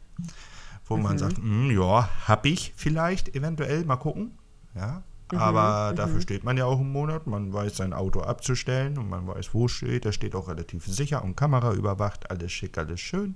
wo 0.85 0.97
man 0.97 1.17
sagt, 1.17 1.37
"Hm, 1.37 1.71
ja, 1.71 2.09
hab 2.27 2.45
ich 2.45 2.73
vielleicht, 2.75 3.35
eventuell, 3.35 3.85
mal 3.85 3.97
gucken. 3.97 4.37
Ja, 4.75 5.03
aber 5.29 5.93
dafür 5.95 6.21
steht 6.21 6.43
man 6.43 6.57
ja 6.57 6.65
auch 6.65 6.79
im 6.79 6.91
Monat. 6.91 7.27
Man 7.27 7.53
weiß, 7.53 7.77
sein 7.77 7.93
Auto 7.93 8.21
abzustellen 8.21 8.97
und 8.97 9.09
man 9.09 9.27
weiß, 9.27 9.53
wo 9.53 9.65
es 9.65 9.71
steht. 9.71 10.05
Das 10.05 10.15
steht 10.15 10.35
auch 10.35 10.47
relativ 10.47 10.85
sicher 10.85 11.23
und 11.23 11.35
Kamera 11.35 11.73
überwacht. 11.73 12.29
Alles 12.29 12.51
schick, 12.51 12.77
alles 12.77 12.99
schön. 12.99 13.35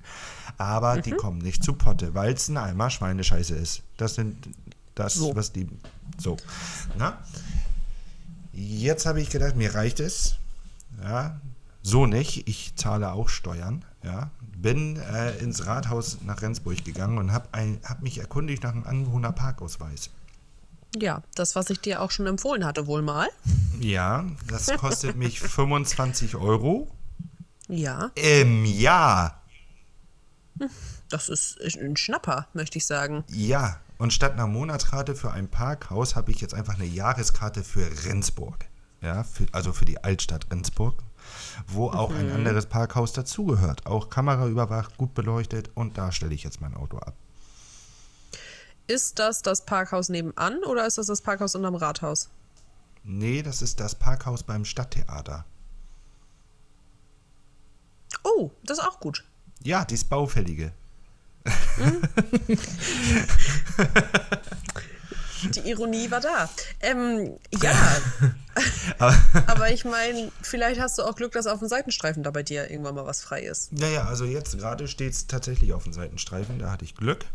Aber 0.57 1.01
die 1.01 1.11
kommen 1.11 1.39
nicht 1.39 1.63
zu 1.63 1.73
Potte, 1.73 2.13
weil 2.13 2.33
es 2.33 2.49
ein 2.49 2.57
Eimer 2.57 2.89
Schweinescheiße 2.89 3.55
ist. 3.55 3.83
Das 3.97 4.15
sind 4.15 4.49
das, 4.95 5.15
So. 5.15 5.35
was 5.35 5.51
die. 5.51 5.67
So. 6.17 6.37
Na? 6.97 7.17
Jetzt 8.53 9.05
habe 9.05 9.21
ich 9.21 9.29
gedacht, 9.29 9.55
mir 9.55 9.75
reicht 9.75 9.99
es. 9.99 10.37
Ja, 11.01 11.39
so 11.83 12.05
nicht. 12.05 12.47
Ich 12.47 12.75
zahle 12.75 13.11
auch 13.13 13.29
Steuern. 13.29 13.85
Ja, 14.03 14.31
bin 14.55 14.97
äh, 14.97 15.37
ins 15.37 15.65
Rathaus 15.67 16.17
nach 16.25 16.41
Rendsburg 16.41 16.83
gegangen 16.83 17.17
und 17.17 17.31
habe 17.31 17.47
hab 17.83 18.01
mich 18.01 18.17
erkundigt 18.19 18.63
nach 18.63 18.71
einem 18.71 18.85
Anwohnerparkausweis. 18.85 20.09
Ja, 20.99 21.21
das, 21.35 21.55
was 21.55 21.69
ich 21.69 21.79
dir 21.79 22.01
auch 22.01 22.11
schon 22.11 22.27
empfohlen 22.27 22.65
hatte, 22.65 22.87
wohl 22.87 23.01
mal. 23.01 23.27
Ja, 23.79 24.25
das 24.47 24.67
kostet 24.77 25.15
mich 25.15 25.39
25 25.41 26.35
Euro 26.35 26.89
Ja, 27.67 28.11
im 28.15 28.65
Jahr. 28.65 29.41
das 31.09 31.29
ist 31.29 31.59
ein 31.61 31.95
Schnapper, 31.97 32.47
möchte 32.53 32.77
ich 32.77 32.85
sagen. 32.85 33.23
Ja, 33.29 33.79
und 33.97 34.13
statt 34.13 34.33
einer 34.33 34.47
Monatskarte 34.47 35.15
für 35.15 35.31
ein 35.31 35.47
Parkhaus 35.49 36.15
habe 36.15 36.31
ich 36.31 36.41
jetzt 36.41 36.53
einfach 36.53 36.75
eine 36.75 36.85
Jahreskarte 36.85 37.63
für 37.63 37.87
Rendsburg. 38.05 38.65
Ja, 39.01 39.23
für, 39.23 39.45
also 39.51 39.73
für 39.73 39.85
die 39.85 40.03
Altstadt 40.03 40.47
Rendsburg, 40.51 41.03
wo 41.67 41.89
auch 41.91 42.11
ein 42.11 42.31
anderes 42.31 42.65
Parkhaus 42.65 43.13
dazugehört. 43.13 43.85
Auch 43.85 44.09
Kamera 44.09 44.47
überwacht, 44.47 44.97
gut 44.97 45.13
beleuchtet 45.13 45.69
und 45.75 45.97
da 45.99 46.11
stelle 46.11 46.33
ich 46.33 46.43
jetzt 46.43 46.61
mein 46.61 46.73
Auto 46.75 46.97
ab. 46.97 47.15
Ist 48.87 49.19
das 49.19 49.41
das 49.41 49.65
Parkhaus 49.65 50.07
nebenan 50.07 50.63
oder 50.63 50.87
ist 50.87 50.97
das 50.97 51.07
das 51.07 51.21
Parkhaus 51.21 51.55
unterm 51.55 51.75
Rathaus? 51.75 52.29
Nee, 53.03 53.41
das 53.41 53.61
ist 53.61 53.79
das 53.81 53.95
Parkhaus 53.95 54.43
beim 54.43 54.63
Stadttheater. 54.65 55.45
Oh, 58.23 58.51
das 58.63 58.79
ist 58.79 58.85
auch 58.85 58.99
gut. 58.99 59.23
Ja, 59.63 59.83
dies 59.85 60.03
baufällige. 60.03 60.71
Die 65.53 65.69
Ironie 65.69 66.09
war 66.09 66.19
da. 66.19 66.49
Ähm, 66.79 67.37
ja, 67.61 68.01
aber 69.47 69.71
ich 69.71 69.85
meine, 69.85 70.31
vielleicht 70.41 70.81
hast 70.81 70.97
du 70.97 71.03
auch 71.03 71.15
Glück, 71.15 71.31
dass 71.33 71.45
auf 71.45 71.59
dem 71.59 71.67
Seitenstreifen 71.67 72.23
da 72.23 72.31
bei 72.31 72.43
dir 72.43 72.71
irgendwann 72.71 72.95
mal 72.95 73.05
was 73.05 73.21
frei 73.21 73.41
ist. 73.41 73.71
Naja, 73.71 74.05
also 74.05 74.25
jetzt 74.25 74.57
gerade 74.57 74.87
steht 74.87 75.13
es 75.13 75.27
tatsächlich 75.27 75.73
auf 75.73 75.83
dem 75.83 75.93
Seitenstreifen. 75.93 76.57
Da 76.59 76.71
hatte 76.71 76.85
ich 76.85 76.95
Glück, 76.95 77.25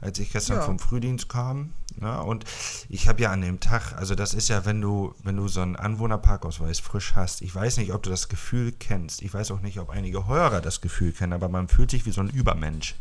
als 0.00 0.18
ich 0.18 0.32
gestern 0.32 0.56
Ja. 0.56 0.62
vom 0.62 0.78
Frühdienst 0.78 1.28
kam. 1.28 1.72
Ja, 2.00 2.20
und 2.20 2.44
ich 2.88 3.06
habe 3.08 3.20
ja 3.22 3.30
an 3.30 3.40
dem 3.42 3.60
Tag, 3.60 3.92
also 3.96 4.14
das 4.14 4.34
ist 4.34 4.48
ja, 4.48 4.64
wenn 4.64 4.80
du, 4.80 5.14
wenn 5.22 5.36
du 5.36 5.46
so 5.48 5.60
einen 5.60 5.76
Anwohnerparkausweis 5.76 6.80
frisch 6.80 7.12
hast, 7.14 7.42
ich 7.42 7.54
weiß 7.54 7.76
nicht, 7.76 7.92
ob 7.92 8.02
du 8.02 8.10
das 8.10 8.28
Gefühl 8.28 8.72
kennst. 8.72 9.22
Ich 9.22 9.32
weiß 9.32 9.50
auch 9.50 9.60
nicht, 9.60 9.78
ob 9.78 9.90
einige 9.90 10.26
Hörer 10.26 10.60
das 10.60 10.80
Gefühl 10.80 11.12
kennen, 11.12 11.32
aber 11.32 11.48
man 11.48 11.68
fühlt 11.68 11.90
sich 11.90 12.06
wie 12.06 12.12
so 12.12 12.20
ein 12.22 12.30
Übermensch. 12.30 12.94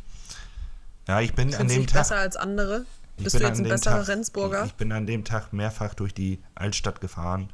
Ja, 1.08 1.20
ich 1.22 1.34
bin 1.34 1.48
an 1.50 1.70
Findest 1.70 1.78
dem 1.80 1.88
Tag. 1.88 1.94
besser 2.02 2.18
als 2.18 2.36
andere? 2.36 2.86
Ich 3.18 3.24
Bist 3.26 3.36
du 3.36 3.40
jetzt 3.44 3.60
ein 3.60 3.64
besserer 3.68 3.98
Tag- 4.00 4.08
Rendsburger? 4.08 4.62
Ich, 4.66 4.72
ich 4.72 4.76
bin 4.76 4.92
an 4.92 5.06
dem 5.06 5.24
Tag 5.24 5.54
mehrfach 5.54 5.94
durch 5.94 6.14
die 6.14 6.40
Altstadt 6.56 7.02
gefahren. 7.02 7.50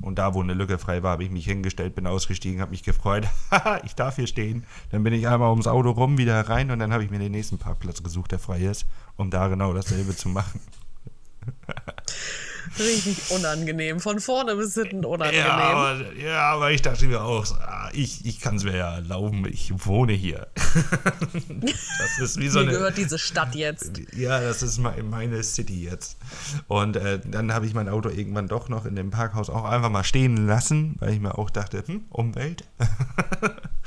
Und 0.00 0.18
da, 0.18 0.34
wo 0.34 0.42
eine 0.42 0.54
Lücke 0.54 0.78
frei 0.78 1.02
war, 1.02 1.12
habe 1.12 1.24
ich 1.24 1.30
mich 1.30 1.44
hingestellt, 1.44 1.94
bin 1.94 2.06
ausgestiegen, 2.06 2.60
habe 2.60 2.72
mich 2.72 2.82
gefreut. 2.82 3.28
Ich 3.84 3.94
darf 3.94 4.16
hier 4.16 4.26
stehen. 4.26 4.64
Dann 4.90 5.02
bin 5.02 5.12
ich 5.12 5.28
einmal 5.28 5.50
ums 5.50 5.66
Auto 5.66 5.90
rum, 5.90 6.18
wieder 6.18 6.40
rein 6.48 6.70
und 6.70 6.78
dann 6.78 6.92
habe 6.92 7.04
ich 7.04 7.10
mir 7.10 7.18
den 7.18 7.32
nächsten 7.32 7.58
Parkplatz 7.58 8.02
gesucht, 8.02 8.32
der 8.32 8.38
frei 8.38 8.60
ist, 8.60 8.86
um 9.16 9.30
da 9.30 9.48
genau 9.48 9.72
dasselbe 9.72 10.16
zu 10.16 10.28
machen. 10.28 10.60
Richtig 12.78 13.30
unangenehm. 13.30 14.00
Von 14.00 14.20
vorne 14.20 14.56
bis 14.56 14.74
hinten 14.74 15.04
unangenehm. 15.04 15.44
Ja, 15.46 15.56
aber, 15.58 16.12
ja, 16.14 16.40
aber 16.52 16.70
ich 16.70 16.82
dachte 16.82 17.04
mir 17.06 17.22
auch, 17.22 17.46
ah, 17.60 17.90
ich, 17.92 18.24
ich 18.24 18.40
kann 18.40 18.56
es 18.56 18.64
mir 18.64 18.76
ja 18.76 18.94
erlauben, 18.94 19.46
ich 19.46 19.72
wohne 19.86 20.12
hier. 20.12 20.46
das 20.56 22.18
ist 22.20 22.38
wie 22.38 22.48
so 22.48 22.60
Mir 22.60 22.68
eine. 22.68 22.72
gehört 22.78 22.96
diese 22.96 23.18
Stadt 23.18 23.54
jetzt. 23.54 24.00
Ja, 24.16 24.40
das 24.40 24.62
ist 24.62 24.78
me- 24.78 25.02
meine 25.02 25.42
City 25.42 25.84
jetzt. 25.84 26.16
Und 26.68 26.96
äh, 26.96 27.20
dann 27.24 27.52
habe 27.52 27.66
ich 27.66 27.74
mein 27.74 27.88
Auto 27.88 28.08
irgendwann 28.08 28.48
doch 28.48 28.68
noch 28.68 28.84
in 28.86 28.96
dem 28.96 29.10
Parkhaus 29.10 29.50
auch 29.50 29.64
einfach 29.64 29.90
mal 29.90 30.04
stehen 30.04 30.46
lassen, 30.46 30.96
weil 31.00 31.12
ich 31.14 31.20
mir 31.20 31.36
auch 31.38 31.50
dachte, 31.50 31.82
hm, 31.86 32.04
Umwelt 32.10 32.64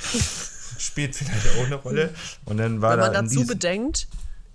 spielt 0.77 1.15
vielleicht 1.15 1.47
auch 1.59 1.65
eine 1.65 1.75
Rolle. 1.75 2.13
Und 2.45 2.57
dann 2.57 2.81
war 2.81 2.91
Wenn 2.91 2.99
man 2.99 3.13
da 3.13 3.21
dazu 3.21 3.45
bedenkt, 3.45 4.07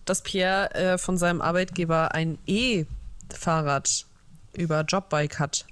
dass 0.05 0.23
Pierre 0.23 0.75
äh, 0.75 0.99
von 0.99 1.19
seinem 1.19 1.41
Arbeitgeber 1.41 2.15
ein 2.15 2.39
E-Fahrrad 2.47 4.07
über 4.55 4.83
Jobbike 4.83 5.39
hat, 5.39 5.67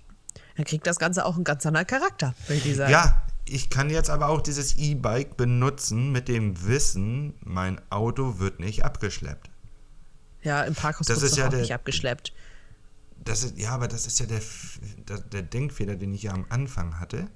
dann 0.56 0.64
kriegt 0.64 0.86
das 0.86 0.98
Ganze 0.98 1.24
auch 1.24 1.34
einen 1.36 1.44
ganz 1.44 1.64
anderen 1.66 1.86
Charakter, 1.86 2.34
will 2.48 2.56
ich 2.64 2.76
sagen. 2.76 2.92
Ja, 2.92 3.22
ich 3.44 3.70
kann 3.70 3.90
jetzt 3.90 4.10
aber 4.10 4.28
auch 4.28 4.40
dieses 4.42 4.76
E-Bike 4.76 5.36
benutzen 5.36 6.12
mit 6.12 6.28
dem 6.28 6.66
Wissen, 6.66 7.34
mein 7.44 7.80
Auto 7.90 8.38
wird 8.38 8.60
nicht 8.60 8.84
abgeschleppt. 8.84 9.50
Ja, 10.42 10.62
im 10.62 10.74
Parkhaus 10.74 11.06
Das 11.06 11.16
wird 11.20 11.26
ist 11.26 11.32
es 11.32 11.38
ja 11.38 11.46
auch 11.46 11.50
der- 11.50 11.60
nicht 11.60 11.74
abgeschleppt. 11.74 12.32
Das 13.24 13.42
ist, 13.42 13.58
ja, 13.58 13.70
aber 13.72 13.88
das 13.88 14.06
ist 14.06 14.20
ja 14.20 14.26
der, 14.26 14.40
der, 15.08 15.18
der 15.18 15.42
Denkfehler, 15.42 15.96
den 15.96 16.14
ich 16.14 16.22
ja 16.22 16.32
am 16.32 16.46
Anfang 16.50 17.00
hatte. 17.00 17.26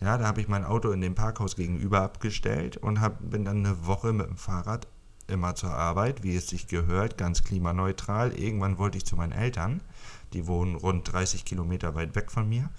Ja, 0.00 0.16
da 0.16 0.26
habe 0.26 0.40
ich 0.40 0.48
mein 0.48 0.64
Auto 0.64 0.90
in 0.90 1.00
dem 1.02 1.14
Parkhaus 1.14 1.54
gegenüber 1.56 2.00
abgestellt 2.02 2.76
und 2.78 3.00
hab, 3.00 3.18
bin 3.30 3.44
dann 3.44 3.58
eine 3.58 3.86
Woche 3.86 4.12
mit 4.12 4.26
dem 4.26 4.36
Fahrrad 4.38 4.86
immer 5.26 5.54
zur 5.54 5.70
Arbeit, 5.74 6.22
wie 6.22 6.34
es 6.34 6.46
sich 6.46 6.66
gehört, 6.68 7.18
ganz 7.18 7.44
klimaneutral. 7.44 8.32
Irgendwann 8.32 8.78
wollte 8.78 8.96
ich 8.96 9.04
zu 9.04 9.16
meinen 9.16 9.32
Eltern, 9.32 9.82
die 10.32 10.46
wohnen 10.46 10.74
rund 10.74 11.10
30 11.12 11.44
Kilometer 11.44 11.94
weit 11.94 12.14
weg 12.14 12.30
von 12.30 12.48
mir. 12.48 12.70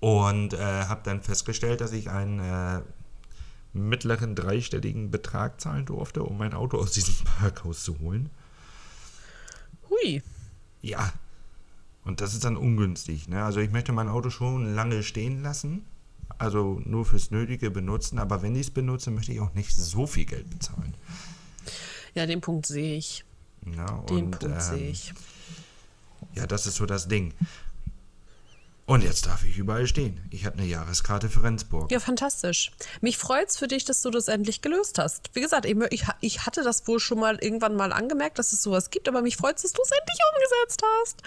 Und 0.00 0.54
äh, 0.54 0.58
habe 0.58 1.02
dann 1.04 1.22
festgestellt, 1.22 1.80
dass 1.80 1.92
ich 1.92 2.10
ein 2.10 2.40
äh, 2.40 2.82
mittleren 3.72 4.34
dreistelligen 4.34 5.10
Betrag 5.10 5.60
zahlen 5.60 5.86
durfte, 5.86 6.24
um 6.24 6.38
mein 6.38 6.54
Auto 6.54 6.78
aus 6.78 6.92
diesem 6.92 7.24
Parkhaus 7.38 7.84
zu 7.84 7.98
holen. 8.00 8.30
Hui. 9.88 10.22
Ja. 10.80 11.12
Und 12.04 12.20
das 12.20 12.34
ist 12.34 12.44
dann 12.44 12.56
ungünstig. 12.56 13.28
Ne? 13.28 13.44
Also 13.44 13.60
ich 13.60 13.70
möchte 13.70 13.92
mein 13.92 14.08
Auto 14.08 14.30
schon 14.30 14.74
lange 14.74 15.02
stehen 15.02 15.42
lassen. 15.42 15.84
Also 16.38 16.80
nur 16.84 17.04
fürs 17.04 17.30
Nötige 17.30 17.70
benutzen. 17.70 18.18
Aber 18.18 18.42
wenn 18.42 18.56
ich 18.56 18.62
es 18.62 18.70
benutze, 18.70 19.10
möchte 19.10 19.32
ich 19.32 19.40
auch 19.40 19.54
nicht 19.54 19.74
so 19.74 20.06
viel 20.06 20.24
Geld 20.24 20.50
bezahlen. 20.50 20.94
Ja, 22.14 22.26
den 22.26 22.40
Punkt 22.40 22.66
sehe 22.66 22.96
ich. 22.96 23.24
Ja, 23.76 23.86
Den 24.08 24.26
und, 24.26 24.38
Punkt 24.38 24.44
ähm, 24.44 24.60
sehe 24.60 24.90
ich. 24.90 25.14
Ja, 26.34 26.46
das 26.46 26.66
ist 26.66 26.76
so 26.76 26.86
das 26.86 27.08
Ding. 27.08 27.34
Und 28.84 29.02
jetzt 29.02 29.26
darf 29.26 29.44
ich 29.44 29.58
überall 29.58 29.86
stehen. 29.86 30.20
Ich 30.30 30.44
habe 30.44 30.58
eine 30.58 30.66
Jahreskarte 30.66 31.28
für 31.28 31.44
Rendsburg. 31.44 31.90
Ja, 31.92 32.00
fantastisch. 32.00 32.72
Mich 33.00 33.16
freut's 33.16 33.56
für 33.56 33.68
dich, 33.68 33.84
dass 33.84 34.02
du 34.02 34.10
das 34.10 34.26
endlich 34.26 34.60
gelöst 34.60 34.98
hast. 34.98 35.30
Wie 35.34 35.40
gesagt, 35.40 35.66
ich, 35.66 36.04
ich, 36.20 36.46
hatte 36.46 36.64
das 36.64 36.86
wohl 36.88 36.98
schon 36.98 37.20
mal 37.20 37.38
irgendwann 37.40 37.76
mal 37.76 37.92
angemerkt, 37.92 38.38
dass 38.38 38.52
es 38.52 38.60
sowas 38.60 38.90
gibt, 38.90 39.08
aber 39.08 39.22
mich 39.22 39.36
freut's, 39.36 39.62
dass 39.62 39.72
du 39.72 39.82
es 39.82 39.90
endlich 39.90 40.18
umgesetzt 40.34 40.82
hast. 41.00 41.22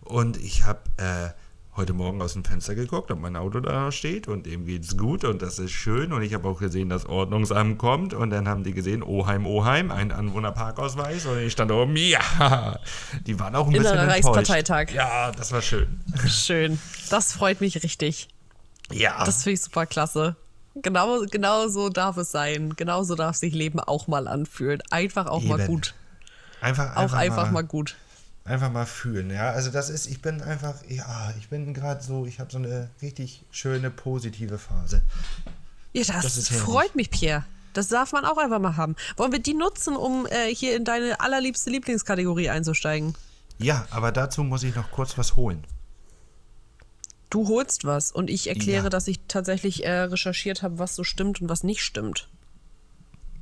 Und 0.00 0.38
ich 0.38 0.64
habe 0.64 0.80
äh, 0.96 1.28
heute 1.76 1.92
Morgen 1.92 2.22
aus 2.22 2.34
dem 2.34 2.44
Fenster 2.44 2.74
geguckt, 2.74 3.10
ob 3.10 3.18
mein 3.18 3.34
Auto 3.36 3.58
da 3.60 3.90
steht 3.90 4.28
und 4.28 4.46
ihm 4.46 4.64
geht's 4.64 4.96
gut 4.96 5.24
und 5.24 5.42
das 5.42 5.58
ist 5.58 5.72
schön. 5.72 6.12
Und 6.12 6.22
ich 6.22 6.32
habe 6.32 6.48
auch 6.48 6.60
gesehen, 6.60 6.88
dass 6.88 7.06
Ordnungsamt 7.06 7.78
kommt 7.78 8.14
und 8.14 8.30
dann 8.30 8.48
haben 8.48 8.62
die 8.62 8.72
gesehen, 8.72 9.02
Oheim, 9.02 9.46
Oheim, 9.46 9.90
ein 9.90 10.12
Anwohnerparkausweis 10.12 11.26
und 11.26 11.38
ich 11.38 11.52
stand 11.52 11.72
oben, 11.72 11.96
ja. 11.96 12.78
Die 13.26 13.38
waren 13.40 13.56
auch 13.56 13.66
ein 13.66 13.72
bisschen 13.72 13.86
Innerer 13.86 14.14
enttäuscht. 14.16 14.50
Reichsparteitag. 14.50 14.94
Ja, 14.94 15.32
das 15.32 15.50
war 15.52 15.62
schön. 15.62 16.00
Schön. 16.28 16.78
Das 17.10 17.32
freut 17.32 17.60
mich 17.60 17.82
richtig. 17.82 18.28
Ja. 18.92 19.24
Das 19.24 19.42
finde 19.42 19.54
ich 19.54 19.62
super 19.62 19.86
klasse. 19.86 20.36
Genau, 20.76 21.22
genau 21.30 21.68
so 21.68 21.88
darf 21.88 22.16
es 22.16 22.30
sein. 22.30 22.74
Genau 22.76 23.02
so 23.04 23.14
darf 23.14 23.36
sich 23.36 23.54
Leben 23.54 23.80
auch 23.80 24.06
mal 24.06 24.28
anfühlen. 24.28 24.82
Einfach 24.90 25.26
auch 25.26 25.42
mal 25.42 25.58
Eben. 25.60 25.66
gut. 25.68 25.94
einfach, 26.60 26.96
Auch 26.96 27.12
einfach 27.12 27.50
mal 27.50 27.62
gut. 27.62 27.96
Einfach 28.44 28.70
mal 28.70 28.86
fühlen, 28.86 29.30
ja. 29.30 29.50
Also 29.50 29.70
das 29.70 29.88
ist, 29.90 30.06
ich 30.06 30.20
bin 30.20 30.42
einfach, 30.42 30.74
ja, 30.88 31.32
ich 31.38 31.48
bin 31.48 31.72
gerade 31.74 32.02
so, 32.02 32.26
ich 32.26 32.40
habe 32.40 32.50
so 32.52 32.58
eine 32.58 32.90
richtig 33.02 33.44
schöne 33.50 33.90
positive 33.90 34.58
Phase. 34.58 35.02
Ja, 35.92 36.02
das, 36.22 36.34
Das 36.34 36.48
freut 36.48 36.94
mich, 36.94 37.10
Pierre. 37.10 37.44
Das 37.72 37.88
darf 37.88 38.12
man 38.12 38.24
auch 38.24 38.36
einfach 38.36 38.60
mal 38.60 38.76
haben. 38.76 38.94
Wollen 39.16 39.32
wir 39.32 39.40
die 39.40 39.54
nutzen, 39.54 39.96
um 39.96 40.26
äh, 40.26 40.54
hier 40.54 40.76
in 40.76 40.84
deine 40.84 41.20
allerliebste 41.20 41.70
Lieblingskategorie 41.70 42.50
einzusteigen? 42.50 43.14
Ja, 43.58 43.86
aber 43.90 44.12
dazu 44.12 44.44
muss 44.44 44.62
ich 44.62 44.74
noch 44.74 44.90
kurz 44.90 45.16
was 45.18 45.36
holen. 45.36 45.64
Du 47.30 47.48
holst 47.48 47.84
was 47.84 48.12
und 48.12 48.30
ich 48.30 48.48
erkläre, 48.48 48.84
Ja. 48.84 48.90
dass 48.90 49.08
ich 49.08 49.20
tatsächlich 49.26 49.84
äh, 49.84 49.90
recherchiert 50.02 50.62
habe, 50.62 50.78
was 50.78 50.94
so 50.94 51.02
stimmt 51.02 51.40
und 51.40 51.48
was 51.48 51.64
nicht 51.64 51.82
stimmt. 51.82 52.28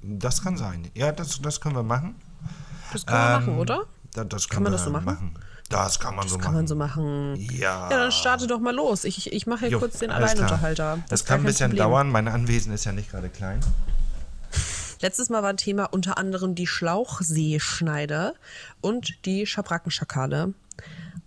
Das 0.03 0.43
kann 0.43 0.57
sein. 0.57 0.91
Ja, 0.95 1.13
das, 1.13 1.41
das 1.43 1.61
können 1.61 1.77
wir 1.77 1.83
machen. 1.83 2.15
Das 2.93 3.05
können 3.05 3.19
wir 3.21 3.27
Ähm, 3.37 3.41
machen, 3.41 3.59
oder? 3.59 3.85
Da, 4.15 4.25
das 4.25 4.49
Kann 4.49 4.63
man 4.63 4.73
wir 4.73 4.77
das 4.77 4.85
so 4.85 4.91
machen? 4.91 5.39
Das 5.71 5.99
kann 5.99 6.15
man 6.17 6.29
so 6.29 6.37
Das 6.37 6.39
machen. 6.39 6.45
kann 6.45 6.55
man 6.55 6.67
so 6.67 6.77
machen. 6.77 7.37
Ja. 7.37 7.89
Ja, 7.91 7.99
dann 7.99 8.13
starte 8.13 8.47
doch 8.47 8.61
mal 8.61 8.75
los. 8.75 9.05
Ich, 9.05 9.33
ich 9.33 9.47
mache 9.47 9.61
hier 9.61 9.71
Jo, 9.71 9.79
kurz 9.79 9.99
den. 10.01 10.11
Alleinunterhalter. 10.11 10.99
Das 11.09 11.23
ist 11.23 11.27
kann 11.27 11.41
ein 11.41 11.47
bisschen 11.47 11.71
Problem. 11.71 11.85
dauern. 11.89 12.11
Mein 12.11 12.29
Anwesen 12.29 12.73
ist 12.75 12.85
ja 12.85 12.93
nicht 12.93 13.11
gerade 13.11 13.31
klein. 13.31 13.61
Letztes 15.01 15.31
Mal 15.31 15.43
war 15.43 15.49
ein 15.51 15.57
Thema 15.57 15.87
unter 15.87 16.19
anderem 16.19 16.55
die 16.55 16.67
Schlauchseeschneider 16.67 18.35
und 18.83 19.25
die 19.25 19.47
Schabrackenschakale. 19.47 20.53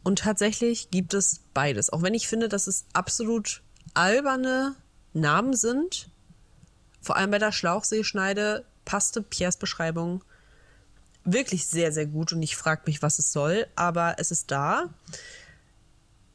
Und 0.03 0.19
tatsächlich 0.19 0.91
gibt 0.91 1.13
es 1.15 1.41
beides. 1.53 1.89
Auch 1.91 2.03
wenn 2.03 2.13
ich 2.13 2.27
finde, 2.27 2.47
dass 2.47 2.67
es 2.67 2.85
absolut 2.93 3.63
alberne 3.95 4.75
Namen 5.13 5.55
sind. 5.55 6.09
Vor 7.01 7.15
allem 7.15 7.31
bei 7.31 7.39
der 7.39 7.51
Schlauchseeschneide 7.51 8.63
passte 8.85 9.21
Piers 9.23 9.57
Beschreibung 9.57 10.23
wirklich 11.25 11.67
sehr, 11.67 11.91
sehr 11.91 12.05
gut. 12.05 12.31
Und 12.31 12.41
ich 12.41 12.55
frage 12.55 12.83
mich, 12.85 13.01
was 13.01 13.19
es 13.19 13.31
soll. 13.31 13.67
Aber 13.75 14.15
es 14.17 14.31
ist 14.31 14.51
da. 14.51 14.89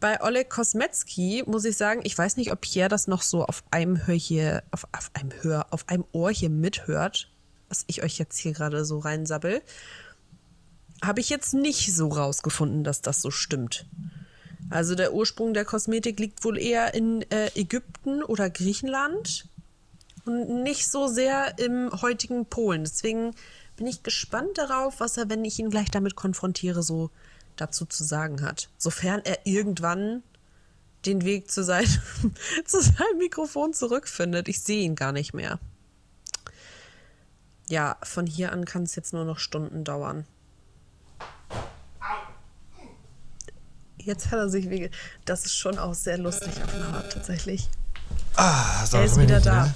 Bei 0.00 0.22
Oleg 0.22 0.48
Kosmetski 0.48 1.44
muss 1.46 1.64
ich 1.66 1.76
sagen, 1.76 2.00
ich 2.04 2.16
weiß 2.16 2.36
nicht, 2.38 2.52
ob 2.52 2.62
Pierre 2.62 2.88
das 2.88 3.06
noch 3.06 3.20
so 3.20 3.44
auf 3.44 3.62
einem 3.70 4.06
Hör 4.06 4.14
hier, 4.14 4.62
auf, 4.70 4.86
auf 4.92 5.10
einem 5.12 5.30
Hör, 5.42 5.66
auf 5.70 5.88
einem 5.88 6.04
Ohr 6.12 6.30
hier 6.30 6.48
mithört, 6.48 7.30
was 7.68 7.84
ich 7.86 8.02
euch 8.02 8.18
jetzt 8.18 8.38
hier 8.38 8.52
gerade 8.52 8.86
so 8.86 8.98
reinsabbel. 8.98 9.60
Habe 11.02 11.20
ich 11.20 11.28
jetzt 11.28 11.52
nicht 11.52 11.94
so 11.94 12.08
rausgefunden, 12.08 12.82
dass 12.82 13.02
das 13.02 13.20
so 13.20 13.30
stimmt. 13.30 13.86
Also 14.70 14.94
der 14.94 15.12
Ursprung 15.12 15.52
der 15.52 15.66
Kosmetik 15.66 16.18
liegt 16.18 16.44
wohl 16.44 16.58
eher 16.58 16.94
in 16.94 17.22
äh, 17.30 17.50
Ägypten 17.54 18.22
oder 18.22 18.48
Griechenland 18.48 19.48
und 20.24 20.62
nicht 20.62 20.88
so 20.88 21.08
sehr 21.08 21.58
im 21.58 21.90
heutigen 22.00 22.46
Polen. 22.46 22.84
Deswegen 22.84 23.34
bin 23.80 23.86
ich 23.86 24.02
gespannt 24.02 24.58
darauf, 24.58 25.00
was 25.00 25.16
er, 25.16 25.30
wenn 25.30 25.42
ich 25.42 25.58
ihn 25.58 25.70
gleich 25.70 25.90
damit 25.90 26.14
konfrontiere, 26.14 26.82
so 26.82 27.08
dazu 27.56 27.86
zu 27.86 28.04
sagen 28.04 28.42
hat. 28.42 28.68
Sofern 28.76 29.22
er 29.24 29.38
irgendwann 29.46 30.22
den 31.06 31.24
Weg 31.24 31.50
zu, 31.50 31.64
sein, 31.64 31.86
zu 32.66 32.82
seinem 32.82 33.16
Mikrofon 33.16 33.72
zurückfindet. 33.72 34.48
Ich 34.48 34.60
sehe 34.60 34.82
ihn 34.82 34.96
gar 34.96 35.12
nicht 35.12 35.32
mehr. 35.32 35.58
Ja, 37.70 37.96
von 38.02 38.26
hier 38.26 38.52
an 38.52 38.66
kann 38.66 38.82
es 38.82 38.96
jetzt 38.96 39.14
nur 39.14 39.24
noch 39.24 39.38
Stunden 39.38 39.82
dauern. 39.82 40.26
Jetzt 43.96 44.26
hat 44.30 44.40
er 44.40 44.50
sich 44.50 44.68
wege. 44.68 44.90
Das 45.24 45.46
ist 45.46 45.54
schon 45.56 45.78
auch 45.78 45.94
sehr 45.94 46.18
lustig 46.18 46.52
auf 46.62 46.74
eine 46.74 46.84
Art 46.88 47.10
tatsächlich. 47.14 47.70
Ah, 48.36 48.84
so 48.84 48.98
Er 48.98 49.04
ist 49.04 49.18
wieder 49.18 49.40
da. 49.40 49.64
ne? 49.64 49.74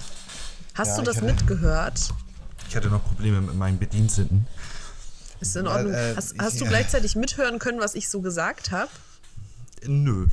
Hast 0.74 0.88
Ja, 0.90 0.96
du 0.96 1.02
das 1.04 1.22
mitgehört? 1.22 2.10
Ich 2.68 2.76
hatte 2.76 2.88
noch 2.88 3.04
Probleme 3.04 3.40
mit 3.40 3.54
meinen 3.54 3.78
Bediensteten. 3.78 4.46
Ist 5.40 5.56
in 5.56 5.66
Ordnung. 5.66 5.92
Äh, 5.92 6.12
äh, 6.12 6.16
hast, 6.16 6.34
hast 6.38 6.60
du 6.60 6.64
ich- 6.64 6.70
gleichzeitig 6.70 7.16
mithören 7.16 7.58
können, 7.58 7.80
was 7.80 7.94
ich 7.94 8.08
so 8.08 8.20
gesagt 8.20 8.70
habe? 8.70 8.90
Nö. 9.86 10.26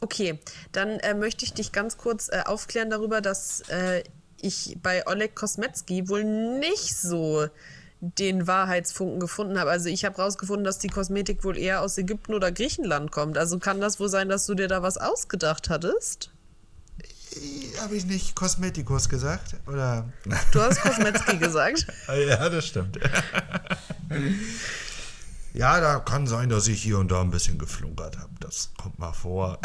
Okay, 0.00 0.38
dann 0.72 0.90
äh, 1.00 1.14
möchte 1.14 1.44
ich 1.44 1.52
dich 1.54 1.72
ganz 1.72 1.96
kurz 1.96 2.28
äh, 2.28 2.42
aufklären 2.44 2.90
darüber, 2.90 3.20
dass 3.20 3.60
äh, 3.68 4.02
ich 4.40 4.76
bei 4.82 5.06
Oleg 5.06 5.34
Kosmetski 5.34 6.08
wohl 6.08 6.24
nicht 6.24 6.96
so 6.96 7.46
den 8.00 8.46
Wahrheitsfunken 8.46 9.18
gefunden 9.18 9.58
habe. 9.58 9.70
Also 9.70 9.88
ich 9.88 10.04
habe 10.04 10.16
rausgefunden, 10.20 10.64
dass 10.64 10.78
die 10.78 10.88
Kosmetik 10.88 11.42
wohl 11.42 11.56
eher 11.56 11.80
aus 11.80 11.96
Ägypten 11.96 12.34
oder 12.34 12.52
Griechenland 12.52 13.12
kommt. 13.12 13.38
Also 13.38 13.58
kann 13.58 13.80
das 13.80 13.98
wohl 13.98 14.10
sein, 14.10 14.28
dass 14.28 14.44
du 14.44 14.54
dir 14.54 14.68
da 14.68 14.82
was 14.82 14.98
ausgedacht 14.98 15.70
hattest? 15.70 16.30
Habe 17.80 17.96
ich 17.96 18.06
nicht 18.06 18.34
Kosmetikus 18.34 19.08
gesagt? 19.08 19.56
Oder? 19.66 20.08
Du 20.52 20.60
hast 20.60 20.80
Kosmetski 20.80 21.38
gesagt. 21.38 21.86
ja, 22.08 22.48
das 22.48 22.66
stimmt. 22.66 22.98
ja, 25.54 25.80
da 25.80 25.98
kann 25.98 26.26
sein, 26.26 26.48
dass 26.48 26.68
ich 26.68 26.82
hier 26.82 26.98
und 26.98 27.10
da 27.10 27.20
ein 27.20 27.30
bisschen 27.30 27.58
geflunkert 27.58 28.18
habe. 28.18 28.30
Das 28.40 28.70
kommt 28.80 28.98
mal 28.98 29.12
vor. 29.12 29.58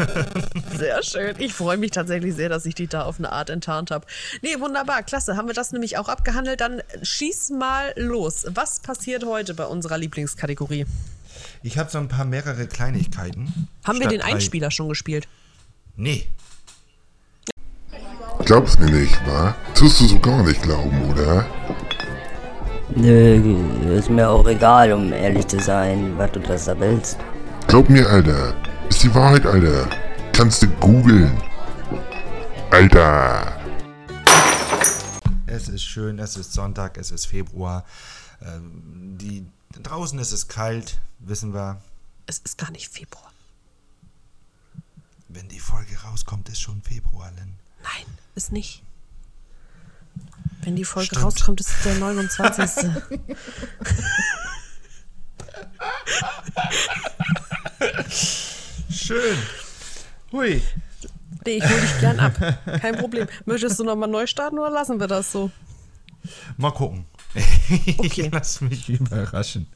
Sehr 0.76 1.02
schön. 1.02 1.36
Ich 1.38 1.52
freue 1.52 1.76
mich 1.76 1.90
tatsächlich 1.90 2.34
sehr, 2.34 2.48
dass 2.48 2.64
ich 2.66 2.74
dich 2.74 2.88
da 2.88 3.02
auf 3.02 3.18
eine 3.18 3.32
Art 3.32 3.50
enttarnt 3.50 3.90
habe. 3.90 4.06
Nee, 4.42 4.58
wunderbar, 4.60 5.02
klasse. 5.02 5.36
Haben 5.36 5.48
wir 5.48 5.54
das 5.54 5.72
nämlich 5.72 5.98
auch 5.98 6.08
abgehandelt? 6.08 6.60
Dann 6.60 6.82
schieß 7.02 7.50
mal 7.50 7.92
los. 7.96 8.46
Was 8.48 8.80
passiert 8.80 9.24
heute 9.24 9.54
bei 9.54 9.66
unserer 9.66 9.98
Lieblingskategorie? 9.98 10.86
Ich 11.62 11.78
habe 11.78 11.90
so 11.90 11.98
ein 11.98 12.08
paar 12.08 12.24
mehrere 12.24 12.66
Kleinigkeiten. 12.66 13.68
Haben 13.84 14.00
wir 14.00 14.08
den 14.08 14.20
Einspieler 14.20 14.70
schon 14.70 14.88
gespielt? 14.88 15.28
Nee. 15.96 16.28
Glaubst 18.44 18.78
mir 18.78 18.90
nicht, 18.90 19.26
wa? 19.26 19.54
Tust 19.74 20.02
du 20.02 20.06
so 20.06 20.18
gar 20.18 20.42
nicht 20.42 20.60
glauben, 20.60 21.10
oder? 21.10 21.46
Nö, 22.94 23.96
ist 23.96 24.10
mir 24.10 24.28
auch 24.28 24.46
egal, 24.46 24.92
um 24.92 25.14
ehrlich 25.14 25.46
zu 25.46 25.58
sein, 25.60 26.12
was 26.18 26.30
du 26.32 26.40
das 26.40 26.66
da 26.66 26.78
willst. 26.78 27.16
Glaub 27.68 27.88
mir, 27.88 28.06
Alter. 28.06 28.54
Ist 28.90 29.02
die 29.02 29.14
Wahrheit, 29.14 29.46
Alter. 29.46 29.88
Kannst 30.34 30.62
du 30.62 30.66
googeln. 30.66 31.40
Alter. 32.70 33.58
Es 35.46 35.68
ist 35.68 35.84
schön, 35.84 36.18
es 36.18 36.36
ist 36.36 36.52
Sonntag, 36.52 36.98
es 36.98 37.12
ist 37.12 37.24
Februar. 37.24 37.86
Ähm, 38.42 39.16
die, 39.18 39.46
draußen 39.82 40.18
ist 40.18 40.32
es 40.32 40.48
kalt, 40.48 41.00
wissen 41.18 41.54
wir. 41.54 41.80
Es 42.26 42.40
ist 42.40 42.58
gar 42.58 42.70
nicht 42.72 42.92
Februar. 42.92 43.32
Wenn 45.28 45.48
die 45.48 45.60
Folge 45.60 45.96
rauskommt, 46.04 46.50
ist 46.50 46.60
schon 46.60 46.82
Februar, 46.82 47.30
Lynn. 47.36 47.54
Nein, 47.82 48.06
ist 48.34 48.52
nicht. 48.52 48.82
Wenn 50.62 50.76
die 50.76 50.84
Folge 50.84 51.06
Stimmt. 51.08 51.24
rauskommt, 51.24 51.60
ist 51.60 51.68
es 51.68 51.82
der 51.82 51.94
29. 51.96 52.90
Schön. 58.90 59.36
Hui. 60.32 60.62
nee, 61.44 61.58
ich 61.58 61.64
hole 61.64 61.80
dich 61.80 62.00
gern 62.00 62.18
ab. 62.20 62.34
Kein 62.80 62.96
Problem. 62.96 63.26
Möchtest 63.44 63.78
du 63.78 63.84
nochmal 63.84 64.08
neu 64.08 64.26
starten 64.26 64.58
oder 64.58 64.70
lassen 64.70 64.98
wir 64.98 65.06
das 65.06 65.30
so? 65.30 65.50
Mal 66.56 66.70
gucken. 66.72 67.04
Okay. 67.96 68.26
Ich 68.26 68.30
lass 68.30 68.60
mich 68.60 68.88
überraschen. 68.90 69.66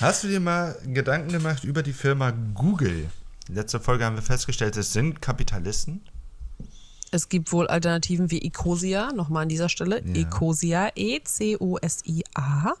Hast 0.00 0.24
du 0.24 0.28
dir 0.28 0.40
mal 0.40 0.76
Gedanken 0.84 1.30
gemacht 1.30 1.62
über 1.64 1.82
die 1.82 1.92
Firma 1.92 2.30
Google? 2.30 3.08
Letzte 3.48 3.78
Folge 3.78 4.04
haben 4.04 4.16
wir 4.16 4.22
festgestellt, 4.22 4.76
es 4.76 4.92
sind 4.92 5.22
Kapitalisten. 5.22 6.02
Es 7.14 7.28
gibt 7.28 7.52
wohl 7.52 7.68
Alternativen 7.68 8.30
wie 8.30 8.40
Ecosia, 8.42 9.12
nochmal 9.12 9.42
an 9.44 9.48
dieser 9.50 9.68
Stelle. 9.68 10.02
Ja. 10.04 10.14
Ecosia, 10.22 10.88
E-C-O-S-I-A. 10.96 12.72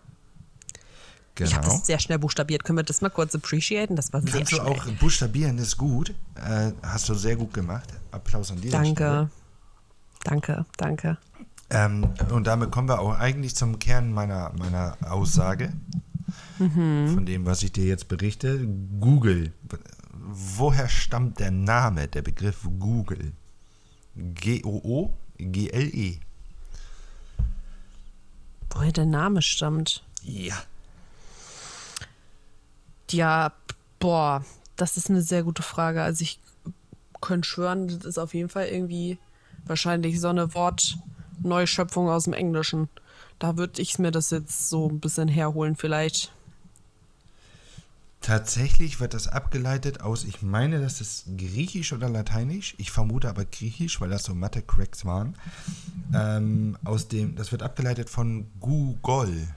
Ich 1.38 1.54
habe 1.54 1.62
Genau. 1.64 1.74
das 1.76 1.86
sehr 1.86 1.98
schnell 1.98 2.18
buchstabiert. 2.18 2.64
Können 2.64 2.78
wir 2.78 2.82
das 2.82 3.00
mal 3.02 3.08
kurz 3.10 3.34
appreciaten? 3.34 3.94
Das 3.96 4.12
war 4.12 4.20
sehr 4.22 4.32
Kannst 4.32 4.52
du 4.52 4.56
schnell. 4.56 4.66
auch 4.68 4.84
buchstabieren, 5.00 5.58
ist 5.58 5.76
gut. 5.76 6.14
Äh, 6.34 6.72
hast 6.82 7.08
du 7.08 7.14
sehr 7.14 7.36
gut 7.36 7.52
gemacht. 7.54 7.88
Applaus 8.10 8.50
an 8.50 8.60
Stelle. 8.60 8.70
Danke. 8.70 9.30
Danke, 10.24 10.66
danke. 10.76 11.18
Ähm, 11.70 12.08
und 12.30 12.46
damit 12.46 12.70
kommen 12.70 12.88
wir 12.88 13.00
auch 13.00 13.18
eigentlich 13.18 13.54
zum 13.54 13.78
Kern 13.78 14.12
meiner, 14.12 14.52
meiner 14.58 14.96
Aussage. 15.08 15.72
Von 16.58 17.24
dem, 17.26 17.44
was 17.44 17.62
ich 17.62 17.72
dir 17.72 17.84
jetzt 17.86 18.08
berichte. 18.08 18.66
Google. 19.00 19.52
Woher 20.20 20.88
stammt 20.88 21.40
der 21.40 21.50
Name, 21.50 22.08
der 22.08 22.22
Begriff 22.22 22.66
Google? 22.78 23.32
G-O-O-G-L-E. 24.16 26.18
Woher 28.70 28.92
der 28.92 29.06
Name 29.06 29.42
stammt? 29.42 30.02
Ja. 30.22 30.62
Ja, 33.10 33.52
boah, 33.98 34.44
das 34.76 34.96
ist 34.96 35.10
eine 35.10 35.22
sehr 35.22 35.42
gute 35.42 35.62
Frage. 35.62 36.02
Also 36.02 36.22
ich 36.22 36.40
könnte 37.20 37.48
schwören, 37.48 37.88
das 37.88 38.04
ist 38.04 38.18
auf 38.18 38.34
jeden 38.34 38.48
Fall 38.48 38.66
irgendwie 38.66 39.18
wahrscheinlich 39.64 40.20
so 40.20 40.28
eine 40.28 40.54
Wortneuschöpfung 40.54 42.08
aus 42.08 42.24
dem 42.24 42.32
Englischen. 42.32 42.88
Da 43.38 43.56
würde 43.56 43.82
ich 43.82 43.98
mir 43.98 44.10
das 44.10 44.30
jetzt 44.30 44.70
so 44.70 44.88
ein 44.88 45.00
bisschen 45.00 45.28
herholen 45.28 45.76
vielleicht. 45.76 46.32
Tatsächlich 48.22 49.00
wird 49.00 49.14
das 49.14 49.26
abgeleitet 49.26 50.00
aus, 50.00 50.22
ich 50.22 50.42
meine, 50.42 50.80
das 50.80 51.00
ist 51.00 51.24
Griechisch 51.36 51.92
oder 51.92 52.08
Lateinisch. 52.08 52.74
Ich 52.78 52.92
vermute 52.92 53.28
aber 53.28 53.44
Griechisch, 53.44 54.00
weil 54.00 54.10
das 54.10 54.22
so 54.22 54.32
Mathe-Cracks 54.32 55.04
waren. 55.04 55.34
Ähm, 56.14 56.78
aus 56.84 57.08
dem, 57.08 57.34
das 57.34 57.50
wird 57.50 57.62
abgeleitet 57.62 58.08
von 58.08 58.46
Google. 58.60 59.48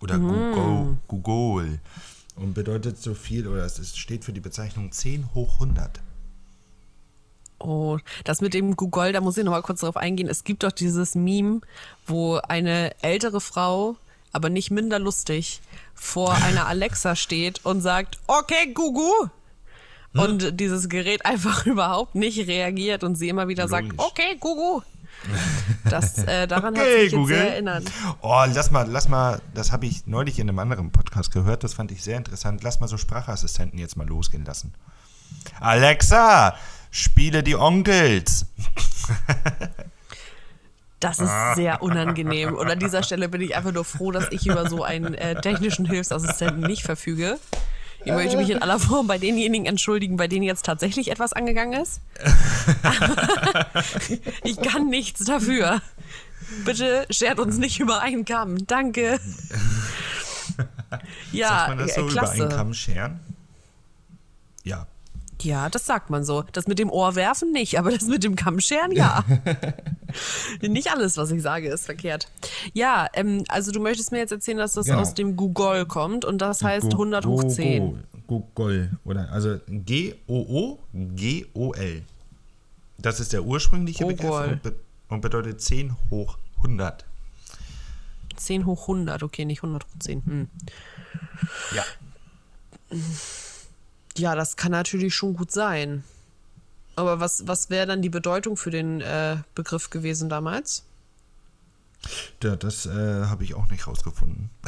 Oder 0.00 0.18
Google, 0.18 0.98
Google. 1.06 1.80
Und 2.36 2.54
bedeutet 2.54 2.98
so 2.98 3.14
viel, 3.14 3.46
oder 3.46 3.64
es 3.64 3.96
steht 3.96 4.24
für 4.24 4.32
die 4.32 4.40
Bezeichnung 4.40 4.90
10 4.90 5.34
hoch 5.34 5.54
100. 5.54 6.00
Oh, 7.58 7.98
das 8.24 8.40
mit 8.40 8.54
dem 8.54 8.74
Google, 8.74 9.12
da 9.12 9.20
muss 9.20 9.36
ich 9.36 9.44
noch 9.44 9.52
mal 9.52 9.62
kurz 9.62 9.80
drauf 9.80 9.96
eingehen. 9.96 10.28
Es 10.28 10.44
gibt 10.44 10.62
doch 10.62 10.72
dieses 10.72 11.14
Meme, 11.14 11.60
wo 12.06 12.36
eine 12.36 12.94
ältere 13.02 13.40
Frau, 13.40 13.96
aber 14.34 14.50
nicht 14.50 14.70
minder 14.70 14.98
lustig, 14.98 15.60
vor 15.94 16.34
einer 16.34 16.66
Alexa 16.66 17.16
steht 17.16 17.64
und 17.64 17.80
sagt, 17.80 18.18
okay, 18.26 18.72
Gugu. 18.74 19.28
Und 20.12 20.60
dieses 20.60 20.88
Gerät 20.88 21.24
einfach 21.26 21.64
überhaupt 21.66 22.14
nicht 22.14 22.46
reagiert 22.46 23.02
und 23.02 23.16
sie 23.16 23.28
immer 23.28 23.48
wieder 23.48 23.66
sagt, 23.66 23.88
Logisch. 23.88 24.06
okay, 24.06 24.36
Gugu. 24.38 24.82
Das, 25.88 26.18
äh, 26.24 26.46
daran 26.46 26.74
hat 26.76 26.82
Okay, 26.82 26.94
mich 26.94 27.02
jetzt 27.04 27.14
Google. 27.14 27.36
sehr 27.36 27.52
erinnert. 27.52 27.84
Oh, 28.22 28.44
lass 28.52 28.70
mal, 28.70 28.86
lass 28.88 29.08
mal, 29.08 29.40
das 29.54 29.70
habe 29.70 29.84
ich 29.86 30.06
neulich 30.06 30.38
in 30.38 30.48
einem 30.48 30.58
anderen 30.58 30.90
Podcast 30.92 31.30
gehört, 31.32 31.62
das 31.62 31.74
fand 31.74 31.92
ich 31.92 32.02
sehr 32.02 32.16
interessant. 32.16 32.62
Lass 32.62 32.80
mal 32.80 32.88
so 32.88 32.96
Sprachassistenten 32.98 33.78
jetzt 33.78 33.96
mal 33.96 34.06
losgehen 34.06 34.44
lassen. 34.46 34.72
Alexa, 35.60 36.56
spiele 36.90 37.42
die 37.42 37.54
Onkels. 37.56 38.46
Das 41.04 41.18
ist 41.18 41.54
sehr 41.56 41.82
unangenehm. 41.82 42.54
Und 42.54 42.70
an 42.70 42.78
dieser 42.78 43.02
Stelle 43.02 43.28
bin 43.28 43.42
ich 43.42 43.54
einfach 43.54 43.72
nur 43.72 43.84
froh, 43.84 44.10
dass 44.10 44.26
ich 44.30 44.46
über 44.46 44.70
so 44.70 44.82
einen 44.84 45.12
äh, 45.12 45.38
technischen 45.38 45.84
Hilfsassistenten 45.84 46.62
nicht 46.62 46.82
verfüge. 46.82 47.38
Ich 48.06 48.12
möchte 48.12 48.38
mich 48.38 48.48
in 48.48 48.62
aller 48.62 48.78
Form 48.78 49.06
bei 49.06 49.18
denjenigen 49.18 49.66
entschuldigen, 49.66 50.16
bei 50.16 50.28
denen 50.28 50.44
jetzt 50.44 50.64
tatsächlich 50.64 51.10
etwas 51.10 51.34
angegangen 51.34 51.80
ist. 51.80 52.00
Aber 52.82 53.66
ich 54.44 54.60
kann 54.62 54.88
nichts 54.88 55.24
dafür. 55.24 55.82
Bitte 56.64 57.06
schert 57.10 57.38
uns 57.38 57.58
nicht 57.58 57.80
über 57.80 58.00
einen 58.00 58.24
Kamm. 58.24 58.66
Danke. 58.66 59.20
Ja, 61.32 61.48
Sagt 61.48 61.68
man 61.70 61.78
das 61.78 61.90
äh, 61.90 61.94
so 61.94 62.00
über 62.08 62.30
einen 62.30 62.36
klasse. 62.38 62.56
Kamm 62.56 62.74
scheren? 62.74 63.20
Ja. 65.44 65.68
Das 65.68 65.86
sagt 65.86 66.10
man 66.10 66.24
so. 66.24 66.44
Das 66.52 66.66
mit 66.66 66.78
dem 66.78 66.90
Ohr 66.90 67.14
werfen 67.14 67.52
nicht, 67.52 67.78
aber 67.78 67.90
das 67.90 68.04
mit 68.06 68.24
dem 68.24 68.34
Kammscheren 68.36 68.92
ja. 68.92 69.24
nicht 70.60 70.90
alles, 70.90 71.16
was 71.16 71.30
ich 71.30 71.42
sage, 71.42 71.68
ist 71.68 71.84
verkehrt. 71.84 72.28
Ja, 72.72 73.06
ähm, 73.14 73.44
also 73.48 73.70
du 73.72 73.80
möchtest 73.80 74.12
mir 74.12 74.18
jetzt 74.18 74.32
erzählen, 74.32 74.58
dass 74.58 74.72
das 74.72 74.86
Genau. 74.86 75.00
aus 75.00 75.14
dem 75.14 75.36
Google 75.36 75.86
kommt 75.86 76.24
und 76.24 76.38
das 76.38 76.62
heißt 76.62 76.92
100 76.92 77.26
hoch 77.26 77.44
10. 77.44 78.04
Google. 78.26 78.90
Oder, 79.04 79.30
also 79.30 79.58
G-O-O-G-O-L. 80.66 80.82
Das 82.98 83.20
ist 83.20 83.32
der 83.32 83.44
ursprüngliche 83.44 84.06
Begriff 84.06 84.30
und, 84.30 84.62
be 84.62 84.74
und 85.08 85.20
bedeutet 85.20 85.60
10 85.60 85.94
hoch 86.10 86.38
100. 86.58 87.04
10 88.36 88.66
hoch 88.66 88.82
100, 88.82 89.22
okay, 89.22 89.44
nicht 89.44 89.58
100 89.62 89.84
hoch 89.84 89.98
10. 89.98 90.24
Hm. 90.24 90.48
Ja. 91.74 91.84
Ja, 94.16 94.34
das 94.34 94.56
kann 94.56 94.72
natürlich 94.72 95.14
schon 95.14 95.34
gut 95.34 95.50
sein. 95.50 96.04
Aber 96.96 97.18
was, 97.20 97.46
was 97.48 97.70
wäre 97.70 97.86
dann 97.86 98.02
die 98.02 98.08
Bedeutung 98.08 98.56
für 98.56 98.70
den 98.70 99.00
äh, 99.00 99.38
Begriff 99.54 99.90
gewesen 99.90 100.28
damals? 100.28 100.84
ja 102.42 102.54
das 102.54 102.84
äh, 102.86 102.90
habe 103.26 103.44
ich 103.44 103.54
auch 103.54 103.68
nicht 103.70 103.86
rausgefunden. 103.86 104.50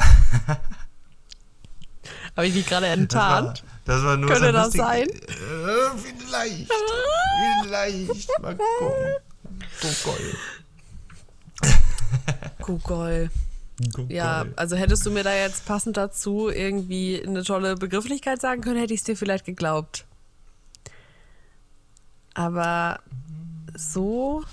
Habe 2.35 2.47
ich 2.47 2.53
mich 2.53 2.67
gerade 2.67 2.85
Das 2.85 2.91
war, 2.95 3.01
enttarnt? 3.01 3.63
das 3.85 4.03
war 4.03 4.15
nur 4.17 4.29
Könnte 4.29 4.47
so 4.47 4.51
das 4.53 4.73
sein? 4.73 5.07
Äh, 5.09 5.97
vielleicht. 5.97 6.71
vielleicht. 7.63 8.41
Mal 8.41 8.55
gucken. 8.55 9.15
Google. 10.03 10.35
Google. 12.61 13.29
Google. 13.93 14.15
Ja, 14.15 14.45
also 14.55 14.75
hättest 14.75 15.05
du 15.05 15.11
mir 15.11 15.23
da 15.23 15.35
jetzt 15.35 15.65
passend 15.65 15.97
dazu 15.97 16.49
irgendwie 16.49 17.23
eine 17.23 17.43
tolle 17.43 17.75
Begrifflichkeit 17.75 18.41
sagen 18.41 18.61
können, 18.61 18.79
hätte 18.79 18.93
ich 18.93 19.01
es 19.01 19.03
dir 19.03 19.15
vielleicht 19.15 19.45
geglaubt. 19.45 20.05
Aber 22.33 22.99
so 23.75 24.43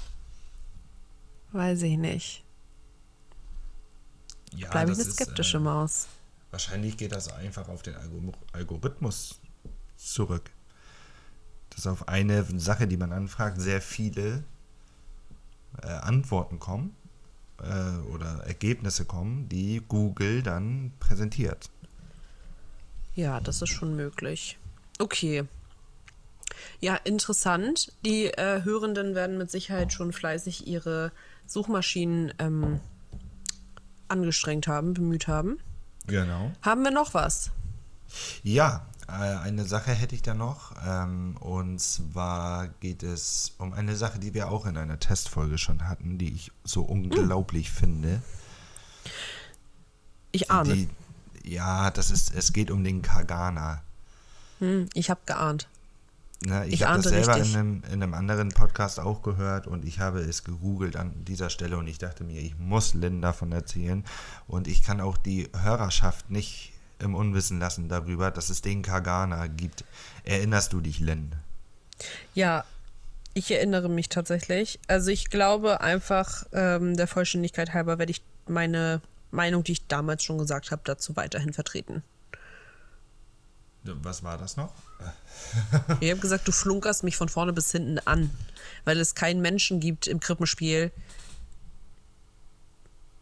weiß 1.53 1.83
ich 1.83 1.97
nicht. 1.97 2.45
ja, 4.57 4.71
Bleibe 4.71 4.93
ich 4.93 4.99
eine 4.99 5.09
ist, 5.09 5.15
skeptische 5.15 5.57
äh, 5.57 5.61
Maus. 5.61 6.07
Wahrscheinlich 6.51 6.97
geht 6.97 7.13
das 7.13 7.33
einfach 7.33 7.69
auf 7.69 7.83
den 7.83 7.95
Algor- 7.95 8.35
Algorithmus 8.53 9.41
zurück. 9.97 10.51
Dass 11.71 11.87
auf 11.87 12.09
eine 12.09 12.45
Sache, 12.61 12.87
die 12.87 12.97
man 12.97 13.13
anfragt, 13.13 13.61
sehr 13.61 13.81
viele 13.81 14.45
äh, 15.83 15.87
Antworten 15.87 16.59
kommen 16.59 16.95
äh, 17.65 18.13
oder 18.13 18.45
Ergebnisse 18.47 19.05
kommen, 19.05 19.49
die 19.49 19.83
Google 19.87 20.43
dann 20.43 20.93
präsentiert. 21.01 21.71
Ja, 23.15 23.41
das 23.41 23.63
ist 23.63 23.71
schon 23.71 23.97
möglich. 23.97 24.59
Okay. 24.99 25.45
Ja, 26.81 26.97
interessant. 26.97 27.93
Die 28.05 28.27
äh, 28.27 28.63
Hörenden 28.65 29.15
werden 29.15 29.39
mit 29.39 29.51
Sicherheit 29.51 29.93
schon 29.93 30.13
fleißig 30.13 30.67
ihre 30.67 31.13
Suchmaschinen 31.47 32.33
ähm, 32.39 32.81
angestrengt 34.09 34.67
haben, 34.67 34.95
bemüht 34.95 35.29
haben. 35.29 35.59
Genau. 36.07 36.53
Haben 36.63 36.83
wir 36.83 36.91
noch 36.91 37.15
was? 37.15 37.51
Ja, 38.43 38.87
eine 39.07 39.65
Sache 39.65 39.93
hätte 39.93 40.15
ich 40.15 40.23
da 40.23 40.35
noch. 40.35 40.73
Ähm, 40.87 41.37
und 41.39 41.81
zwar 41.81 42.69
geht 42.81 43.03
es 43.03 43.53
um 43.59 43.73
eine 43.73 43.97
Sache, 43.97 44.19
die 44.19 44.35
wir 44.35 44.49
auch 44.51 44.67
in 44.67 44.77
einer 44.77 44.99
Testfolge 44.99 45.59
schon 45.59 45.89
hatten, 45.89 46.19
die 46.19 46.33
ich 46.33 46.53
so 46.65 46.83
unglaublich 46.83 47.71
finde. 47.71 48.23
Ich 50.33 50.51
ahne. 50.51 50.75
Die, 50.75 50.89
ja, 51.45 51.91
das 51.91 52.11
ist, 52.11 52.35
es 52.35 52.53
geht 52.53 52.71
um 52.71 52.83
den 52.83 53.03
Kagana. 53.03 53.83
Hm, 54.59 54.89
ich 54.95 55.11
habe 55.11 55.21
geahnt. 55.27 55.69
Ne, 56.45 56.67
ich 56.67 56.75
Ich 56.75 56.83
habe 56.85 57.03
das 57.03 57.11
selber 57.11 57.39
in 57.39 57.55
einem, 57.55 57.83
in 57.91 58.03
einem 58.03 58.15
anderen 58.15 58.51
Podcast 58.51 59.01
auch 59.01 59.23
gehört 59.23 59.67
und 59.67 59.85
ich 59.85 60.01
habe 60.01 60.21
es 60.21 60.45
gegoogelt 60.45 60.97
an 60.97 61.25
dieser 61.25 61.49
Stelle 61.49 61.79
und 61.79 61.87
ich 61.87 61.99
dachte 61.99 62.25
mir, 62.25 62.41
ich 62.41 62.59
muss 62.59 62.95
Lynn 62.95 63.23
davon 63.23 63.53
erzählen 63.53 64.05
und 64.47 64.69
ich 64.69 64.83
kann 64.83 65.01
auch 65.01 65.17
die 65.17 65.49
Hörerschaft 65.57 66.31
nicht 66.31 66.74
im 66.99 67.15
Unwissen 67.15 67.59
lassen 67.59 67.89
darüber, 67.89 68.31
dass 68.31 68.51
es 68.51 68.63
den 68.63 68.83
Kagana 68.83 69.47
gibt. 69.47 69.85
Erinnerst 70.25 70.73
du 70.73 70.81
dich, 70.81 71.01
Lynn? 71.01 71.33
Ja, 72.35 72.65
ich 73.35 73.51
erinnere 73.51 73.89
mich 73.89 74.09
tatsächlich. 74.09 74.79
Also 74.87 75.11
ich 75.11 75.31
glaube 75.31 75.81
einfach, 75.81 76.45
ähm, 76.53 76.97
der 76.97 77.07
Vollständigkeit 77.07 77.73
halber 77.73 77.99
werde 77.99 78.13
ich 78.13 78.23
meine 78.47 79.01
Meinung, 79.31 79.65
die 79.65 79.73
ich 79.73 79.87
damals 79.87 80.23
schon 80.23 80.39
gesagt 80.39 80.71
habe, 80.71 80.83
dazu 80.85 81.17
weiterhin 81.17 81.53
vertreten. 81.53 82.03
Was 83.83 84.23
war 84.23 84.39
das 84.39 84.57
noch? 84.57 84.73
Ich 86.01 86.11
habe 86.11 86.21
gesagt, 86.21 86.49
du 86.49 86.53
flunkerst 86.53 87.05
mich 87.05 87.17
von 87.17 87.29
vorne 87.29 87.53
bis 87.53 87.71
hinten 87.71 87.99
an, 88.07 88.31
weil 88.85 88.99
es 88.99 89.15
keinen 89.15 89.43
Menschen 89.43 89.79
gibt 89.79 90.07
im 90.07 90.19
Krippenspiel, 90.19 90.91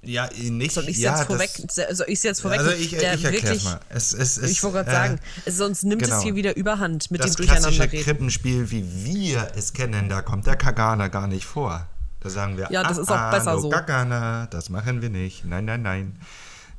Ja, 0.05 0.28
nicht. 0.36 0.72
Soll 0.72 0.88
ich 0.88 0.98
ja, 0.98 1.16
jetzt 1.16 1.26
vorweg? 1.28 1.50
das- 1.76 1.96
Soll 1.98 2.07
ich 2.09 2.22
jetzt 2.22 2.40
vorweg? 2.42 2.59
Also 2.59 2.72
ich, 2.72 2.90
der 2.90 3.14
ich 3.14 3.24
erkläre 3.24 3.44
wirklich, 3.44 3.64
mal. 3.64 3.78
Es, 3.88 4.12
es, 4.12 4.36
es, 4.36 4.50
Ich 4.50 4.62
wollte 4.64 4.78
gerade 4.78 4.90
äh, 4.90 4.94
sagen, 4.94 5.20
es- 5.44 5.57
sonst 5.57 5.84
nimmt 5.84 6.03
genau. 6.03 6.16
es 6.16 6.22
hier 6.24 6.34
wieder 6.34 6.57
Überhand 6.57 7.11
mit 7.12 7.22
das 7.22 7.36
dem 7.36 7.46
klassische 7.46 7.62
Durcheinanderreden. 7.68 8.05
Krippenspiel, 8.05 8.70
wie 8.72 9.05
wir 9.05 9.48
es 9.55 9.72
kennen, 9.72 10.09
da 10.09 10.20
kommt 10.22 10.46
der 10.46 10.57
Kagana 10.57 11.07
gar 11.09 11.28
nicht 11.28 11.44
vor. 11.46 11.86
Da 12.18 12.30
sagen 12.30 12.57
wir, 12.57 12.68
Ja, 12.70 12.82
das 12.82 12.98
ist 12.98 13.11
auch 13.11 13.30
besser 13.30 13.55
no 13.55 13.61
so. 13.61 13.70
Kagana, 13.70 14.46
das 14.46 14.70
machen 14.70 15.03
wir 15.03 15.11
nicht. 15.11 15.44
Nein, 15.44 15.64
nein, 15.66 15.82
nein. 15.82 16.16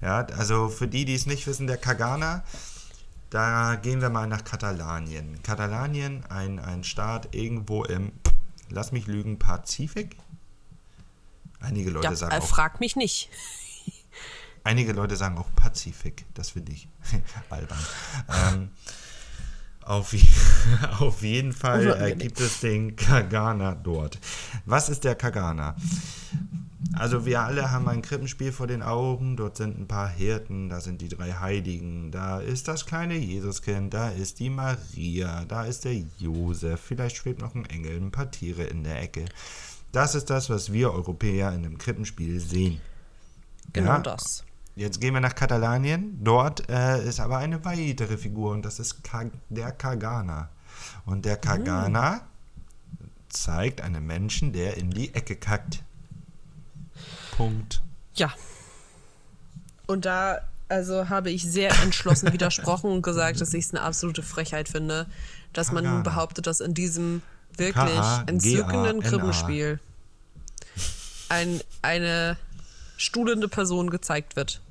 Ja, 0.01 0.26
also 0.38 0.67
für 0.67 0.88
die, 0.89 1.05
die 1.05 1.15
es 1.15 1.26
nicht 1.26 1.47
wissen, 1.47 1.65
der 1.67 1.78
Kagana, 1.78 2.43
da 3.30 3.76
gehen 3.76 4.01
wir 4.01 4.09
mal 4.09 4.28
nach 4.28 4.43
Katalanien. 4.43 5.41
Katalanien, 5.43 6.24
ein, 6.30 6.59
ein 6.59 6.84
Staat 6.84 7.34
irgendwo 7.34 7.84
im, 7.86 8.11
lass 8.69 8.91
mich 8.91 9.07
lügen, 9.07 9.39
Pazifik. 9.39 10.17
Einige 11.64 11.89
Leute 11.89 12.07
Ja, 12.07 12.16
sagen 12.16 12.36
äh, 12.36 12.39
auch 12.39 12.47
frag 12.47 12.80
mich 12.80 12.95
nicht. 12.95 13.30
Einige 14.64 14.93
Leute 14.93 15.16
sagen 15.16 15.38
auch 15.38 15.49
Pazifik, 15.55 16.26
das 16.34 16.51
finde 16.51 16.74
ich 16.74 16.88
albern. 17.49 17.80
ähm, 18.30 18.70
auf, 19.82 20.16
auf 20.99 21.22
jeden 21.22 21.51
Fall 21.51 22.01
äh, 22.01 22.16
gibt 22.16 22.39
es 22.39 22.59
den 22.59 22.95
Kagana 22.95 23.76
dort. 23.76 24.20
Was 24.66 24.89
ist 24.89 25.03
der 25.03 25.16
Kagana? 25.16 25.76
Also 26.95 27.26
wir 27.26 27.41
alle 27.41 27.72
haben 27.72 27.88
ein 27.88 28.01
Krippenspiel 28.01 28.51
vor 28.51 28.68
den 28.68 28.84
Augen, 28.84 29.36
dort 29.36 29.57
sind 29.57 29.80
ein 29.80 29.88
paar 29.88 30.09
Hirten, 30.09 30.70
da 30.70 30.80
sind 30.80 31.01
die 31.01 31.07
drei 31.07 31.32
Heiligen, 31.34 32.11
da 32.11 32.39
ist 32.39 32.68
das 32.68 32.86
kleine 32.86 33.16
Jesuskind, 33.16 33.93
da 33.93 34.09
ist 34.09 34.39
die 34.39 34.49
Maria, 34.49 35.43
da 35.45 35.64
ist 35.64 35.86
der 35.86 35.95
Josef, 36.20 36.80
vielleicht 36.80 37.16
schwebt 37.16 37.41
noch 37.41 37.55
ein 37.55 37.66
Engel, 37.66 37.97
ein 37.97 38.11
paar 38.11 38.30
Tiere 38.30 38.64
in 38.64 38.84
der 38.84 39.01
Ecke. 39.01 39.26
Das 39.93 40.15
ist 40.15 40.29
das, 40.29 40.49
was 40.49 40.73
wir 40.73 40.91
Europäer 40.91 41.49
in 41.49 41.65
einem 41.65 41.77
Krippenspiel 41.77 42.39
sehen. 42.39 42.81
Genau 43.71 43.91
Ja. 43.91 43.99
das. 43.99 44.43
Jetzt 44.75 44.99
gehen 44.99 45.13
wir 45.13 45.21
nach 45.21 45.35
Katalanien. 45.35 46.17
Dort 46.23 46.67
äh, 46.67 47.07
ist 47.07 47.19
aber 47.19 47.37
eine 47.37 47.63
weitere 47.63 48.17
Figur 48.17 48.51
und 48.51 48.65
das 48.65 48.79
ist 48.79 49.03
Ka 49.03 49.25
der 49.49 49.71
Kagana. 49.71 50.49
Und 51.05 51.25
der 51.25 51.37
Kagana 51.37 52.21
zeigt 53.29 53.81
einen 53.81 54.05
Menschen, 54.05 54.51
der 54.51 54.77
in 54.77 54.89
die 54.89 55.13
Ecke 55.13 55.35
kackt. 55.35 55.83
Punkt. 57.37 57.83
Ja. 58.15 58.33
Und 59.85 60.05
da 60.05 60.41
also 60.69 61.09
habe 61.09 61.29
ich 61.29 61.43
sehr 61.43 61.71
entschlossen 61.83 62.33
widersprochen 62.33 62.89
und 62.89 63.03
gesagt, 63.03 63.41
dass 63.41 63.53
ich 63.53 63.65
es 63.65 63.73
eine 63.75 63.81
absolute 63.81 64.23
Frechheit 64.23 64.69
finde, 64.69 65.05
dass 65.53 65.71
man 65.71 65.83
nun 65.83 66.01
behauptet, 66.01 66.47
dass 66.47 66.61
in 66.61 66.73
diesem 66.73 67.21
wirklich 67.58 68.28
entzückenden 68.28 69.01
Krippenspiel 69.01 69.80
ein, 71.30 71.62
eine 71.82 72.38
stuhlende 72.97 73.47
Person 73.47 73.89
gezeigt 73.89 74.36
wird. 74.36 74.62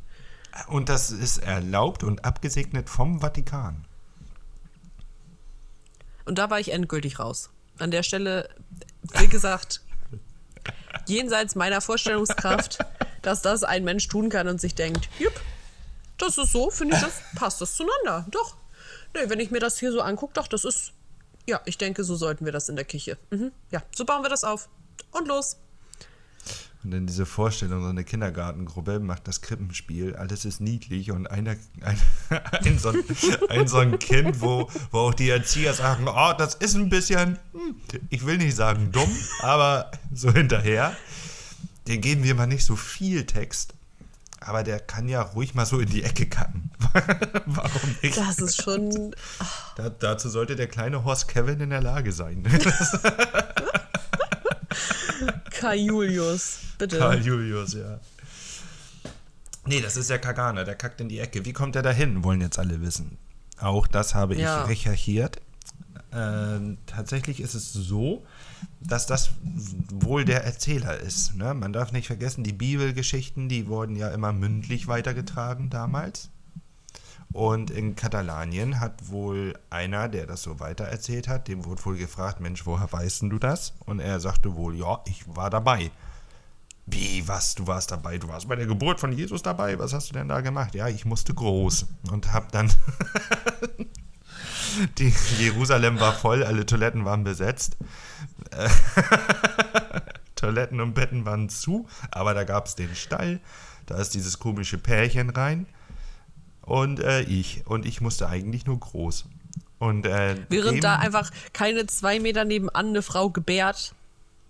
Und 0.68 0.88
das 0.88 1.10
ist 1.10 1.38
erlaubt 1.38 2.04
und 2.04 2.24
abgesegnet 2.24 2.88
vom 2.88 3.20
Vatikan. 3.20 3.84
Und 6.24 6.38
da 6.38 6.50
war 6.50 6.60
ich 6.60 6.72
endgültig 6.72 7.18
raus. 7.18 7.50
An 7.78 7.90
der 7.90 8.02
Stelle, 8.02 8.48
wie 9.18 9.26
gesagt, 9.26 9.80
jenseits 11.06 11.54
meiner 11.54 11.80
Vorstellungskraft, 11.80 12.78
dass 13.22 13.42
das 13.42 13.64
ein 13.64 13.82
Mensch 13.82 14.06
tun 14.08 14.28
kann 14.28 14.46
und 14.46 14.60
sich 14.60 14.74
denkt, 14.74 15.08
jupp, 15.18 15.40
das 16.18 16.38
ist 16.38 16.52
so, 16.52 16.70
finde 16.70 16.96
ich, 16.96 17.02
das 17.02 17.14
passt 17.34 17.60
das 17.60 17.76
zueinander. 17.76 18.26
Doch. 18.30 18.56
Nee, 19.14 19.28
wenn 19.28 19.40
ich 19.40 19.50
mir 19.50 19.58
das 19.58 19.78
hier 19.78 19.92
so 19.92 20.00
angucke, 20.00 20.34
doch, 20.34 20.46
das 20.46 20.64
ist, 20.64 20.92
ja, 21.46 21.60
ich 21.64 21.78
denke, 21.78 22.04
so 22.04 22.16
sollten 22.16 22.44
wir 22.44 22.52
das 22.52 22.68
in 22.68 22.76
der 22.76 22.84
Kirche. 22.84 23.18
Mhm. 23.30 23.52
Ja, 23.70 23.82
so 23.94 24.04
bauen 24.04 24.22
wir 24.22 24.30
das 24.30 24.44
auf. 24.44 24.68
Und 25.10 25.28
los. 25.28 25.56
Und 26.84 26.92
in 26.92 27.06
diese 27.06 27.26
Vorstellung, 27.26 27.82
so 27.82 27.88
eine 27.88 28.02
Kindergartengruppe 28.02 28.98
macht 28.98 29.28
das 29.28 29.40
Krippenspiel, 29.40 30.16
alles 30.16 30.44
ist 30.44 30.60
niedlich 30.60 31.12
und 31.12 31.28
einer, 31.28 31.52
ein, 31.80 31.98
ein, 32.64 32.78
so, 32.78 32.88
ein, 32.88 33.04
ein 33.48 33.68
so 33.68 33.78
ein 33.78 33.98
Kind, 34.00 34.40
wo, 34.40 34.68
wo 34.90 34.98
auch 34.98 35.14
die 35.14 35.30
Erzieher 35.30 35.74
sagen, 35.74 36.08
oh, 36.08 36.32
das 36.36 36.54
ist 36.56 36.74
ein 36.74 36.88
bisschen, 36.88 37.38
hm, 37.52 37.76
ich 38.10 38.26
will 38.26 38.38
nicht 38.38 38.56
sagen 38.56 38.90
dumm, 38.90 39.10
aber 39.40 39.92
so 40.12 40.32
hinterher, 40.32 40.96
den 41.86 42.00
geben 42.00 42.24
wir 42.24 42.34
mal 42.34 42.46
nicht 42.46 42.64
so 42.64 42.74
viel 42.74 43.26
Text, 43.26 43.74
aber 44.46 44.62
der 44.62 44.80
kann 44.80 45.08
ja 45.08 45.22
ruhig 45.22 45.54
mal 45.54 45.66
so 45.66 45.78
in 45.80 45.88
die 45.88 46.02
Ecke 46.02 46.26
kacken. 46.26 46.70
Warum 47.46 47.96
nicht? 48.02 48.16
Das 48.16 48.38
ist 48.38 48.62
schon. 48.62 49.14
Da, 49.76 49.88
dazu 49.88 50.28
sollte 50.28 50.54
der 50.54 50.66
kleine 50.66 51.02
Horst 51.02 51.28
Kevin 51.28 51.58
in 51.60 51.70
der 51.70 51.80
Lage 51.80 52.12
sein. 52.12 52.42
Kai 55.50 55.76
Julius, 55.76 56.58
bitte. 56.78 56.98
Karl 56.98 57.22
Julius, 57.24 57.74
ja. 57.74 58.00
Nee, 59.64 59.80
das 59.80 59.96
ist 59.96 60.10
der 60.10 60.18
Kagana, 60.18 60.64
der 60.64 60.74
kackt 60.74 61.00
in 61.00 61.08
die 61.08 61.20
Ecke. 61.20 61.44
Wie 61.44 61.52
kommt 61.52 61.76
er 61.76 61.82
dahin, 61.82 62.24
wollen 62.24 62.40
jetzt 62.40 62.58
alle 62.58 62.80
wissen. 62.82 63.16
Auch 63.60 63.86
das 63.86 64.14
habe 64.14 64.34
ich 64.34 64.40
Ja. 64.40 64.64
recherchiert. 64.64 65.40
Ähm, 66.12 66.78
tatsächlich 66.86 67.40
ist 67.40 67.54
es 67.54 67.72
so, 67.72 68.26
dass 68.80 69.06
das 69.06 69.32
wohl 69.90 70.24
der 70.24 70.44
Erzähler 70.44 70.98
ist. 70.98 71.34
Ne? 71.34 71.54
Man 71.54 71.72
darf 71.72 71.92
nicht 71.92 72.06
vergessen, 72.06 72.44
die 72.44 72.52
Bibelgeschichten, 72.52 73.48
die 73.48 73.66
wurden 73.66 73.96
ja 73.96 74.08
immer 74.08 74.32
mündlich 74.32 74.88
weitergetragen 74.88 75.70
damals. 75.70 76.30
Und 77.32 77.70
in 77.70 77.96
Katalanien 77.96 78.78
hat 78.78 79.08
wohl 79.08 79.54
einer, 79.70 80.08
der 80.08 80.26
das 80.26 80.42
so 80.42 80.60
weitererzählt 80.60 81.28
hat, 81.28 81.48
dem 81.48 81.64
wurde 81.64 81.84
wohl 81.84 81.96
gefragt, 81.96 82.40
Mensch, 82.40 82.66
woher 82.66 82.92
weißt 82.92 83.22
du 83.22 83.38
das? 83.38 83.72
Und 83.86 84.00
er 84.00 84.20
sagte 84.20 84.54
wohl, 84.54 84.76
ja, 84.76 85.00
ich 85.06 85.24
war 85.34 85.48
dabei. 85.48 85.90
Wie, 86.84 87.26
was, 87.26 87.54
du 87.54 87.66
warst 87.66 87.90
dabei? 87.90 88.18
Du 88.18 88.28
warst 88.28 88.48
bei 88.48 88.56
der 88.56 88.66
Geburt 88.66 89.00
von 89.00 89.12
Jesus 89.12 89.42
dabei? 89.42 89.78
Was 89.78 89.94
hast 89.94 90.10
du 90.10 90.14
denn 90.14 90.28
da 90.28 90.40
gemacht? 90.40 90.74
Ja, 90.74 90.88
ich 90.88 91.04
musste 91.04 91.32
groß 91.32 91.86
und 92.10 92.32
hab 92.32 92.52
dann... 92.52 92.70
Die 94.98 95.12
Jerusalem 95.38 96.00
war 96.00 96.12
voll, 96.12 96.44
alle 96.44 96.66
Toiletten 96.66 97.04
waren 97.04 97.24
besetzt. 97.24 97.76
Toiletten 100.36 100.80
und 100.80 100.94
Betten 100.94 101.24
waren 101.24 101.48
zu, 101.48 101.86
aber 102.10 102.34
da 102.34 102.44
gab 102.44 102.66
es 102.66 102.74
den 102.74 102.94
Stall. 102.94 103.40
Da 103.86 103.96
ist 103.96 104.14
dieses 104.14 104.38
komische 104.38 104.78
Pärchen 104.78 105.30
rein. 105.30 105.66
Und 106.62 107.00
äh, 107.00 107.22
ich. 107.22 107.66
Und 107.66 107.86
ich 107.86 108.00
musste 108.00 108.28
eigentlich 108.28 108.66
nur 108.66 108.78
groß. 108.78 109.26
Und 109.78 110.06
äh, 110.06 110.36
Während 110.48 110.84
da 110.84 110.96
einfach 110.96 111.30
keine 111.52 111.86
zwei 111.86 112.20
Meter 112.20 112.44
nebenan 112.44 112.88
eine 112.88 113.02
Frau 113.02 113.30
gebärt, 113.30 113.94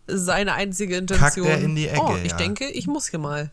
ist 0.06 0.26
seine 0.26 0.52
einzige 0.54 0.96
Kackt 0.96 1.38
Intention. 1.38 1.46
er 1.46 1.58
in 1.60 1.74
die 1.74 1.88
Ecke, 1.88 2.02
oh, 2.02 2.16
ich 2.22 2.32
ja. 2.32 2.36
denke, 2.36 2.68
ich 2.68 2.86
muss 2.86 3.08
hier 3.08 3.18
mal. 3.18 3.50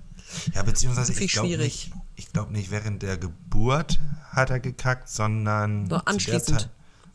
Ja, 0.54 0.64
beziehungsweise 0.64 1.12
ich 1.22 1.32
glaube 1.32 1.58
nicht, 1.58 1.92
ich 2.16 2.32
glaube 2.32 2.52
nicht 2.52 2.72
während 2.72 3.02
der 3.02 3.18
Geburt 3.18 4.00
hat 4.32 4.50
er 4.50 4.60
gekackt, 4.60 5.10
sondern 5.10 5.90
der 5.90 6.08
anschließend. 6.08 6.62
Zeit- 6.62 6.70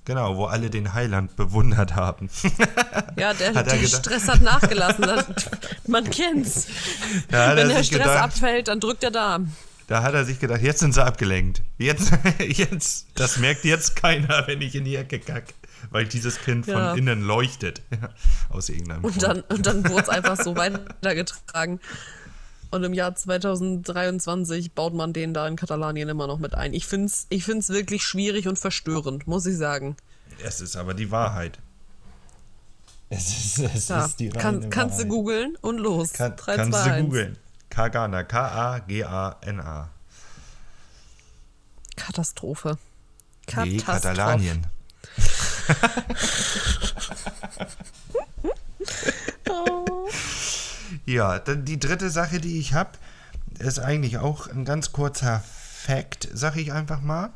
Genau, 0.06 0.36
wo 0.36 0.44
alle 0.44 0.68
den 0.68 0.92
Heiland 0.92 1.34
bewundert 1.34 1.94
haben. 1.96 2.28
Ja, 3.16 3.32
der, 3.32 3.54
Hat 3.54 3.68
er 3.68 3.78
der 3.78 3.86
Stress 3.86 4.28
hat 4.28 4.42
nachgelassen. 4.42 5.06
Man 5.86 6.04
kennt's. 6.10 6.66
Da 7.28 7.50
Wenn 7.56 7.58
er 7.58 7.68
der 7.68 7.84
Stress 7.84 7.90
gedacht, 8.00 8.22
abfällt, 8.22 8.68
dann 8.68 8.80
drückt 8.80 9.02
der 9.02 9.12
Darm. 9.12 9.52
Da 9.86 10.02
hat 10.02 10.12
er 10.14 10.24
sich 10.26 10.40
gedacht, 10.40 10.60
jetzt 10.62 10.80
sind 10.80 10.92
sie 10.94 11.02
abgelenkt. 11.02 11.62
Jetzt, 11.78 12.12
jetzt, 12.38 13.06
das 13.14 13.38
merkt 13.38 13.64
jetzt 13.64 13.96
keiner, 13.96 14.46
wenn 14.46 14.60
ich 14.60 14.74
in 14.74 14.84
die 14.84 14.96
Ecke 14.96 15.20
kack. 15.20 15.44
Weil 15.90 16.04
dieses 16.06 16.38
Kind 16.40 16.64
von 16.66 16.74
Ja. 16.74 16.94
innen 16.94 17.22
leuchtet. 17.22 17.80
Aus 18.50 18.68
irgendeinem 18.68 19.04
Und 19.04 19.22
dann, 19.22 19.40
und 19.42 19.64
dann 19.64 19.88
wurde 19.88 20.02
es 20.02 20.08
einfach 20.10 20.36
so 20.42 20.54
weitergetragen. 20.56 21.80
Und 22.74 22.82
im 22.82 22.92
Jahr 22.92 23.14
2023 23.14 24.72
baut 24.72 24.94
man 24.94 25.12
den 25.12 25.32
da 25.32 25.46
in 25.46 25.54
Katalanien 25.54 26.08
immer 26.08 26.26
noch 26.26 26.40
mit 26.40 26.56
ein. 26.56 26.74
Ich 26.74 26.88
finde 26.88 27.06
es 27.06 27.26
ich 27.28 27.44
find's 27.44 27.68
wirklich 27.68 28.02
schwierig 28.02 28.48
und 28.48 28.58
verstörend, 28.58 29.28
muss 29.28 29.46
ich 29.46 29.56
sagen. 29.56 29.96
Es 30.42 30.60
ist 30.60 30.74
aber 30.74 30.92
die 30.92 31.12
Wahrheit. 31.12 31.60
Es 33.10 33.28
ist, 33.28 33.58
es 33.60 33.86
Ja, 33.86 34.06
ist 34.06 34.18
die 34.18 34.30
kann, 34.30 34.70
kannst 34.70 34.98
du 34.98 35.06
googeln 35.06 35.54
und 35.60 35.78
los. 35.78 36.14
Kann, 36.14 36.34
3, 36.34 36.56
kannst 36.56 36.80
2, 36.80 36.88
du 36.88 36.94
1. 36.94 37.04
googeln. 37.04 37.38
Kagana, 37.70 38.24
K-A-G-A-N-A. 38.24 39.90
Katastrophe. 41.94 42.76
Nee, 43.56 43.76
Katastrophe. 43.76 43.84
Katalanien. 43.84 44.66
Ja, 51.06 51.38
dann 51.38 51.64
die 51.64 51.78
dritte 51.78 52.10
Sache, 52.10 52.40
die 52.40 52.58
ich 52.58 52.72
habe, 52.72 52.92
ist 53.58 53.78
eigentlich 53.78 54.18
auch 54.18 54.46
ein 54.48 54.64
ganz 54.64 54.92
kurzer 54.92 55.40
Fact, 55.40 56.28
sag 56.32 56.56
ich 56.56 56.72
einfach 56.72 57.00
mal. 57.00 57.30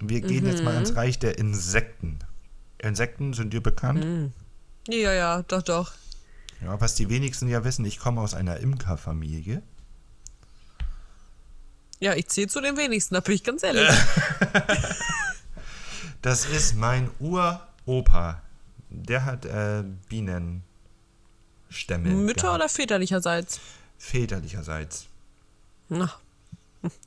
Wir 0.00 0.20
gehen 0.20 0.46
jetzt 0.46 0.62
mal 0.62 0.76
ins 0.76 0.94
Reich 0.94 1.18
der 1.18 1.38
Insekten. 1.38 2.18
Insekten 2.78 3.32
sind 3.32 3.52
dir 3.52 3.62
bekannt? 3.62 4.32
Ja, 4.88 5.12
ja, 5.12 5.42
doch, 5.42 5.62
doch. 5.62 5.92
Ja, 6.62 6.80
was 6.80 6.94
die 6.94 7.08
wenigsten 7.08 7.48
ja 7.48 7.64
wissen, 7.64 7.84
ich 7.84 7.98
komme 7.98 8.20
aus 8.20 8.34
einer 8.34 8.58
Imkerfamilie. 8.58 9.62
Ja, 12.00 12.14
ich 12.14 12.28
zähle 12.28 12.46
zu 12.46 12.60
den 12.60 12.76
wenigsten, 12.76 13.14
da 13.14 13.20
bin 13.20 13.34
ich 13.34 13.42
ganz 13.42 13.62
ehrlich. 13.62 13.88
Das 16.20 16.46
ist 16.46 16.74
mein 16.74 17.10
Uropa. 17.20 18.42
Der 18.90 19.24
hat 19.24 19.44
äh, 19.44 19.84
Bienenstämme. 21.68 22.10
Mütter 22.10 22.42
gehabt. 22.42 22.54
oder 22.56 22.68
väterlicherseits? 22.68 23.60
Väterlicherseits. 23.98 25.06
Na. 25.88 26.12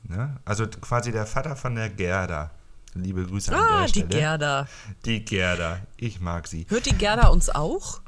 Ne? 0.03 0.37
Also 0.45 0.67
quasi 0.67 1.11
der 1.11 1.25
Vater 1.25 1.55
von 1.55 1.75
der 1.75 1.89
Gerda. 1.89 2.51
Liebe 2.93 3.25
Grüße 3.25 3.53
an 3.55 3.59
Ah, 3.61 3.77
der 3.79 3.85
die 3.85 3.89
Stelle. 3.99 4.07
Gerda. 4.07 4.67
Die 5.05 5.23
Gerda. 5.25 5.79
Ich 5.97 6.19
mag 6.19 6.47
sie. 6.47 6.65
Hört 6.69 6.85
die 6.85 6.93
Gerda 6.93 7.29
uns 7.29 7.49
auch? 7.49 8.01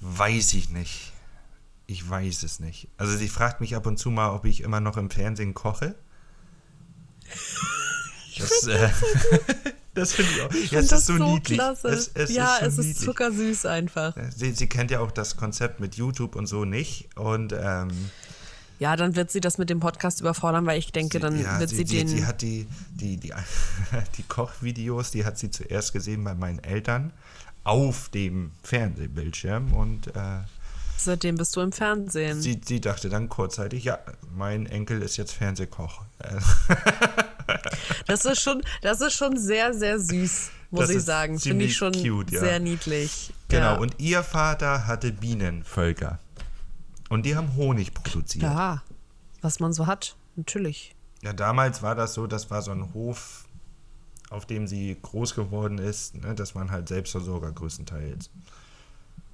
Weiß 0.00 0.52
ich 0.54 0.68
nicht. 0.70 1.12
Ich 1.86 2.08
weiß 2.08 2.42
es 2.42 2.60
nicht. 2.60 2.88
Also 2.98 3.16
sie 3.16 3.28
fragt 3.28 3.60
mich 3.60 3.74
ab 3.74 3.86
und 3.86 3.98
zu 3.98 4.10
mal, 4.10 4.30
ob 4.30 4.44
ich 4.44 4.60
immer 4.62 4.80
noch 4.80 4.96
im 4.96 5.10
Fernsehen 5.10 5.54
koche. 5.54 5.94
Das, 8.40 8.66
äh, 8.66 8.88
das 9.94 10.12
finde 10.14 10.30
ich 10.32 10.42
auch. 10.42 10.52
Ich 10.52 10.70
ja, 10.70 10.80
es 10.80 10.88
das 10.88 11.00
ist 11.00 11.06
so, 11.06 11.18
so 11.18 11.34
niedlich. 11.34 11.58
klasse. 11.58 11.88
Es, 11.88 12.10
es 12.14 12.32
ja, 12.32 12.56
ist 12.56 12.76
so 12.76 12.82
es 12.82 12.86
ist 12.88 13.00
zuckersüß 13.02 13.66
einfach. 13.66 14.14
Sie, 14.34 14.52
sie 14.52 14.68
kennt 14.68 14.90
ja 14.90 15.00
auch 15.00 15.10
das 15.10 15.36
Konzept 15.36 15.80
mit 15.80 15.96
YouTube 15.96 16.36
und 16.36 16.46
so 16.46 16.64
nicht. 16.64 17.08
Und 17.16 17.52
ähm, 17.52 17.90
Ja, 18.78 18.96
dann 18.96 19.14
wird 19.16 19.30
sie 19.30 19.40
das 19.40 19.58
mit 19.58 19.68
dem 19.70 19.80
Podcast 19.80 20.20
überfordern, 20.20 20.66
weil 20.66 20.78
ich 20.78 20.92
denke, 20.92 21.20
dann 21.20 21.38
ja, 21.40 21.60
wird 21.60 21.70
sie, 21.70 21.84
die, 21.84 21.98
den. 21.98 22.06
die 22.08 22.24
hat 22.24 22.40
die, 22.42 22.66
die, 22.90 23.16
die, 23.18 23.32
die 24.16 24.22
Kochvideos, 24.24 25.10
die 25.10 25.24
hat 25.24 25.38
sie 25.38 25.50
zuerst 25.50 25.92
gesehen 25.92 26.24
bei 26.24 26.34
meinen 26.34 26.58
Eltern 26.64 27.12
auf 27.62 28.08
dem 28.08 28.52
Fernsehbildschirm 28.62 29.74
und 29.74 30.08
äh, 30.08 30.40
seitdem 31.04 31.36
bist 31.36 31.54
du 31.56 31.60
im 31.60 31.72
Fernsehen. 31.72 32.40
sie, 32.40 32.60
sie 32.64 32.80
dachte 32.80 33.08
dann 33.08 33.28
kurzzeitig, 33.28 33.84
ja, 33.84 33.98
mein 34.34 34.66
Enkel 34.66 35.02
ist 35.02 35.16
jetzt 35.16 35.32
Fernsehkoch. 35.32 36.02
Das 38.06 38.24
ist 38.24 38.40
schon, 38.40 38.62
das 38.82 39.00
ist 39.00 39.14
schon 39.14 39.36
sehr, 39.36 39.74
sehr 39.74 39.98
süß, 39.98 40.50
muss 40.70 40.80
Das 40.82 40.90
ich 40.90 41.02
sagen. 41.02 41.38
Finde 41.38 41.64
ich 41.64 41.76
schon 41.76 41.92
cute, 41.92 42.30
ja. 42.32 42.40
sehr 42.40 42.60
niedlich. 42.60 43.32
Genau, 43.48 43.74
ja. 43.74 43.78
und 43.78 43.94
ihr 43.98 44.22
Vater 44.22 44.86
hatte 44.86 45.12
Bienenvölker. 45.12 46.18
Und 47.08 47.26
die 47.26 47.36
haben 47.36 47.56
Honig 47.56 47.92
produziert. 47.92 48.44
Ja. 48.44 48.52
ja, 48.52 48.82
was 49.42 49.60
man 49.60 49.72
so 49.72 49.86
hat, 49.86 50.16
natürlich. 50.36 50.94
damals 51.22 51.82
war 51.82 51.94
das 51.94 52.14
so, 52.14 52.26
das 52.26 52.50
war 52.50 52.62
so 52.62 52.70
ein 52.70 52.94
Hof, 52.94 53.44
auf 54.30 54.46
dem 54.46 54.68
sie 54.68 54.96
groß 55.00 55.34
geworden 55.34 55.78
ist. 55.78 56.14
Ne? 56.14 56.34
Das 56.34 56.54
waren 56.54 56.70
halt 56.70 56.88
Selbstversorger 56.88 57.50
größtenteils. 57.50 58.30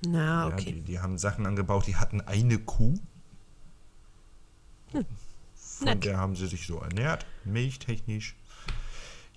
Na, 0.07 0.19
Ja, 0.19 0.43
Ah, 0.45 0.47
okay. 0.49 0.73
die, 0.73 0.81
die 0.83 1.01
haben 1.01 1.19
Sachen 1.19 1.47
angebaut, 1.47 1.87
die 1.87 1.97
hatten 1.97 2.21
eine 2.21 2.59
Kuh. 2.59 2.95
Von 4.93 5.01
Hm. 5.01 5.85
nett. 5.85 6.05
der 6.05 6.17
haben 6.19 6.37
sie 6.37 6.47
sich 6.47 6.67
so 6.67 6.79
ernährt, 6.81 7.27
milchtechnisch. 7.45 8.35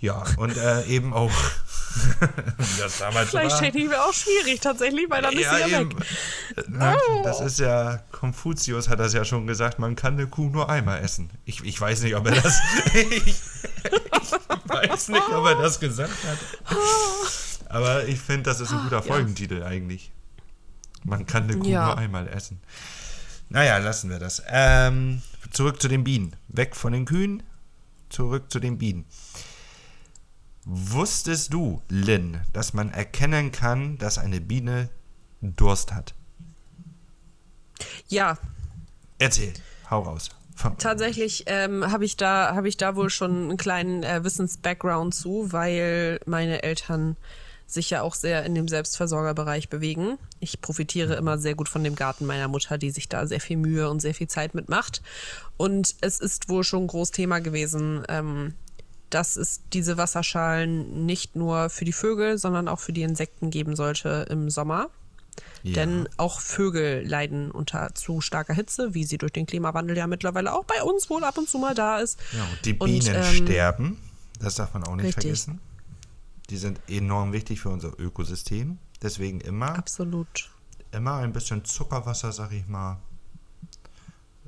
Ja, 0.02 0.24
und 0.38 0.56
äh, 0.56 0.86
eben 0.86 1.14
auch, 1.14 1.30
das 2.80 3.00
damals. 3.00 3.32
Fleischtechnik 3.32 3.90
wäre 3.90 4.06
auch 4.06 4.14
schwierig 4.14 4.62
tatsächlich, 4.62 5.10
weil 5.10 5.22
dann 5.22 5.34
ist 5.34 5.42
Ja, 5.42 5.56
sie 5.66 5.72
ja 5.72 5.82
eben. 5.82 6.00
weg. 6.00 6.70
Ne, 6.70 6.98
Oh. 7.10 7.22
Das 7.24 7.42
ist 7.42 7.60
ja, 7.60 7.98
Konfuzius 8.14 8.88
hat 8.88 9.00
das 9.00 9.12
ja 9.14 9.26
schon 9.26 9.46
gesagt, 9.46 9.78
man 9.78 9.98
kann 9.98 10.14
eine 10.14 10.28
Kuh 10.28 10.50
nur 10.50 10.70
einmal 10.70 11.02
essen. 11.02 11.30
Ich, 11.44 11.62
ich 11.66 11.80
weiß 11.82 12.04
nicht, 12.04 12.16
ob 12.16 12.28
er 12.28 12.42
das. 12.42 12.58
ich, 12.94 13.26
ich 13.28 14.70
weiß 14.70 15.10
nicht, 15.10 15.30
ob 15.34 15.46
er 15.46 15.56
das 15.56 15.82
gesagt 15.82 16.14
hat. 16.26 16.38
Aber 17.68 18.06
ich 18.06 18.20
finde, 18.22 18.44
das 18.44 18.62
ist 18.62 18.72
ein 18.72 18.82
guter 18.84 19.04
Folgentitel 19.04 19.64
eigentlich. 19.64 20.12
Man 21.04 21.26
kann 21.26 21.44
eine 21.44 21.58
Kuh 21.58 21.68
Ja. 21.68 21.86
nur 21.88 21.98
einmal 21.98 22.28
essen. 22.28 22.60
Naja, 23.50 23.78
lassen 23.78 24.10
wir 24.10 24.20
das. 24.20 24.44
Ähm, 24.48 25.22
zurück 25.52 25.82
zu 25.82 25.88
den 25.88 26.04
Bienen. 26.04 26.36
Weg 26.50 26.76
von 26.76 26.94
den 26.94 27.06
Kühen, 27.06 27.44
zurück 28.10 28.52
zu 28.52 28.60
den 28.60 28.78
Bienen. 28.78 29.06
Wusstest 30.66 31.54
du, 31.54 31.82
Lynn, 31.90 32.42
dass 32.54 32.74
man 32.74 32.92
erkennen 32.92 33.52
kann, 33.52 33.98
dass 33.98 34.18
eine 34.20 34.40
Biene 34.42 34.90
Durst 35.42 35.94
hat? 35.94 36.14
Ja, 38.08 38.38
Erzähl, 39.18 39.54
hau 39.90 40.02
raus. 40.02 40.30
Tatsächlich 40.78 41.44
ähm, 41.48 41.90
habe 41.90 42.04
ich, 42.06 42.18
da, 42.18 42.54
hab 42.56 42.66
ich 42.66 42.76
da 42.78 42.96
wohl 42.98 43.10
schon 43.10 43.50
einen 43.50 43.58
kleinen 43.58 44.04
äh, 44.04 44.24
Wissens-Background 44.24 45.14
zu, 45.16 45.52
weil 45.52 46.20
meine 46.26 46.64
Eltern 46.64 47.16
sich 47.72 47.90
ja 47.90 48.02
auch 48.02 48.16
sehr 48.16 48.46
in 48.46 48.56
dem 48.56 48.68
Selbstversorgerbereich 48.68 49.70
bewegen. 49.70 50.18
Ich 50.40 50.62
profitiere 50.62 51.16
immer 51.16 51.38
sehr 51.38 51.56
gut 51.56 51.70
von 51.70 51.84
dem 51.84 51.96
Garten 51.96 52.26
meiner 52.26 52.48
Mutter, 52.48 52.78
die 52.78 52.92
sich 52.92 53.10
da 53.10 53.28
sehr 53.28 53.42
viel 53.42 53.58
Mühe 53.58 53.90
und 53.90 54.00
sehr 54.00 54.14
viel 54.14 54.28
Zeit 54.28 54.56
mitmacht. 54.56 55.02
Und 55.58 55.96
es 56.02 56.20
ist 56.20 56.50
wohl 56.50 56.64
schon 56.64 56.84
ein 56.84 56.88
Großthema 56.88 57.40
gewesen, 57.40 58.04
ähm, 58.10 58.54
dass 59.10 59.36
es 59.36 59.62
diese 59.74 59.98
Wasserschalen 59.98 61.06
nicht 61.06 61.36
nur 61.36 61.70
für 61.70 61.86
die 61.86 61.94
Vögel, 61.94 62.38
sondern 62.38 62.68
auch 62.68 62.80
für 62.80 62.94
die 62.94 63.02
Insekten 63.04 63.50
geben 63.50 63.76
sollte 63.76 64.28
im 64.30 64.50
Sommer. 64.50 64.90
Ja. 65.64 65.74
Denn 65.74 66.08
auch 66.18 66.40
Vögel 66.40 67.06
leiden 67.08 67.52
unter 67.52 67.94
zu 67.94 68.22
starker 68.22 68.54
Hitze, 68.54 68.94
wie 68.94 69.04
sie 69.04 69.18
durch 69.18 69.32
den 69.32 69.46
Klimawandel 69.46 69.98
ja 69.98 70.08
mittlerweile 70.08 70.54
auch 70.54 70.66
bei 70.66 70.82
uns 70.84 71.10
wohl 71.10 71.24
ab 71.24 71.38
und 71.38 71.50
zu 71.50 71.58
mal 71.58 71.76
da 71.76 72.00
ist. 72.00 72.20
Ja, 72.34 72.44
und 72.44 72.66
die 72.66 72.74
Und, 72.74 72.90
Bienen 72.90 73.16
ähm, 73.16 73.24
sterben. 73.24 73.98
Das 74.40 74.56
darf 74.56 74.74
man 74.74 74.84
auch 74.84 74.96
nicht 74.96 75.06
richtig. 75.06 75.24
vergessen. 75.24 75.60
Die 76.50 76.58
sind 76.58 76.80
enorm 76.88 77.32
wichtig 77.34 77.62
für 77.62 77.70
unser 77.70 77.98
Ökosystem. 78.00 78.78
Deswegen 79.02 79.40
immer, 79.42 79.78
Absolut. 79.78 80.50
immer 80.92 81.18
ein 81.18 81.32
bisschen 81.32 81.64
Zuckerwasser, 81.64 82.32
sag 82.32 82.52
ich 82.52 82.68
mal, 82.68 82.98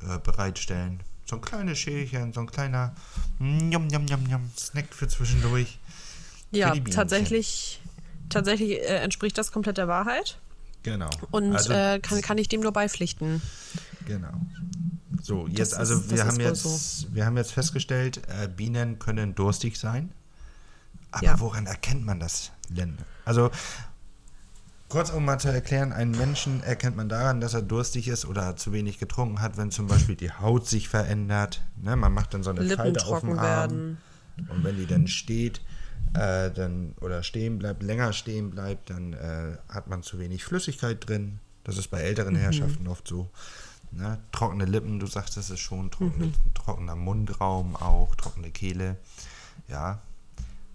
äh, 0.01 0.17
bereitstellen. 0.19 0.99
So 1.25 1.35
ein 1.37 1.41
kleines 1.41 1.77
Schälchen, 1.79 2.33
so 2.33 2.41
ein 2.41 2.47
kleiner 2.47 2.93
Njam, 3.39 3.87
Njam, 3.87 4.05
Njam, 4.05 4.23
Njam, 4.23 4.51
Snack 4.57 4.93
für 4.93 5.07
zwischendurch. 5.07 5.79
Ja, 6.51 6.71
Bienchen. 6.73 6.93
tatsächlich, 6.93 7.79
tatsächlich 8.29 8.71
äh, 8.71 8.97
entspricht 8.97 9.37
das 9.37 9.51
komplett 9.51 9.77
der 9.77 9.87
Wahrheit. 9.87 10.37
Genau. 10.83 11.09
Und 11.29 11.55
also, 11.55 11.71
äh, 11.71 11.99
kann, 11.99 12.21
kann 12.21 12.37
ich 12.39 12.49
dem 12.49 12.61
nur 12.61 12.73
beipflichten. 12.73 13.41
Genau. 14.05 14.33
So, 15.21 15.47
jetzt, 15.47 15.75
also 15.75 15.93
ist- 15.93 16.11
das 16.11 16.17
wir 16.17 16.25
haben 16.25 16.39
jetzt, 16.39 17.13
wir 17.15 17.25
haben 17.25 17.37
jetzt 17.37 17.53
festgestellt, 17.53 18.21
äh, 18.27 18.47
Bienen 18.49 18.97
können 18.99 19.35
durstig 19.35 19.77
sein. 19.79 20.11
Aber 21.11 21.25
Ja. 21.25 21.39
woran 21.39 21.65
erkennt 21.67 22.05
man 22.05 22.19
das, 22.19 22.51
Len? 22.69 22.97
Also, 23.25 23.51
kurz 24.89 25.09
um 25.09 25.25
mal 25.25 25.39
zu 25.39 25.49
erklären, 25.49 25.91
einen 25.93 26.11
Menschen 26.11 26.63
erkennt 26.63 26.95
man 26.95 27.09
daran, 27.09 27.41
dass 27.41 27.53
er 27.53 27.61
durstig 27.61 28.07
ist 28.07 28.25
oder 28.25 28.55
zu 28.55 28.71
wenig 28.71 28.97
getrunken 28.99 29.41
hat, 29.41 29.57
wenn 29.57 29.71
zum 29.71 29.87
Beispiel 29.87 30.15
die 30.15 30.31
Haut 30.31 30.67
sich 30.67 30.89
verändert. 30.89 31.61
Ne, 31.77 31.95
man 31.95 32.13
macht 32.13 32.33
dann 32.33 32.43
so 32.43 32.49
eine 32.49 32.61
Lippen 32.61 32.77
Falte 32.77 33.05
auf 33.05 33.21
dem 33.21 33.31
Arm. 33.31 33.39
werden. 33.39 33.97
Und 34.49 34.63
wenn 34.63 34.77
die 34.77 34.87
dann 34.87 35.07
steht, 35.07 35.61
äh, 36.13 36.49
dann 36.51 36.93
oder 37.01 37.23
stehen 37.23 37.59
bleibt, 37.59 37.83
länger 37.83 38.11
stehen 38.13 38.49
bleibt, 38.51 38.89
dann 38.89 39.13
äh, 39.13 39.57
hat 39.69 39.87
man 39.87 40.03
zu 40.03 40.19
wenig 40.19 40.43
Flüssigkeit 40.43 41.07
drin. 41.07 41.39
Das 41.63 41.77
ist 41.77 41.89
bei 41.89 42.01
älteren 42.01 42.35
Herrschaften 42.35 42.87
oft 42.87 43.07
so. 43.07 43.29
Ne? 43.91 44.17
Trockene 44.31 44.65
Lippen, 44.65 44.99
du 44.99 45.05
sagtest 45.07 45.51
es 45.51 45.59
schon, 45.59 45.91
trockene, 45.91 46.31
trockener 46.53 46.95
Mundraum 46.95 47.75
auch, 47.75 48.15
trockene 48.15 48.49
Kehle. 48.49 48.97
Ja. 49.67 50.01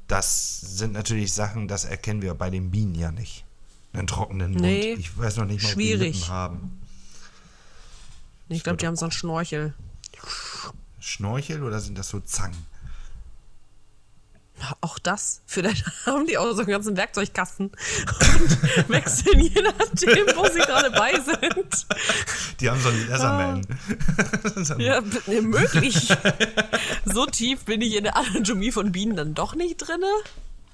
Das 0.06 0.60
sind 0.60 0.92
natürlich 0.92 1.32
Sachen, 1.32 1.68
das 1.68 1.84
erkennen 1.84 2.22
wir 2.22 2.34
bei 2.34 2.50
den 2.50 2.70
Bienen 2.70 2.94
ja 2.94 3.10
nicht. 3.10 3.44
Einen 3.92 4.06
trockenen 4.06 4.52
Nee, 4.52 4.90
Mund. 4.90 5.00
Ich 5.00 5.16
weiß 5.18 5.36
noch 5.38 5.46
nicht 5.46 5.62
mal, 5.62 5.70
ob 5.70 5.74
die 5.78 5.82
schwierig. 5.84 6.16
Lippen 6.16 6.28
haben. 6.28 6.80
Ich 8.48 8.62
glaube, 8.62 8.76
die 8.76 8.86
haben 8.86 8.96
so 8.96 9.06
einen 9.06 9.12
Schnorchel. 9.12 9.74
Schnorchel 11.00 11.62
oder 11.62 11.80
sind 11.80 11.98
das 11.98 12.08
so 12.08 12.20
Zangen? 12.20 12.66
Auch 14.80 14.98
das. 14.98 15.42
Vielleicht 15.46 15.84
haben 16.06 16.26
die 16.26 16.38
auch 16.38 16.50
so 16.52 16.60
einen 16.60 16.68
ganzen 16.70 16.96
Werkzeugkasten 16.96 17.66
und 17.68 18.88
wechseln 18.88 19.40
je 19.40 19.62
nachdem, 19.62 20.26
wo 20.36 20.46
sie 20.46 20.60
gerade 20.60 20.90
bei 20.90 21.12
sind. 21.14 21.86
Die 22.60 22.70
haben 22.70 22.80
so 22.80 22.88
einen. 22.88 23.06
So 24.64 24.74
einen- 24.74 24.80
Ja, 24.80 25.00
möglich. 25.42 26.08
So 27.04 27.26
tief 27.26 27.64
bin 27.64 27.82
ich 27.82 27.94
in 27.96 28.04
der 28.04 28.16
Anatomie 28.16 28.72
von 28.72 28.92
Bienen 28.92 29.14
dann 29.16 29.34
doch 29.34 29.54
nicht 29.54 29.76
drinne. 29.76 30.06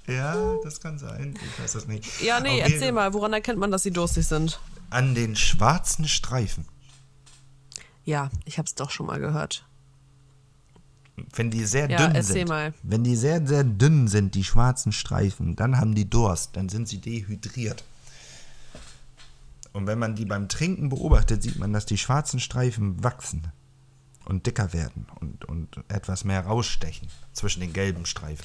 ja, 0.06 0.54
das 0.62 0.80
kann 0.80 0.98
sein. 0.98 1.34
Ich 1.56 1.62
weiß 1.62 1.72
das 1.72 1.86
nicht. 1.86 2.20
Ja, 2.22 2.40
nee, 2.40 2.56
jeden- 2.62 2.72
erzähl 2.72 2.92
mal, 2.92 3.12
woran 3.14 3.32
erkennt 3.32 3.58
man, 3.58 3.70
dass 3.70 3.82
sie 3.82 3.90
durstig 3.90 4.26
sind? 4.26 4.60
An 4.90 5.14
den 5.14 5.34
schwarzen 5.36 6.06
Streifen. 6.06 6.66
Ja, 8.04 8.30
ich 8.44 8.58
hab's 8.58 8.74
doch 8.74 8.90
schon 8.90 9.06
mal 9.06 9.18
gehört. 9.20 9.64
Wenn 11.34 11.50
die 11.50 11.64
sehr 11.64 11.90
Ja, 11.90 12.08
dünn 12.08 12.22
sind. 12.22 12.48
mal. 12.48 12.72
Wenn 12.82 13.04
die 13.04 13.16
sehr, 13.16 13.46
sehr 13.46 13.64
dünn 13.64 14.08
sind, 14.08 14.34
die 14.34 14.44
schwarzen 14.44 14.92
Streifen, 14.92 15.56
dann 15.56 15.78
haben 15.78 15.94
die 15.94 16.08
Durst, 16.08 16.56
dann 16.56 16.68
sind 16.68 16.88
sie 16.88 16.98
dehydriert. 16.98 17.84
Und 19.72 19.86
wenn 19.86 19.98
man 19.98 20.14
die 20.14 20.24
beim 20.24 20.48
Trinken 20.48 20.88
beobachtet, 20.88 21.42
sieht 21.42 21.58
man, 21.58 21.72
dass 21.72 21.86
die 21.86 21.98
schwarzen 21.98 22.40
Streifen 22.40 23.02
wachsen 23.02 23.52
und 24.24 24.46
dicker 24.46 24.72
werden 24.72 25.06
und, 25.20 25.44
und 25.44 25.68
etwas 25.88 26.24
mehr 26.24 26.40
rausstechen 26.46 27.08
zwischen 27.32 27.60
den 27.60 27.72
gelben 27.72 28.06
Streifen. 28.06 28.44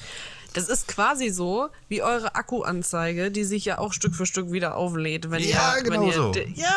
Das 0.54 0.68
ist 0.68 0.88
quasi 0.88 1.28
so 1.28 1.68
wie 1.88 2.02
eure 2.02 2.34
Akkuanzeige, 2.34 3.30
die 3.30 3.44
sich 3.44 3.64
ja 3.66 3.78
auch 3.78 3.92
Stück 3.92 4.14
für 4.14 4.26
Stück 4.26 4.50
wieder 4.50 4.76
auflädt. 4.76 5.30
Wenn 5.30 5.42
Ja, 5.42 5.76
ihr, 5.76 5.82
genau 5.82 6.00
wenn 6.00 6.08
ihr, 6.08 6.12
so. 6.14 6.32
Ja, 6.54 6.74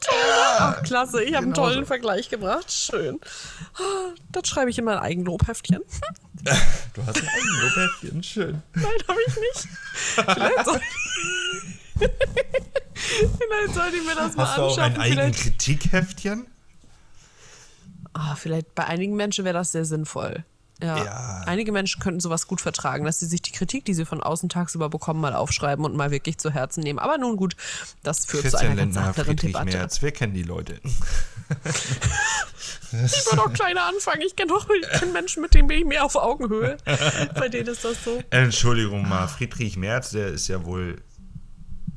toll. 0.00 0.16
Ach, 0.58 0.82
klasse. 0.82 1.22
Ich 1.24 1.34
habe 1.34 1.44
einen 1.44 1.52
genau 1.54 1.66
tollen 1.68 1.80
so. 1.80 1.86
Vergleich 1.86 2.28
gebracht. 2.28 2.70
Schön. 2.70 3.18
Das 4.30 4.46
schreibe 4.46 4.70
ich 4.70 4.78
in 4.78 4.84
mein 4.84 4.98
Eigenlobheftchen. 4.98 5.80
Du 6.94 7.04
hast 7.04 7.16
ein 7.20 7.28
Eigenlobheftchen, 7.28 8.22
schön. 8.22 8.62
Nein, 8.74 8.84
habe 9.08 9.18
ich 9.26 9.34
nicht. 9.36 9.68
Vielleicht 10.14 10.64
soll, 10.64 10.80
Vielleicht 12.94 13.74
sollte 13.74 13.96
ich 13.96 14.06
mir 14.06 14.14
das 14.14 14.36
mal 14.36 14.46
Hast 14.46 14.58
du 14.58 14.62
auch 14.62 14.78
ein 14.78 14.94
Vielleicht, 14.94 15.18
Eigenkritikheftchen? 15.18 16.46
Ah, 18.18 18.34
vielleicht 18.34 18.74
bei 18.74 18.84
einigen 18.84 19.14
Menschen 19.14 19.44
wäre 19.44 19.54
das 19.54 19.72
sehr 19.72 19.84
sinnvoll. 19.84 20.44
Ja. 20.80 21.04
Ja. 21.04 21.42
Einige 21.46 21.72
Menschen 21.72 22.00
könnten 22.02 22.20
sowas 22.20 22.46
gut 22.46 22.60
vertragen, 22.60 23.04
dass 23.04 23.18
sie 23.20 23.26
sich 23.26 23.40
die 23.40 23.52
Kritik, 23.52 23.84
die 23.86 23.94
sie 23.94 24.04
von 24.04 24.22
außen 24.22 24.48
tagsüber 24.48 24.88
bekommen, 24.90 25.20
mal 25.20 25.34
aufschreiben 25.34 25.84
und 25.84 25.96
mal 25.96 26.10
wirklich 26.10 26.38
zu 26.38 26.50
Herzen 26.50 26.82
nehmen. 26.82 26.98
Aber 26.98 27.16
nun 27.18 27.36
gut, 27.36 27.56
das 28.02 28.26
führt 28.26 28.42
zu 28.42 28.50
Christian 28.50 28.72
einer 28.72 28.82
ganz 28.82 28.94
Lindner, 28.94 29.08
anderen 29.08 29.26
Friedrich 29.26 29.52
Debatte. 29.52 29.76
Merz, 29.76 30.02
wir 30.02 30.10
kennen 30.12 30.34
die 30.34 30.42
Leute. 30.42 30.80
Ich 32.92 33.26
würde 33.26 33.42
auch 33.42 33.52
kleiner 33.52 33.84
anfangen. 33.84 34.22
Ich 34.26 34.36
kenne 34.36 34.48
doch 34.48 34.68
ich 34.70 35.00
kenn 35.00 35.12
Menschen, 35.12 35.42
mit 35.42 35.54
denen 35.54 35.68
bin 35.68 35.78
ich 35.78 35.84
mehr 35.84 36.04
auf 36.04 36.16
Augenhöhe. 36.16 36.76
Bei 37.34 37.48
denen 37.48 37.68
ist 37.68 37.84
das 37.84 38.02
so. 38.04 38.22
Entschuldigung 38.30 39.08
mal, 39.08 39.26
Friedrich 39.28 39.76
Merz, 39.76 40.10
der 40.10 40.28
ist 40.28 40.48
ja 40.48 40.64
wohl, 40.64 41.02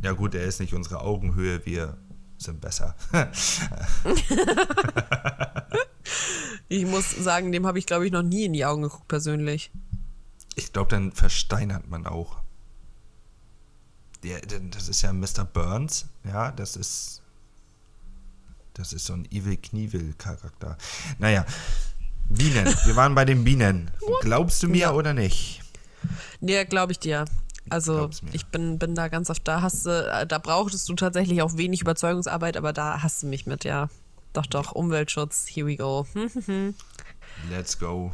ja 0.03 0.11
gut, 0.11 0.36
er 0.36 0.43
ist 0.43 0.59
nicht 0.59 0.74
unsere 0.74 1.01
Augenhöhe, 1.01 1.65
wir 1.65 1.97
sind 2.39 2.59
besser. 2.61 2.95
Ich 6.71 6.85
muss 6.85 7.09
sagen, 7.09 7.51
dem 7.51 7.65
habe 7.65 7.79
ich, 7.79 7.87
glaube 7.87 8.05
ich, 8.05 8.11
noch 8.11 8.21
nie 8.21 8.45
in 8.45 8.53
die 8.53 8.63
Augen 8.63 8.83
geguckt, 8.83 9.07
persönlich. 9.07 9.71
Ich 10.55 10.71
glaube, 10.71 10.89
dann 10.91 11.11
versteinert 11.11 11.89
man 11.89 12.05
auch. 12.05 12.37
Der, 14.23 14.39
der, 14.41 14.59
das 14.59 14.87
ist 14.87 15.01
ja 15.01 15.11
Mr. 15.11 15.45
Burns, 15.51 16.05
ja, 16.23 16.51
das 16.51 16.75
ist. 16.75 17.21
Das 18.75 18.93
ist 18.93 19.05
so 19.05 19.13
ein 19.13 19.25
Evil 19.31 19.57
Knievel-Charakter. 19.57 20.77
Naja, 21.17 21.43
Bienen. 22.29 22.65
Wir 22.85 22.95
waren 22.95 23.15
bei 23.15 23.25
den 23.25 23.43
Bienen. 23.43 23.89
Glaubst 24.21 24.61
du 24.61 24.67
mir 24.69 24.77
Ja. 24.77 24.91
oder 24.93 25.13
nicht? 25.13 25.61
Nee, 26.39 26.63
glaube 26.65 26.91
ich 26.91 26.99
dir. 26.99 27.25
Also 27.70 28.09
ich 28.32 28.47
bin, 28.47 28.80
bin 28.80 28.95
da 28.95 29.07
ganz 29.07 29.30
oft 29.30 29.47
da. 29.47 29.61
Hast 29.61 29.86
du, 29.86 29.89
äh, 29.89 30.26
da 30.26 30.38
brauchtest 30.38 30.88
du 30.89 30.95
tatsächlich 30.95 31.41
auch 31.41 31.57
wenig 31.57 31.82
Überzeugungsarbeit, 31.82 32.57
aber 32.57 32.74
da 32.74 33.01
hast 33.01 33.24
du 33.24 33.28
mich 33.28 33.45
mit, 33.45 33.63
ja. 33.63 33.89
Doch, 34.34 34.45
doch, 34.45 34.72
Umweltschutz, 34.74 35.47
here 35.49 35.67
we 35.67 35.76
go. 35.76 36.05
Let's 37.49 37.80
go. 37.80 38.11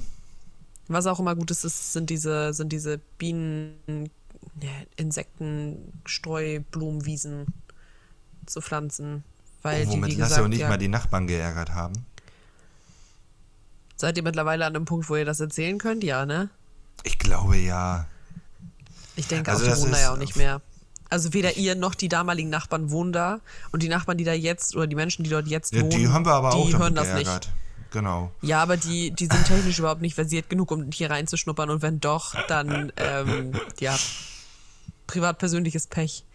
Was 0.87 1.07
auch 1.07 1.19
immer 1.19 1.35
gut 1.35 1.51
ist, 1.51 1.63
ist 1.63 1.93
sind 1.93 2.09
diese, 2.09 2.53
sind 2.53 2.71
diese 2.71 2.99
Bienen, 3.17 4.09
ja, 4.61 4.69
Insekten, 4.97 5.93
Streu, 6.05 6.61
Blumenwiesen 6.71 7.47
zu 8.45 8.61
pflanzen. 8.61 9.23
Weil 9.61 9.85
die, 9.85 9.91
Womit 9.91 10.11
wie 10.11 10.15
Lasse 10.15 10.29
gesagt, 10.29 10.45
und 10.45 10.51
ich 10.51 10.59
ja, 10.59 10.69
mal 10.69 10.77
die 10.77 10.87
Nachbarn 10.87 11.27
geärgert 11.27 11.71
haben. 11.73 12.05
seid 13.95 14.15
ihr 14.17 14.23
mittlerweile 14.23 14.65
an 14.65 14.75
einem 14.75 14.85
Punkt, 14.85 15.09
wo 15.09 15.15
ihr 15.15 15.25
das 15.25 15.39
erzählen 15.39 15.79
könnt? 15.79 16.03
Ja, 16.03 16.25
ne? 16.25 16.49
Ich 17.03 17.17
glaube 17.17 17.57
ja. 17.57 18.07
Ich 19.15 19.27
denke 19.27 19.51
Also 19.51 19.65
auch, 19.65 19.75
die 19.75 19.81
wohnen 19.81 19.91
da 19.91 19.99
ja 19.99 20.13
auch 20.13 20.17
nicht 20.17 20.35
mehr. 20.35 20.61
Also 21.09 21.33
weder 21.33 21.55
ihr 21.55 21.75
noch 21.75 21.95
die 21.95 22.09
damaligen 22.09 22.49
Nachbarn 22.49 22.89
wohnen 22.91 23.13
da. 23.13 23.39
Und 23.71 23.83
die 23.83 23.89
Nachbarn, 23.89 24.17
die 24.17 24.23
da 24.23 24.33
jetzt, 24.33 24.75
oder 24.75 24.87
die 24.87 24.95
Menschen, 24.95 25.23
die 25.23 25.29
dort 25.29 25.47
jetzt 25.47 25.73
ja 25.73 25.81
wohnen, 25.81 25.91
die 25.91 26.07
haben 26.09 26.25
wir 26.25 26.33
aber 26.33 26.49
die 26.51 26.75
auch 26.75 26.79
hören 26.79 26.95
das 26.95 27.13
nicht. 27.13 27.25
geärgert. 27.25 27.49
Genau. 27.91 28.31
Ja, 28.41 28.61
aber 28.61 28.75
die, 28.75 29.11
die 29.11 29.27
sind 29.27 29.45
technisch 29.45 29.79
überhaupt 29.79 30.01
nicht 30.01 30.15
versiert 30.15 30.49
genug, 30.49 30.71
um 30.71 30.91
hier 30.91 31.09
reinzuschnuppern. 31.11 31.69
Und 31.69 31.81
wenn 31.81 31.99
doch, 32.01 32.35
dann, 32.47 32.91
ähm, 32.97 33.53
ja, 33.79 33.95
privat-persönliches 35.07 35.87
Pech. 35.87 36.25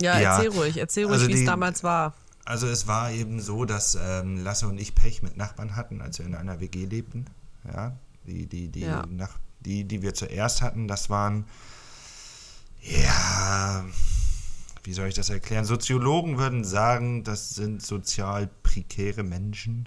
Ja, 0.00 0.18
Ja, 0.18 0.34
erzähl 0.36 0.50
ruhig, 0.50 0.76
erzähl 0.76 1.04
ruhig, 1.04 1.14
also 1.20 1.28
wie 1.28 1.34
es 1.34 1.44
damals 1.44 1.84
war. 1.84 2.14
Also 2.44 2.66
es 2.66 2.86
war 2.86 3.10
eben 3.12 3.40
so, 3.40 3.64
dass 3.64 3.96
ähm, 4.00 4.42
Lasse 4.42 4.66
und 4.66 4.78
ich 4.78 4.94
Pech 4.94 5.22
mit 5.22 5.36
Nachbarn 5.36 5.76
hatten, 5.76 6.00
als 6.00 6.18
wir 6.18 6.26
in 6.26 6.34
einer 6.34 6.60
WG 6.60 6.86
lebten. 6.86 7.26
Ja, 7.70 7.92
die, 8.26 8.46
die, 8.46 8.68
die, 8.68 8.80
Ja. 8.80 9.04
Nach 9.10 9.38
die, 9.68 9.84
die 9.84 10.00
wir 10.02 10.14
zuerst 10.14 10.62
hatten, 10.62 10.88
das 10.88 11.10
waren, 11.10 11.44
ja, 12.80 13.84
wie 14.82 14.92
soll 14.94 15.08
ich 15.08 15.14
das 15.14 15.28
erklären? 15.28 15.66
Soziologen 15.66 16.38
würden 16.38 16.64
sagen, 16.64 17.22
das 17.22 17.50
sind 17.50 17.82
sozial 17.84 18.48
prekäre 18.62 19.22
Menschen. 19.22 19.86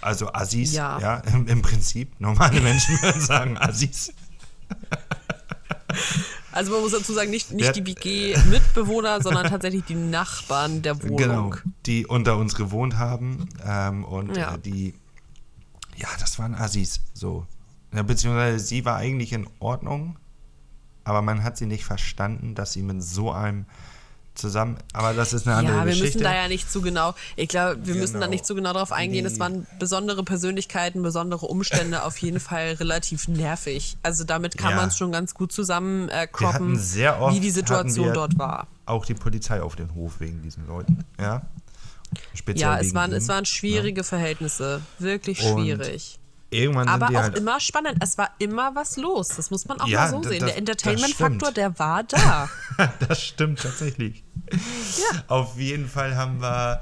Also 0.00 0.32
Assis, 0.32 0.72
ja, 0.72 0.98
Ja. 0.98 1.16
im, 1.18 1.46
im 1.46 1.60
Prinzip. 1.62 2.18
Normale 2.18 2.60
Menschen 2.62 2.94
würden 3.02 3.20
sagen 3.20 3.58
Assis. 3.58 4.12
Also 6.50 6.72
man 6.72 6.80
muss 6.80 6.92
dazu 6.92 7.12
sagen, 7.12 7.30
nicht, 7.30 7.52
nicht 7.52 7.76
die 7.76 7.86
WG-Mitbewohner, 7.86 9.22
sondern 9.22 9.46
tatsächlich 9.48 9.84
die 9.84 9.94
Nachbarn 9.94 10.80
der 10.82 11.02
Wohnung. 11.02 11.16
Genau, 11.18 11.54
die 11.86 12.06
unter 12.06 12.36
uns 12.38 12.54
gewohnt 12.54 12.96
haben 12.96 13.48
ähm, 13.64 14.04
und 14.04 14.36
Ja. 14.36 14.54
äh, 14.54 14.58
die, 14.58 14.94
ja, 15.96 16.08
das 16.20 16.38
waren 16.38 16.54
Assis, 16.54 17.00
so. 17.14 17.46
Ja, 17.94 18.02
beziehungsweise 18.02 18.58
sie 18.58 18.84
war 18.84 18.96
eigentlich 18.96 19.32
in 19.32 19.46
Ordnung, 19.58 20.16
aber 21.04 21.20
man 21.22 21.42
hat 21.44 21.56
sie 21.56 21.66
nicht 21.66 21.84
verstanden, 21.84 22.54
dass 22.54 22.72
sie 22.72 22.82
mit 22.82 23.02
so 23.02 23.30
einem 23.32 23.66
zusammen, 24.34 24.78
aber 24.94 25.12
das 25.12 25.34
ist 25.34 25.46
eine 25.46 25.56
andere 25.56 25.76
Ja, 25.76 25.84
wir 25.84 25.90
Geschichte. 25.92 26.16
müssen 26.20 26.24
da 26.24 26.34
ja 26.34 26.48
nicht 26.48 26.72
zu 26.72 26.80
genau, 26.80 27.14
ich 27.36 27.48
glaube, 27.50 27.86
wir 27.86 27.94
müssen 27.94 28.14
da 28.14 28.20
Genau. 28.20 28.30
nicht 28.30 28.46
zu 28.46 28.54
genau 28.54 28.72
drauf 28.72 28.90
eingehen. 28.90 29.26
Es 29.26 29.38
waren 29.38 29.66
besondere 29.78 30.24
Persönlichkeiten, 30.24 31.02
besondere 31.02 31.44
Umstände, 31.44 32.02
auf 32.04 32.16
jeden 32.16 32.40
Fall 32.48 32.72
relativ 32.80 33.28
nervig. 33.28 33.98
Also 34.02 34.24
damit 34.24 34.56
kann 34.56 34.70
Ja. 34.70 34.76
man 34.76 34.88
es 34.88 34.96
schon 34.96 35.12
ganz 35.12 35.34
gut 35.34 35.52
zusammen 35.52 36.08
äh, 36.08 36.28
oft 36.32 36.60
wie 37.34 37.40
die 37.40 37.50
Situation 37.50 38.14
dort 38.14 38.38
war. 38.38 38.68
Auch 38.86 39.04
die 39.04 39.12
Polizei 39.12 39.60
auf 39.60 39.76
den 39.76 39.94
Hof 39.94 40.20
wegen 40.20 40.40
diesen 40.40 40.66
Leuten, 40.66 41.04
ja. 41.20 41.42
Speziell 42.34 42.70
Ja, 42.72 42.78
es 42.78 42.94
waren, 42.94 43.10
ihnen, 43.10 43.18
es 43.18 43.28
waren 43.28 43.44
schwierige 43.44 44.04
Verhältnisse, 44.04 44.80
wirklich 44.98 45.42
Und 45.42 45.60
schwierig. 45.62 46.18
Irgendwann 46.50 46.86
Aber 46.88 47.06
auch 47.08 47.14
halt, 47.14 47.38
immer 47.38 47.58
spannend. 47.60 47.96
Es 48.00 48.18
war 48.18 48.30
immer 48.38 48.74
was 48.74 48.98
los. 48.98 49.28
Das 49.36 49.50
muss 49.50 49.66
man 49.66 49.80
auch 49.80 49.86
Ja, 49.88 50.00
mal 50.02 50.10
so 50.10 50.22
sehen. 50.22 50.40
das- 50.40 50.50
Der 50.50 50.58
Entertainment-Faktor, 50.58 51.50
der 51.52 51.78
war 51.78 52.02
da. 52.04 52.48
das 53.08 53.22
stimmt 53.22 53.60
tatsächlich. 53.62 54.22
Auf 55.28 55.58
jeden 55.58 55.88
Fall 55.88 56.14
haben 56.16 56.42
wir, 56.42 56.80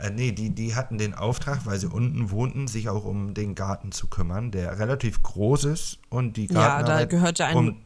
äh, 0.00 0.10
nee, 0.10 0.32
die, 0.32 0.50
die 0.50 0.74
hatten 0.74 0.98
den 0.98 1.14
Auftrag, 1.14 1.60
weil 1.64 1.78
sie 1.78 1.86
unten 1.86 2.30
wohnten, 2.32 2.66
sich 2.66 2.88
auch 2.88 3.04
um 3.04 3.34
den 3.34 3.54
Garten 3.54 3.92
zu 3.92 4.08
kümmern, 4.08 4.50
der 4.50 4.80
relativ 4.80 5.22
groß 5.22 5.64
ist 5.66 5.98
und 6.08 6.36
die 6.36 6.46
Ja, 6.46 6.54
Gartenarbeit, 6.78 7.02
da 7.02 7.04
gehörte 7.16 7.44
ein- 7.44 7.56
um, 7.56 7.83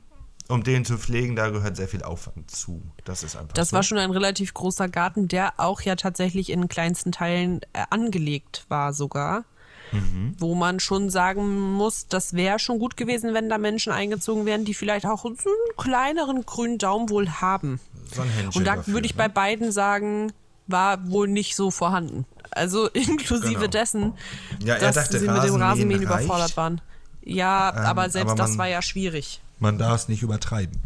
um 0.49 0.63
den 0.65 0.85
zu 0.85 0.97
pflegen, 0.99 1.37
da 1.37 1.51
gehört 1.51 1.77
sehr 1.77 1.89
viel 1.89 2.03
Aufwand 2.03 2.51
zu. 2.51 2.83
Das 3.05 3.23
ist 3.23 3.37
einfach 3.37 3.53
Das 3.53 3.71
so. 3.71 3.77
war 3.77 3.83
schon 3.83 3.99
ein 3.99 4.11
relativ 4.11 4.55
großer 4.55 4.89
Garten, 4.89 5.29
der 5.29 5.55
auch 5.59 5.81
ja 5.83 5.95
tatsächlich 5.97 6.51
in 6.51 6.69
kleinsten 6.69 7.13
Teilen 7.13 7.61
äh, 7.75 7.85
angelegt 7.91 8.65
war 8.69 8.93
sogar. 8.93 9.45
Mhm. 9.93 10.35
Wo 10.39 10.55
man 10.55 10.81
schon 10.81 11.09
sagen 11.09 11.73
muss, 11.73 12.09
das 12.09 12.35
wäre 12.35 12.59
schon 12.59 12.79
gut 12.79 12.97
gewesen, 12.99 13.33
wenn 13.33 13.49
da 13.49 13.57
Menschen 13.57 13.91
eingezogen 13.93 14.45
wären, 14.45 14.67
die 14.67 14.75
vielleicht 14.75 15.07
auch 15.07 15.23
so 15.23 15.29
einen 15.29 15.77
kleineren 15.79 16.45
grünen 16.45 16.77
Daumen 16.77 17.09
wohl 17.09 17.29
haben. 17.31 17.81
so 18.15 18.21
ein 18.21 18.29
Händchen 18.29 18.61
Und 18.61 18.67
da 18.67 18.87
würde 18.87 19.07
ich 19.07 19.15
ne? 19.15 19.19
bei 19.19 19.29
beiden 19.29 19.73
sagen, 19.73 20.33
war 20.67 21.11
wohl 21.11 21.27
nicht 21.29 21.57
so 21.57 21.71
vorhanden. 21.71 22.27
Also 22.51 22.87
inklusive 22.93 23.55
Genau. 23.55 23.67
dessen, 23.69 24.13
Ja, 24.63 24.79
dass 24.79 24.95
dachte, 24.95 25.19
sie 25.21 25.29
mit 25.29 25.43
dem 25.43 25.55
Rasenmähen 25.57 26.07
reicht. 26.07 26.25
überfordert 26.27 26.57
waren. 26.59 26.81
Ja, 27.23 27.73
aber 27.75 28.11
selbst 28.11 28.33
aber 28.33 28.43
das 28.43 28.59
war 28.59 28.69
ja 28.69 28.83
schwierig. 28.83 29.41
Man 29.59 29.79
darf 29.79 30.03
es 30.03 30.09
nicht 30.09 30.23
übertreiben. 30.23 30.81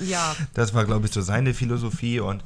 Ja, 0.00 0.34
Das 0.54 0.74
war, 0.74 0.84
glaube 0.84 1.06
ich, 1.06 1.12
so 1.12 1.20
seine 1.20 1.54
Philosophie. 1.54 2.20
Und 2.20 2.42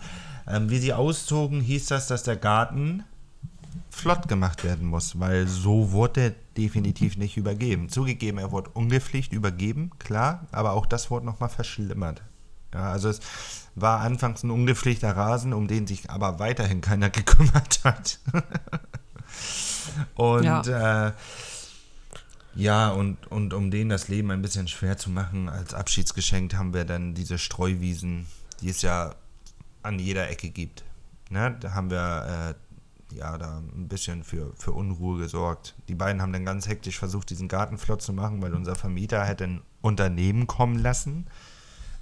ähm, 0.47 0.71
wie 0.71 0.79
sie 0.79 0.93
auszogen, 0.93 1.61
hieß 1.61 1.87
das, 1.87 2.07
dass 2.07 2.23
der 2.23 2.37
Garten 2.37 3.05
flott 3.91 4.27
gemacht 4.27 4.65
werden 4.65 4.87
muss, 4.87 5.21
weil 5.21 5.47
so 5.47 5.93
wurde 5.93 6.21
er 6.21 6.35
definitiv 6.57 7.17
nicht 7.17 7.37
übergeben. 7.37 7.89
Zugegeben, 7.89 8.39
er 8.39 8.51
wurde 8.51 8.71
ungepflegt 8.71 9.33
übergeben, 9.33 9.91
klar, 9.99 10.47
aber 10.51 10.73
auch 10.73 10.87
das 10.87 11.11
wurde 11.11 11.27
nochmal 11.27 11.49
verschlimmert. 11.51 12.23
Ja, 12.75 12.91
also 12.91 13.11
es 13.11 13.21
war 13.75 14.01
anfangs 14.01 14.43
ein 14.43 14.51
ungepflegter 14.51 15.15
Rasen, 15.15 15.53
um 15.53 15.69
den 15.69 15.87
sich 15.87 16.11
aber 16.11 16.39
weiterhin 16.39 16.81
keiner 16.81 17.11
gekümmert 17.11 17.81
hat. 17.85 18.19
Und 20.15 20.45
ja. 20.45 21.09
Äh, 21.09 21.13
ja, 22.55 22.91
und, 22.91 23.27
und 23.29 23.55
um 23.55 23.71
denen 23.71 23.91
das 23.91 24.09
Leben 24.09 24.31
ein 24.31 24.43
bisschen 24.43 24.69
schwer 24.69 24.99
zu 24.99 25.11
machen, 25.11 25.49
als 25.49 25.75
Abschiedsgeschenk 25.75 26.55
haben 26.55 26.75
wir 26.75 26.85
dann 26.85 27.15
diese 27.15 27.39
Streuwiesen, 27.39 28.27
die 28.61 28.69
es 28.69 28.83
ja 28.83 29.15
an 29.83 29.99
jeder 29.99 30.29
Ecke 30.31 30.51
gibt. 30.51 30.85
Ne? 31.31 31.57
Da 31.61 31.73
haben 31.73 31.91
wir 31.91 32.55
äh, 33.11 33.17
ja 33.17 33.39
da 33.39 33.59
ein 33.59 33.89
bisschen 33.89 34.23
für, 34.23 34.53
für 34.55 34.73
Unruhe 34.73 35.19
gesorgt. 35.19 35.75
Die 35.89 35.95
beiden 35.95 36.21
haben 36.21 36.33
dann 36.33 36.45
ganz 36.45 36.69
hektisch 36.69 36.99
versucht, 36.99 37.31
diesen 37.31 37.49
Garten 37.49 37.79
flott 37.79 38.03
zu 38.03 38.13
machen, 38.13 38.43
weil 38.43 38.55
unser 38.55 38.75
Vermieter 38.75 39.25
hätte 39.25 39.45
ein 39.45 39.63
Unternehmen 39.81 40.47
kommen 40.47 40.79
lassen, 40.79 41.27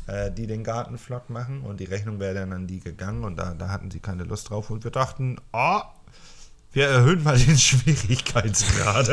äh, 0.06 0.32
die 0.32 0.46
den 0.46 0.64
Garten 0.64 0.98
flott 0.98 1.30
machen 1.30 1.62
und 1.62 1.80
die 1.80 1.84
Rechnung 1.84 2.18
wäre 2.18 2.34
dann 2.34 2.52
an 2.52 2.66
die 2.66 2.80
gegangen 2.80 3.24
und 3.24 3.36
da, 3.36 3.54
da 3.54 3.68
hatten 3.68 3.90
sie 3.90 4.00
keine 4.00 4.24
Lust 4.24 4.50
drauf 4.50 4.70
und 4.70 4.82
wir 4.84 4.90
dachten, 4.90 5.38
oh, 5.52 5.80
wir 6.72 6.86
erhöhen 6.88 7.22
mal 7.22 7.38
den 7.38 7.58
Schwierigkeitsgrad. 7.58 9.08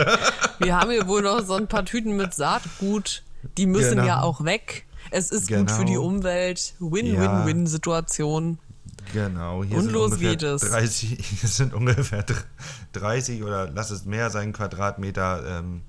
wir 0.60 0.76
haben 0.76 0.92
hier 0.92 1.08
wohl 1.08 1.22
noch 1.24 1.44
so 1.46 1.54
ein 1.56 1.68
paar 1.68 1.86
Tüten 1.86 2.16
mit 2.16 2.34
Saatgut. 2.34 3.24
Die 3.58 3.66
müssen 3.66 3.92
Genau. 3.92 4.06
ja 4.06 4.22
auch 4.22 4.44
weg. 4.44 4.86
Es 5.12 5.32
ist 5.32 5.48
gut 5.48 5.72
für 5.72 5.78
Genau. 5.80 5.88
die 5.90 5.98
Umwelt. 5.98 6.74
Ja. 6.80 6.92
Win-Win-Win-Situation. 6.92 8.60
Genau, 9.14 9.64
hier 9.64 9.78
Und 9.78 9.92
los 9.92 10.20
geht 10.20 10.44
es. 10.44 10.62
30, 10.62 11.18
hier 11.40 11.48
sind 11.50 11.74
ungefähr 11.74 12.24
dr- 12.24 12.44
30 12.94 13.44
oder 13.44 13.70
lass 13.70 13.90
es 13.90 14.04
mehr 14.06 14.30
sein 14.30 14.52
Quadratmeter 14.52 15.60
ähm, 15.60 15.84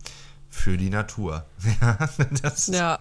für 0.49 0.77
die 0.77 0.91
Natur. 0.91 1.45
Ja, 1.81 1.99
das, 2.43 2.69
Ja, 2.69 2.99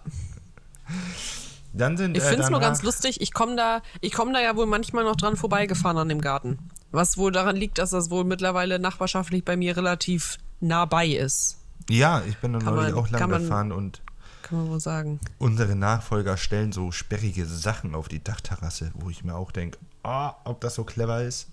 Dann 1.73 1.97
sind 1.97 2.17
ich 2.17 2.23
äh, 2.23 2.27
finde 2.29 2.43
es 2.43 2.49
nur 2.49 2.59
danach- 2.59 2.73
ganz 2.73 2.83
lustig. 2.83 3.21
Ich 3.21 3.31
komme 3.33 3.55
da, 3.55 3.81
ich 4.01 4.11
komm 4.11 4.33
da 4.33 4.41
ja 4.41 4.55
wohl 4.55 4.65
manchmal 4.65 5.03
noch 5.03 5.15
dran 5.17 5.35
vorbeigefahren 5.37 5.97
an 5.97 6.09
dem 6.09 6.21
Garten. 6.21 6.57
Was 6.91 7.17
wohl 7.17 7.31
daran 7.31 7.55
liegt, 7.55 7.77
dass 7.79 7.89
das 7.91 8.09
wohl 8.09 8.23
mittlerweile 8.23 8.79
nachbarschaftlich 8.79 9.43
bei 9.43 9.57
mir 9.57 9.75
relativ 9.75 10.37
nah 10.61 10.85
bei 10.85 11.07
ist. 11.07 11.57
Ja, 11.89 12.21
ich 12.27 12.37
bin 12.37 12.53
da 12.53 12.59
Kann 12.59 12.75
neulich 12.75 12.93
auch 12.93 13.09
lang 13.09 13.29
man- 13.29 13.41
gefahren 13.41 13.71
und 13.71 14.01
Kann 14.41 14.59
man 14.59 14.69
wohl 14.69 14.79
sagen. 14.79 15.19
unsere 15.37 15.75
Nachfolger 15.75 16.37
stellen 16.37 16.71
so 16.71 16.91
sperrige 16.91 17.45
Sachen 17.45 17.93
auf 17.95 18.07
die 18.07 18.23
Dachterrasse, 18.23 18.91
wo 18.95 19.09
ich 19.09 19.23
mir 19.23 19.35
auch 19.35 19.51
denke, 19.51 19.77
ah, 20.03 20.35
ob 20.45 20.61
das 20.61 20.75
so 20.75 20.83
clever 20.83 21.23
ist. 21.23 21.47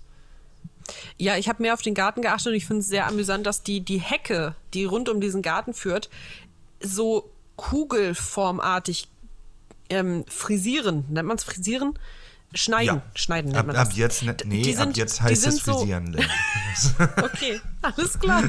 Ja, 1.17 1.35
ich 1.35 1.49
habe 1.49 1.61
mehr 1.63 1.73
auf 1.73 1.81
den 1.81 1.93
Garten 1.95 2.21
geachtet 2.21 2.47
und 2.47 2.53
ich 2.53 2.65
finde 2.65 2.81
es 2.81 2.87
sehr 2.87 3.07
amüsant, 3.07 3.45
dass 3.45 3.63
die, 3.63 3.81
die 3.81 3.99
Hecke, 3.99 4.55
die 4.73 4.85
rund 4.85 5.09
um 5.09 5.19
diesen 5.19 5.41
Garten 5.41 5.73
führt, 5.73 6.09
so 6.81 7.29
kugelformartig 7.57 9.07
ähm, 9.89 10.25
frisieren. 10.27 11.05
Nennt 11.09 11.27
man 11.27 11.37
es 11.37 11.43
frisieren? 11.43 11.97
Schneiden. 12.53 13.01
Schneiden 13.15 13.47
nennt 13.51 13.59
ab, 13.59 13.67
man 13.67 13.75
ab 13.75 13.87
das. 13.89 13.97
jetzt, 13.97 14.23
ne, 14.23 14.35
nee, 14.45 14.61
Die 14.61 14.77
ab 14.77 14.83
sind- 14.83 14.97
jetzt 14.97 15.19
die 15.19 15.23
heißt 15.23 15.47
es 15.47 15.57
so- 15.57 15.77
frisieren. 15.79 16.07
Lynn. 16.13 16.25
Okay, 17.23 17.61
alles 17.81 18.19
klar. 18.19 18.43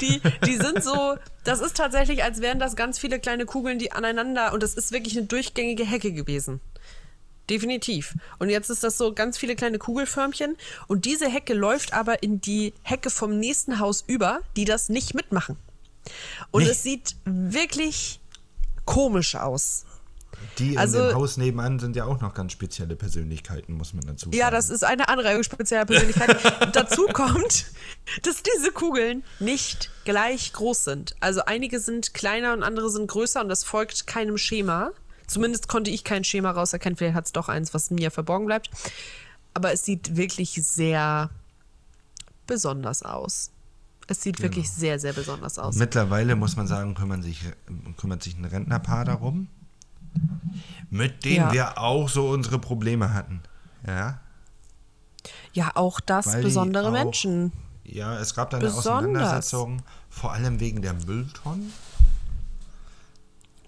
Die, 0.00 0.20
die 0.46 0.56
sind 0.56 0.82
so, 0.82 1.16
das 1.44 1.60
ist 1.60 1.76
tatsächlich, 1.76 2.22
als 2.24 2.40
wären 2.40 2.58
das 2.58 2.74
ganz 2.76 2.98
viele 2.98 3.18
kleine 3.20 3.44
Kugeln, 3.46 3.78
die 3.78 3.92
aneinander, 3.92 4.52
und 4.54 4.62
das 4.62 4.74
ist 4.74 4.92
wirklich 4.92 5.16
eine 5.16 5.26
durchgängige 5.26 5.84
Hecke 5.84 6.12
gewesen. 6.12 6.60
Definitiv. 7.48 8.14
Und 8.38 8.48
jetzt 8.50 8.70
ist 8.70 8.82
das 8.82 8.98
so 8.98 9.12
ganz 9.14 9.38
viele 9.38 9.54
kleine 9.56 9.78
Kugelförmchen. 9.78 10.56
Und 10.88 11.04
diese 11.04 11.28
Hecke 11.28 11.54
läuft 11.54 11.92
aber 11.92 12.22
in 12.22 12.40
die 12.40 12.74
Hecke 12.82 13.08
vom 13.10 13.38
nächsten 13.38 13.78
Haus 13.78 14.02
über, 14.06 14.40
die 14.56 14.64
das 14.64 14.88
nicht 14.88 15.14
mitmachen. 15.14 15.56
Und 16.50 16.64
Nee. 16.64 16.70
es 16.70 16.82
sieht 16.82 17.14
wirklich 17.24 18.20
komisch 18.84 19.34
aus. 19.36 19.84
Die 20.58 20.78
Also- 20.78 21.00
in 21.00 21.08
dem 21.08 21.14
Haus 21.16 21.36
nebenan 21.36 21.78
sind 21.78 21.96
ja 21.96 22.04
auch 22.04 22.20
noch 22.20 22.32
ganz 22.34 22.52
spezielle 22.52 22.96
Persönlichkeiten, 22.96 23.74
muss 23.74 23.92
man 23.92 24.06
dazu 24.06 24.26
sagen. 24.26 24.36
Ja, 24.36 24.50
das 24.50 24.70
ist 24.70 24.84
eine 24.84 25.08
andere 25.08 25.42
spezielle 25.44 25.84
Persönlichkeit. 25.86 26.36
Dazu 26.74 27.06
kommt, 27.12 27.66
dass 28.22 28.42
diese 28.42 28.72
Kugeln 28.72 29.22
nicht 29.38 29.90
gleich 30.04 30.52
groß 30.54 30.84
sind. 30.84 31.14
Also 31.20 31.44
einige 31.44 31.78
sind 31.80 32.14
kleiner 32.14 32.52
und 32.54 32.62
andere 32.62 32.90
sind 32.90 33.06
größer 33.06 33.40
und 33.42 33.48
das 33.48 33.64
folgt 33.64 34.06
keinem 34.06 34.38
Schema. 34.38 34.92
Zumindest 35.26 35.68
konnte 35.68 35.90
ich 35.90 36.04
kein 36.04 36.24
Schema 36.24 36.52
rauserkennen. 36.52 36.96
Vielleicht 36.96 37.14
hat 37.16 37.26
es 37.26 37.32
doch 37.32 37.48
eins, 37.48 37.74
was 37.74 37.90
mir 37.90 38.10
verborgen 38.10 38.46
bleibt. 38.46 38.70
Aber 39.54 39.72
es 39.72 39.84
sieht 39.84 40.16
wirklich 40.16 40.52
sehr 40.52 41.30
besonders 42.46 43.02
aus. 43.02 43.50
Es 44.08 44.22
sieht 44.22 44.40
wirklich 44.40 44.70
sehr, 44.70 45.00
sehr 45.00 45.12
besonders 45.12 45.58
aus. 45.58 45.74
Mittlerweile 45.76 46.36
muss 46.36 46.54
man 46.56 46.68
sagen, 46.68 46.94
kümmern 46.94 47.22
sich, 47.22 47.40
kümmert 47.96 48.22
sich 48.22 48.36
ein 48.38 48.44
Rentnerpaar 48.44 49.04
darum, 49.04 49.48
mit 50.90 51.24
denen 51.24 51.36
Ja. 51.48 51.52
wir 51.52 51.78
auch 51.78 52.08
so 52.08 52.28
unsere 52.28 52.58
Probleme 52.58 53.12
hatten. 53.14 53.40
Ja, 53.86 54.20
Ja, 55.52 55.72
auch 55.74 56.00
das 56.00 56.26
Weil 56.26 56.42
besondere 56.42 56.88
auch- 56.88 56.92
Menschen. 56.92 57.50
ja 57.84 58.18
es 58.18 58.34
gab 58.34 58.50
da 58.50 58.58
eine 58.58 58.66
Besonders. 58.66 58.86
Auseinandersetzung, 58.86 59.82
vor 60.10 60.32
allem 60.32 60.60
wegen 60.60 60.82
der 60.82 60.92
Mülltonnen. 60.92 61.72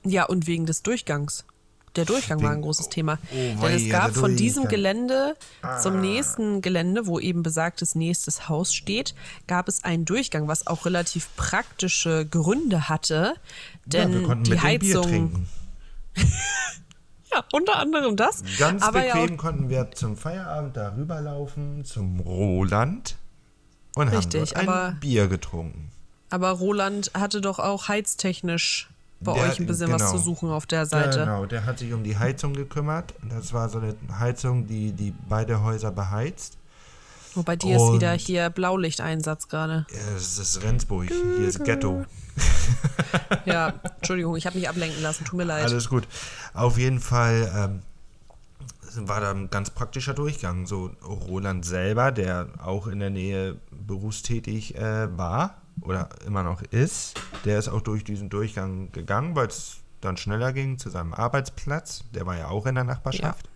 Ja, 0.05 0.25
und 0.25 0.47
wegen 0.47 0.67
des 0.67 0.83
Durchgangs. 0.83 1.45
Der 1.97 2.05
Durchgang 2.05 2.41
war 2.43 2.51
ein 2.51 2.57
Wegen- 2.57 2.63
großes 2.63 2.91
Thema. 2.91 3.19
oh, 3.33 3.35
Denn 3.35 3.61
weia, 3.61 3.77
es 3.77 3.89
gab 3.89 4.15
von 4.15 4.37
diesem. 4.37 4.69
Gelände 4.69 5.35
zum 5.83 6.01
nächsten 6.01 6.61
Gelände, 6.63 7.07
wo 7.07 7.19
eben 7.19 7.43
besagtes 7.43 7.95
nächstes 7.95 8.49
Haus 8.49 8.73
steht, 8.75 9.15
gab 9.47 9.67
es 9.69 9.83
einen 9.83 10.05
Durchgang, 10.05 10.47
was 10.47 10.67
auch 10.67 10.85
relativ 10.87 11.29
praktische 11.37 12.25
Gründe 12.27 12.89
hatte. 12.89 13.35
Denn 13.87 14.29
ja, 14.29 14.35
die 14.37 14.61
Heizung. 14.61 15.47
Ja, 17.31 17.45
unter 17.53 17.77
anderem 17.77 18.17
das. 18.17 18.43
Ganz 18.59 18.83
aber 18.83 19.05
ja 19.05 19.15
bequem 19.15 19.35
auch, 19.35 19.43
konnten 19.43 19.69
wir 19.69 19.91
zum 19.93 20.17
Feierabend 20.17 20.77
darüber 20.79 21.21
laufen, 21.21 21.85
zum 21.85 22.21
Roland 22.21 23.17
und 23.97 24.09
Richtig, 24.09 24.55
haben 24.55 24.67
dort 24.67 24.69
aber- 24.69 24.85
ein 24.89 25.01
Bier 25.01 25.29
getrunken. 25.29 25.91
aber 26.31 26.51
Roland 26.53 27.11
hatte 27.13 27.43
doch 27.43 27.59
auch 27.59 27.89
heiztechnisch 27.89 28.89
bei 29.21 29.35
Der- 29.35 29.43
euch 29.43 29.59
ein 29.61 29.67
bisschen 29.67 29.91
was 29.93 30.01
genau. 30.01 30.13
zu 30.13 30.19
suchen 30.19 30.49
auf 30.51 30.65
der 30.65 30.87
Seite. 30.87 31.19
Genau, 31.21 31.45
der 31.45 31.67
hat 31.67 31.81
sich 31.81 31.93
um 31.93 32.03
die 32.03 32.17
Heizung 32.17 32.55
gekümmert. 32.55 33.13
Das 33.29 33.53
war 33.53 33.69
so 33.69 33.79
eine 33.79 33.95
Heizung, 34.19 34.67
die, 34.67 34.93
die 34.93 35.13
beide 35.29 35.63
Häuser 35.63 35.91
beheizt. 35.91 36.57
Wobei 37.35 37.57
dir 37.57 37.77
ist 37.77 37.93
wieder 37.93 38.13
hier 38.13 38.49
Blaulichteinsatz 38.49 39.49
gerade. 39.49 39.85
Ja, 39.91 40.17
Es 40.17 40.39
ist 40.39 40.63
Rendsburg, 40.63 41.09
hier 41.37 41.47
ist 41.47 41.63
Ghetto. 41.63 42.07
Ja, 43.45 43.75
Entschuldigung, 43.97 44.37
ich 44.37 44.47
habe 44.47 44.59
mich 44.59 44.69
ablenken 44.69 45.03
lassen, 45.03 45.25
tut 45.25 45.39
mir 45.39 45.45
leid. 45.45 45.65
Alles 45.65 45.89
gut. 45.89 46.07
Auf 46.55 46.79
jeden 46.79 47.01
Fall 47.01 47.51
ähm, 47.55 49.09
war 49.09 49.21
da 49.21 49.31
ein 49.31 49.51
ganz 49.51 49.71
praktischer 49.71 50.15
Durchgang. 50.15 50.67
So 50.67 50.91
Roland 51.05 51.65
selber, 51.65 52.13
der 52.13 52.49
auch 52.63 52.87
in 52.87 53.01
der 53.01 53.11
Nähe 53.11 53.57
berufstätig 53.71 54.77
äh, 54.77 55.17
war 55.17 55.63
oder 55.81 56.09
immer 56.27 56.43
noch 56.43 56.63
ist, 56.63 57.21
der 57.45 57.59
ist 57.59 57.69
auch 57.69 57.81
durch 57.81 58.05
diesen 58.05 58.29
Durchgang 58.29 58.91
gegangen, 58.93 59.37
weil 59.37 59.47
es 59.47 59.79
dann 60.01 60.17
schneller 60.17 60.53
ging 60.53 60.79
zu 60.79 60.91
seinem 60.91 61.15
Arbeitsplatz. 61.15 62.05
Der 62.15 62.27
war 62.27 62.37
ja 62.37 62.49
auch 62.49 62.67
in 62.67 62.75
der 62.75 62.85
Nachbarschaft. 62.85 63.49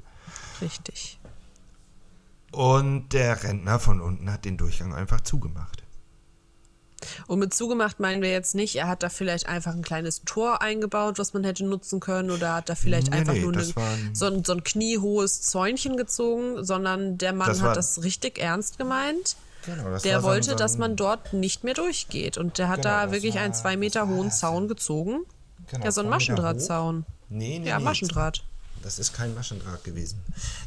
Richtig. 0.61 1.19
Und 2.53 3.13
der 3.13 3.43
Rentner 3.43 3.79
von 3.79 4.01
unten 4.01 4.31
hat 4.31 4.45
den 4.45 4.57
Durchgang 4.57 4.95
einfach 4.95 5.23
zugemacht. 5.23 5.82
Und 7.27 7.39
mit 7.39 7.53
zugemacht 7.55 8.01
meinen 8.01 8.23
wir 8.23 8.31
jetzt 8.31 8.55
nicht, 8.55 8.77
er 8.77 8.89
hat 8.89 9.03
da 9.03 9.09
vielleicht 9.09 9.47
einfach 9.49 9.73
ein 9.75 9.83
kleines 9.83 10.23
Tor 10.25 10.63
eingebaut, 10.63 11.19
was 11.19 11.33
man 11.35 11.45
hätte 11.45 11.65
nutzen 11.65 12.01
können, 12.01 12.31
oder 12.31 12.55
hat 12.55 12.69
da 12.69 12.75
vielleicht 12.75 13.11
Nee, 13.11 13.19
einfach 13.19 13.33
nee, 13.35 13.41
nur 13.43 13.53
das 13.53 13.77
ein, 13.77 14.11
so, 14.15 14.27
ein, 14.27 14.45
so 14.45 14.53
ein 14.53 14.63
kniehohes 14.65 15.43
Zäunchen 15.43 15.97
gezogen, 15.97 16.65
sondern 16.65 17.19
der 17.19 17.33
Mann 17.33 17.61
hat 17.63 17.77
das 17.77 18.03
richtig 18.03 18.39
ernst 18.39 18.79
gemeint. 18.79 19.37
Genau, 19.65 19.97
Der 19.99 20.23
wollte, 20.25 20.47
so 20.47 20.51
ein- 20.53 20.57
dass 20.59 20.77
man 20.79 20.97
dort 20.97 21.33
nicht 21.33 21.63
mehr 21.63 21.75
durchgeht. 21.75 22.37
Und 22.37 22.59
der 22.59 22.69
hat 22.69 22.83
Genau, 22.83 22.89
da 22.89 23.13
wirklich 23.13 23.39
einen 23.39 23.53
war- 23.53 23.61
zwei 23.61 23.77
Meter 23.77 24.09
hohen. 24.09 24.31
Zaun 24.33 24.67
gezogen. 24.67 25.21
Genau, 25.71 25.85
ja, 25.85 25.93
so 25.93 26.01
ein 26.01 26.09
Maschendrahtzaun. 26.09 27.07
Nee, 27.29 27.61
nee, 27.61 27.69
Ja, 27.69 27.79
nee. 27.79 27.85
Maschendraht. 27.85 28.43
Das 28.83 28.99
ist 28.99 29.13
kein 29.15 29.33
Maschendraht 29.37 29.85
gewesen. 29.85 30.19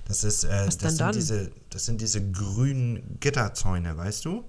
Das 0.07 0.23
ist, 0.23 0.45
äh, 0.45 0.65
das 0.65 0.75
sind 0.79 1.01
dann? 1.01 1.11
diese, 1.13 1.51
das 1.69 1.83
sind 1.85 1.99
diese 1.99 2.21
grünen 2.31 3.17
Gitterzäune, 3.19 3.97
weißt 3.97 4.23
du? 4.23 4.45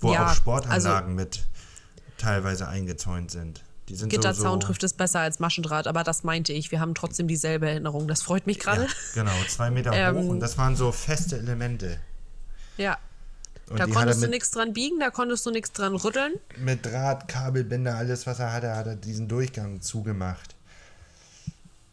Wo 0.00 0.12
Ja, 0.12 0.26
auch 0.30 0.34
Sportanlagen 0.34 1.10
also- 1.10 1.10
mit 1.10 1.46
teilweise 2.18 2.68
eingezäunt 2.68 3.30
sind. 3.30 3.62
Die 3.88 3.94
sind 3.94 4.10
Gitterzaun 4.10 4.60
so, 4.60 4.66
trifft 4.66 4.82
es 4.84 4.92
besser 4.92 5.20
als 5.20 5.38
Maschendraht, 5.38 5.86
aber 5.86 6.04
das 6.04 6.22
meinte 6.22 6.52
ich. 6.52 6.70
Wir 6.70 6.78
haben 6.80 6.94
trotzdem 6.94 7.26
dieselbe 7.26 7.68
Erinnerung. 7.70 8.06
Das 8.06 8.20
freut 8.22 8.46
mich 8.46 8.58
gerade. 8.58 8.82
Ja, 8.82 8.88
genau, 9.22 9.32
zwei 9.48 9.70
Meter 9.70 9.92
Ähm, 9.94 10.16
hoch 10.16 10.28
und 10.28 10.40
das 10.40 10.58
waren 10.58 10.76
so 10.76 10.92
feste 10.92 11.38
Elemente. 11.38 11.98
Ja. 12.76 12.98
Und 13.70 13.78
Da 13.80 13.86
konntest 13.86 14.22
du 14.22 14.28
nichts 14.28 14.50
dran 14.50 14.72
biegen, 14.72 14.98
da 15.00 15.10
konntest 15.10 15.44
du 15.46 15.50
nichts 15.50 15.72
dran 15.72 15.94
rütteln. 15.94 16.34
mit 16.58 16.84
Draht, 16.86 17.28
Kabelbinder, 17.28 17.96
alles 17.96 18.26
was 18.26 18.38
er 18.40 18.52
hatte, 18.52 18.74
hat 18.76 18.86
er 18.86 18.96
diesen 18.96 19.28
Durchgang 19.28 19.80
zugemacht. 19.80 20.54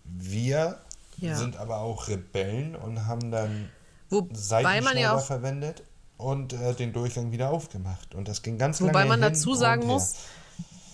Wir 0.03 0.79
Ja. 1.17 1.35
sind 1.35 1.57
aber 1.57 1.77
auch 1.77 2.07
Rebellen 2.07 2.75
und 2.75 3.05
haben 3.05 3.31
dann 3.31 3.69
Wobei 4.09 4.81
man 4.81 4.97
ja 4.97 5.13
auch 5.13 5.25
verwendet 5.25 5.83
und 6.17 6.53
äh, 6.53 6.73
den 6.73 6.93
Durchgang 6.93 7.31
wieder 7.31 7.49
aufgemacht. 7.49 8.15
Und 8.15 8.27
das 8.27 8.41
ging 8.41 8.57
ganz 8.57 8.81
Wobei 8.81 8.91
lange 8.91 9.09
man 9.09 9.23
hin 9.23 9.33
dazu 9.33 9.53
sagen 9.55 9.85
muss, 9.85 10.15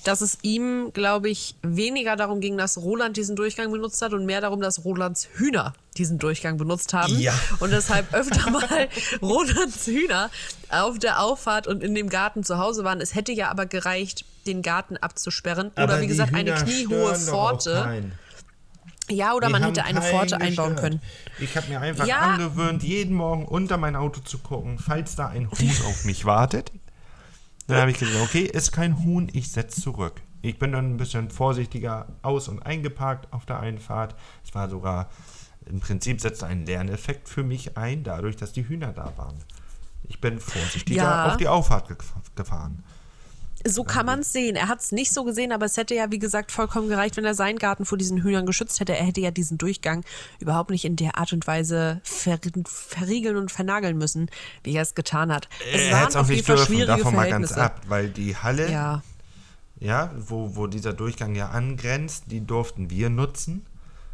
dass 0.04 0.22
es 0.22 0.40
ihm, 0.42 0.92
glaube 0.94 1.30
ich, 1.30 1.56
weniger 1.62 2.16
darum 2.16 2.40
ging, 2.40 2.58
dass 2.58 2.78
Roland 2.78 3.18
diesen 3.18 3.36
Durchgang 3.36 3.72
benutzt 3.72 4.02
hat 4.02 4.14
und 4.14 4.26
mehr 4.26 4.42
darum, 4.42 4.60
dass 4.60 4.84
Rolands 4.84 5.30
Hühner 5.34 5.74
diesen 5.98 6.18
Durchgang 6.18 6.58
benutzt 6.58 6.94
haben. 6.94 7.20
Ja. 7.20 7.34
Und 7.60 7.72
deshalb 7.72 8.12
öfter 8.14 8.50
mal 8.50 8.90
Rolands 9.22 9.86
Hühner 9.86 10.32
auf 10.70 10.98
der 10.98 11.22
Auffahrt 11.22 11.68
und 11.68 11.84
in 11.84 11.94
dem 11.94 12.10
Garten 12.10 12.44
zu 12.44 12.58
Hause 12.58 12.84
waren. 12.84 13.00
Es 13.00 13.14
hätte 13.14 13.32
ja 13.32 13.50
aber 13.50 13.68
gereicht, 13.68 14.26
den 14.48 14.64
Garten 14.64 14.98
abzusperren. 14.98 15.72
Aber 15.76 15.94
oder 15.94 16.02
wie 16.02 16.08
gesagt, 16.08 16.34
eine 16.34 16.56
kniehohe 16.56 17.16
Pforte. 17.16 18.12
Ja, 19.12 19.34
oder 19.34 19.48
Die 19.48 19.52
man 19.54 19.64
hätte 19.64 19.84
eine 19.84 20.02
Pforte 20.02 20.40
einbauen 20.40 20.76
können. 20.76 21.02
Ich 21.40 21.56
habe 21.58 21.68
mir 21.68 21.80
einfach 21.82 22.06
Ja. 22.08 22.20
angewöhnt, 22.34 22.84
jeden 22.84 23.16
Morgen 23.16 23.46
unter 23.46 23.78
mein 23.78 23.96
Auto 23.96 24.22
zu 24.22 24.38
gucken, 24.40 24.80
falls 24.80 25.16
da 25.16 25.28
ein 25.28 25.50
Huhn 25.52 25.72
auf 25.88 26.06
mich 26.06 26.26
wartet. 26.26 26.72
Dann 27.68 27.78
habe 27.82 27.92
ich 27.92 28.00
gesagt, 28.00 28.18
okay, 28.24 28.42
ist 28.44 28.72
kein 28.72 29.04
Huhn, 29.04 29.30
ich 29.34 29.52
setze 29.52 29.82
zurück. 29.82 30.22
Ich 30.42 30.58
bin 30.60 30.72
dann 30.72 30.92
ein 30.94 30.98
bisschen 30.98 31.30
vorsichtiger 31.30 32.08
aus- 32.22 32.48
und 32.48 32.66
eingeparkt 32.66 33.32
auf 33.32 33.46
der 33.46 33.60
Einfahrt. 33.60 34.16
Es 34.44 34.54
war 34.56 34.70
sogar, 34.70 35.10
im 35.68 35.80
Prinzip 35.80 36.20
setzte 36.20 36.48
ein 36.48 36.66
Lerneffekt 36.66 37.30
für 37.30 37.44
mich 37.44 37.78
ein, 37.78 38.04
dadurch, 38.04 38.36
dass 38.38 38.52
die 38.52 38.68
Hühner 38.68 38.92
da 38.92 39.14
waren. 39.18 39.36
Ich 40.10 40.20
bin 40.20 40.40
vorsichtiger 40.40 41.04
Ja. 41.04 41.26
auf 41.28 41.38
die 41.38 41.48
Auffahrt 41.48 41.90
gef- 41.90 42.14
gefahren. 42.36 42.84
So 43.66 43.84
kann 43.84 44.06
man 44.06 44.20
es 44.20 44.34
sehen. 44.34 44.56
Er 44.56 44.68
hat 44.68 44.82
es 44.82 44.92
nicht 44.92 45.14
so 45.14 45.24
gesehen, 45.24 45.52
aber 45.52 45.66
es 45.66 45.78
hätte 45.78 45.96
ja, 45.96 46.12
wie 46.12 46.20
gesagt, 46.20 46.52
vollkommen 46.52 46.90
gereicht, 46.90 47.18
wenn 47.18 47.26
er 47.26 47.34
seinen 47.34 47.60
Garten 47.60 47.86
vor 47.86 47.98
diesen 47.98 48.22
Hühnern 48.24 48.46
geschützt 48.46 48.80
hätte. 48.80 48.96
Er 48.96 49.06
hätte 49.06 49.22
ja 49.22 49.32
diesen 49.32 49.58
Durchgang 49.58 50.04
überhaupt 50.40 50.70
nicht 50.70 50.86
in 50.86 50.96
der 50.96 51.18
Art 51.18 51.34
und 51.34 51.46
Weise 51.48 52.02
ver 52.04 52.40
verriegeln 52.66 53.38
und 53.38 53.52
vernageln 53.52 53.98
müssen, 53.98 54.30
wie 54.64 54.76
er 54.76 54.82
es 54.82 54.96
getan 54.96 55.32
hat. 55.32 55.50
Es 55.74 55.82
Er 55.82 55.92
waren 55.92 56.16
auch 56.16 56.22
auf 56.22 56.30
jeden 56.30 56.38
nicht 56.38 56.48
Fall 56.48 56.56
dürfen, 56.56 56.74
schwierige 56.74 56.98
davon 56.98 57.16
mal 57.16 57.30
ganz 57.30 57.54
ab, 57.54 57.82
weil 57.88 58.10
die 58.10 58.36
Halle 58.36 58.72
Ja, 58.72 59.04
ja, 59.82 60.12
wo, 60.16 60.56
wo 60.56 60.68
dieser 60.68 60.94
Durchgang 60.94 61.34
ja 61.34 61.50
angrenzt, 61.50 62.26
die 62.28 62.46
durften 62.46 62.90
wir 62.90 63.10
nutzen. 63.10 63.66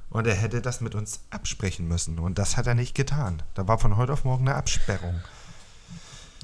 Und 0.09 0.25
er 0.25 0.35
hätte 0.35 0.61
das 0.61 0.79
mit 0.79 0.95
uns 0.95 1.19
absprechen 1.29 1.87
müssen. 1.87 2.19
Und 2.19 2.39
das 2.39 2.55
hat 2.55 2.67
er 2.67 2.73
nicht 2.73 2.95
getan. 2.95 3.43
Da 3.53 3.67
war 3.67 3.77
von 3.77 3.97
heute 3.97 4.13
auf 4.13 4.23
morgen 4.23 4.47
eine 4.47 4.55
Absperrung. 4.55 5.19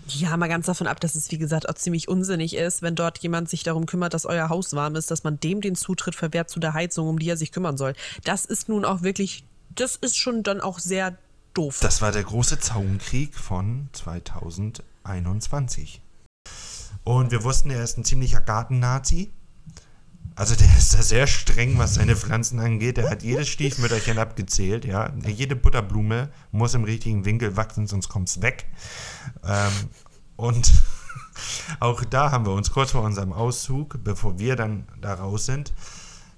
Ja, 0.08 0.36
mal 0.38 0.48
ganz 0.48 0.66
davon 0.66 0.88
ab, 0.88 1.00
dass 1.00 1.16
es, 1.16 1.32
wie 1.32 1.38
gesagt, 1.38 1.70
auch 1.70 1.76
ziemlich 1.76 2.08
unsinnig 2.08 2.56
ist, 2.56 2.82
wenn 2.82 2.96
dort 2.96 3.20
jemand 3.20 3.50
sich 3.50 3.64
darum 3.64 3.86
kümmert, 3.86 4.14
dass 4.14 4.26
euer 4.26 4.50
Haus 4.50 4.74
warm 4.74 4.96
ist, 4.96 5.12
dass 5.12 5.24
man 5.24 5.40
dem 5.40 5.62
den 5.62 5.76
Zutritt 5.76 6.16
verwehrt 6.16 6.50
zu 6.50 6.60
der 6.60 6.74
Heizung, 6.74 7.08
um 7.08 7.20
die 7.20 7.30
er 7.30 7.38
sich 7.38 7.52
kümmern 7.52 7.78
soll. 7.78 7.94
Das 8.24 8.46
ist 8.46 8.70
nun 8.70 8.86
auch 8.86 9.02
wirklich, 9.02 9.46
das 9.76 9.96
ist 9.96 10.18
schon 10.18 10.44
dann 10.44 10.62
auch 10.62 10.80
sehr 10.80 11.18
doof. 11.54 11.80
Das 11.82 12.02
war 12.02 12.12
der 12.12 12.24
große 12.24 12.60
Zaubenkrieg 12.60 13.36
von 13.36 13.90
2021. 13.94 16.02
Und 17.04 17.32
wir 17.32 17.44
wussten, 17.44 17.70
er 17.70 17.84
ist 17.84 17.98
ein 17.98 18.06
ziemlicher 18.06 18.42
Garten-Nazi. 18.42 19.32
Also 20.36 20.56
der 20.56 20.78
ist 20.78 20.96
da 20.96 21.04
sehr 21.04 21.28
streng, 21.28 21.78
was 21.78 21.96
seine 21.96 22.16
Pflanzen 22.16 22.60
angeht. 22.60 22.98
Er 22.98 23.10
hat 23.10 23.22
jedes 23.22 23.50
Stiefmütterchen 23.50 24.18
abgezählt, 24.18 24.84
ja. 24.84 25.14
Jede 25.28 25.56
Butterblume 25.56 26.30
muss 26.52 26.74
im 26.74 26.84
richtigen 26.84 27.24
Winkel 27.26 27.56
wachsen, 27.56 27.86
sonst 27.86 28.10
kommt 28.10 28.30
es 28.30 28.42
weg. 28.42 28.66
Ähm, 29.44 29.72
und 30.36 30.72
auch 31.80 32.04
da 32.04 32.32
haben 32.32 32.48
wir 32.48 32.54
uns 32.54 32.72
kurz 32.72 32.90
vor 32.92 33.04
unserem 33.04 33.32
Auszug, 33.32 34.04
bevor 34.04 34.40
wir 34.40 34.56
dann 34.56 34.88
da 35.00 35.14
raus 35.14 35.46
sind, 35.46 35.72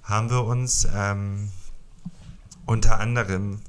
haben 0.03 0.29
wir 0.29 0.43
uns 0.43 0.85
ähm, 0.93 1.49
unter 2.65 2.99
anderem 2.99 3.61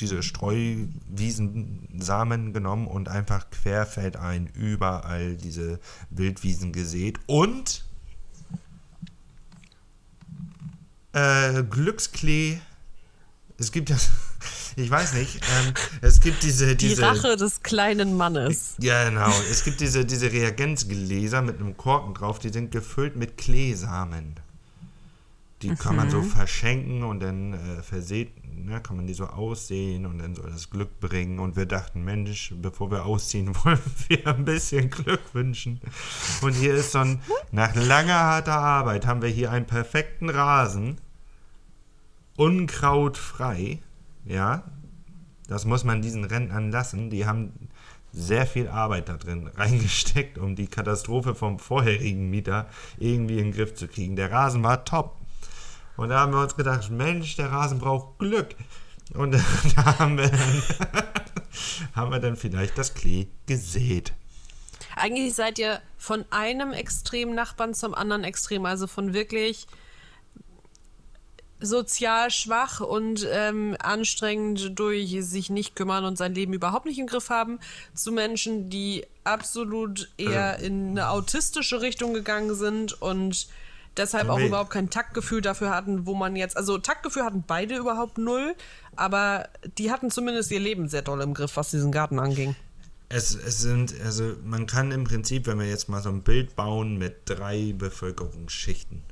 diese 0.00 0.24
Streuwiesensamen 0.24 2.52
genommen 2.52 2.88
und 2.88 3.08
einfach 3.08 3.48
querfeldein 3.50 4.48
überall 4.48 5.36
diese 5.36 5.78
Wildwiesen 6.10 6.72
gesät 6.72 7.20
und 7.26 7.84
äh, 11.12 11.62
Glücksklee. 11.62 12.58
Es 13.58 13.72
gibt 13.72 13.90
ja, 13.90 13.96
ich 14.76 14.90
weiß 14.90 15.14
nicht, 15.14 15.36
ähm, 15.36 15.74
es 16.00 16.20
gibt 16.20 16.42
diese, 16.42 16.74
die 16.76 16.88
diese. 16.88 17.02
Rache 17.02 17.36
des 17.36 17.62
kleinen 17.62 18.16
Mannes. 18.16 18.74
Ja, 18.78 19.08
genau. 19.08 19.30
Es 19.50 19.64
gibt 19.64 19.80
diese, 19.80 20.04
diese 20.04 20.32
Reagenzgläser 20.32 21.42
mit 21.42 21.60
einem 21.60 21.76
Korken 21.76 22.14
drauf, 22.14 22.38
die 22.38 22.48
sind 22.50 22.70
gefüllt 22.70 23.16
mit 23.16 23.36
Kleesamen. 23.36 24.36
Die 25.62 25.74
kann 25.76 25.94
man 25.94 26.10
so 26.10 26.22
verschenken 26.22 27.04
und 27.04 27.20
dann 27.20 27.52
äh, 27.52 27.82
versät, 27.82 28.32
ne, 28.64 28.80
kann 28.80 28.96
man 28.96 29.06
die 29.06 29.14
so 29.14 29.26
aussehen 29.26 30.06
und 30.06 30.18
dann 30.18 30.34
soll 30.34 30.50
das 30.50 30.70
Glück 30.70 31.00
bringen. 31.00 31.38
Und 31.38 31.56
wir 31.56 31.66
dachten, 31.66 32.04
Mensch, 32.04 32.54
bevor 32.56 32.90
wir 32.90 33.04
ausziehen, 33.04 33.54
wollen 33.64 33.80
wir 34.08 34.26
ein 34.26 34.44
bisschen 34.44 34.90
Glück 34.90 35.34
wünschen. 35.34 35.80
Und 36.42 36.52
hier 36.52 36.74
ist 36.74 36.92
so 36.92 36.98
ein, 36.98 37.20
nach 37.50 37.74
langer 37.74 38.18
harter 38.18 38.58
Arbeit 38.58 39.06
haben 39.06 39.22
wir 39.22 39.28
hier 39.28 39.50
einen 39.50 39.66
perfekten 39.66 40.28
Rasen, 40.28 40.98
unkrautfrei, 42.36 43.80
ja. 44.24 44.64
Das 45.48 45.64
muss 45.64 45.84
man 45.84 46.00
diesen 46.00 46.24
Rentnern 46.24 46.70
lassen. 46.70 47.10
Die 47.10 47.26
haben 47.26 47.52
sehr 48.12 48.46
viel 48.46 48.68
Arbeit 48.68 49.08
da 49.08 49.16
drin 49.16 49.48
reingesteckt, 49.54 50.38
um 50.38 50.54
die 50.54 50.66
Katastrophe 50.66 51.34
vom 51.34 51.58
vorherigen 51.58 52.30
Mieter 52.30 52.68
irgendwie 52.98 53.38
in 53.38 53.46
den 53.46 53.52
Griff 53.52 53.74
zu 53.74 53.88
kriegen. 53.88 54.16
Der 54.16 54.30
Rasen 54.30 54.62
war 54.62 54.84
top. 54.84 55.16
Und 55.96 56.08
da 56.08 56.20
haben 56.20 56.32
wir 56.32 56.40
uns 56.40 56.56
gedacht, 56.56 56.90
Mensch, 56.90 57.36
der 57.36 57.50
Rasen 57.50 57.78
braucht 57.78 58.18
Glück. 58.18 58.54
Und 59.14 59.32
da 59.76 59.98
haben 59.98 60.18
wir 60.18 60.28
dann, 60.28 60.62
haben 61.94 62.10
wir 62.10 62.18
dann 62.18 62.36
vielleicht 62.36 62.78
das 62.78 62.94
Klee 62.94 63.26
gesät. 63.46 64.12
Eigentlich 64.96 65.34
seid 65.34 65.58
ihr 65.58 65.80
von 65.98 66.24
einem 66.30 66.72
extremen 66.72 67.34
Nachbarn 67.34 67.74
zum 67.74 67.94
anderen 67.94 68.24
Extrem, 68.24 68.66
also 68.66 68.86
von 68.86 69.14
wirklich 69.14 69.66
sozial 71.62 72.30
schwach 72.30 72.80
und 72.80 73.26
ähm, 73.30 73.76
anstrengend 73.78 74.78
durch 74.78 75.16
sich 75.20 75.48
nicht 75.48 75.76
kümmern 75.76 76.04
und 76.04 76.18
sein 76.18 76.34
Leben 76.34 76.52
überhaupt 76.52 76.86
nicht 76.86 76.98
im 76.98 77.06
Griff 77.06 77.30
haben, 77.30 77.60
zu 77.94 78.12
Menschen, 78.12 78.68
die 78.68 79.06
absolut 79.24 80.10
eher 80.18 80.58
in 80.58 80.90
eine 80.90 81.10
autistische 81.10 81.80
Richtung 81.80 82.14
gegangen 82.14 82.54
sind 82.54 83.00
und 83.00 83.46
deshalb 83.96 84.28
auch 84.28 84.38
Nee. 84.38 84.46
überhaupt 84.46 84.70
kein 84.70 84.90
Taktgefühl 84.90 85.40
dafür 85.40 85.70
hatten, 85.70 86.06
wo 86.06 86.14
man 86.14 86.36
jetzt, 86.36 86.56
also 86.56 86.78
Taktgefühl 86.78 87.24
hatten 87.24 87.44
beide 87.46 87.76
überhaupt 87.76 88.18
null, 88.18 88.54
aber 88.96 89.48
die 89.78 89.90
hatten 89.90 90.10
zumindest 90.10 90.50
ihr 90.50 90.60
Leben 90.60 90.88
sehr 90.88 91.02
doll 91.02 91.20
im 91.20 91.34
Griff, 91.34 91.56
was 91.56 91.70
diesen 91.70 91.92
Garten 91.92 92.18
anging. 92.18 92.54
Es, 93.08 93.34
es 93.34 93.60
sind, 93.60 93.94
also 94.02 94.34
man 94.42 94.66
kann 94.66 94.90
im 94.90 95.04
Prinzip, 95.04 95.46
wenn 95.46 95.58
wir 95.58 95.68
jetzt 95.68 95.88
mal 95.88 96.02
so 96.02 96.08
ein 96.08 96.22
Bild 96.22 96.56
bauen 96.56 96.96
mit 96.96 97.16
drei 97.26 97.74
Bevölkerungsschichten. 97.76 99.02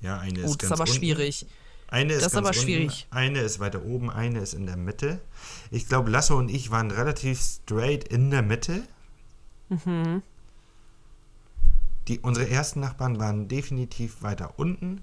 Ja, 0.00 0.18
eine 0.18 0.40
ist 0.40 0.46
Gut, 0.46 0.62
das 0.62 0.70
ganz 0.70 0.80
ist 0.80 0.80
aber 0.80 0.90
unten, 0.90 0.94
schwierig. 1.00 1.46
Eine 1.88 2.12
ist 2.14 2.24
Das 2.24 2.32
ist 2.32 2.38
aber 2.38 2.48
unten, 2.48 2.60
schwierig. 2.60 3.06
Eine 3.10 3.40
ist 3.40 3.60
weiter 3.60 3.84
oben, 3.84 4.10
eine 4.10 4.40
ist 4.40 4.52
in 4.52 4.66
der 4.66 4.76
Mitte. 4.76 5.20
Ich 5.70 5.88
glaube, 5.88 6.10
Lasso 6.10 6.36
und 6.36 6.48
ich 6.50 6.72
waren 6.72 6.90
relativ 6.90 7.40
straight 7.40 8.08
in 8.08 8.30
der 8.30 8.42
Mitte. 8.42 8.82
Mhm. 9.68 10.22
Die, 12.08 12.20
unsere 12.20 12.48
ersten 12.48 12.80
Nachbarn 12.80 13.18
waren 13.18 13.48
definitiv 13.48 14.22
weiter 14.22 14.58
unten 14.58 15.00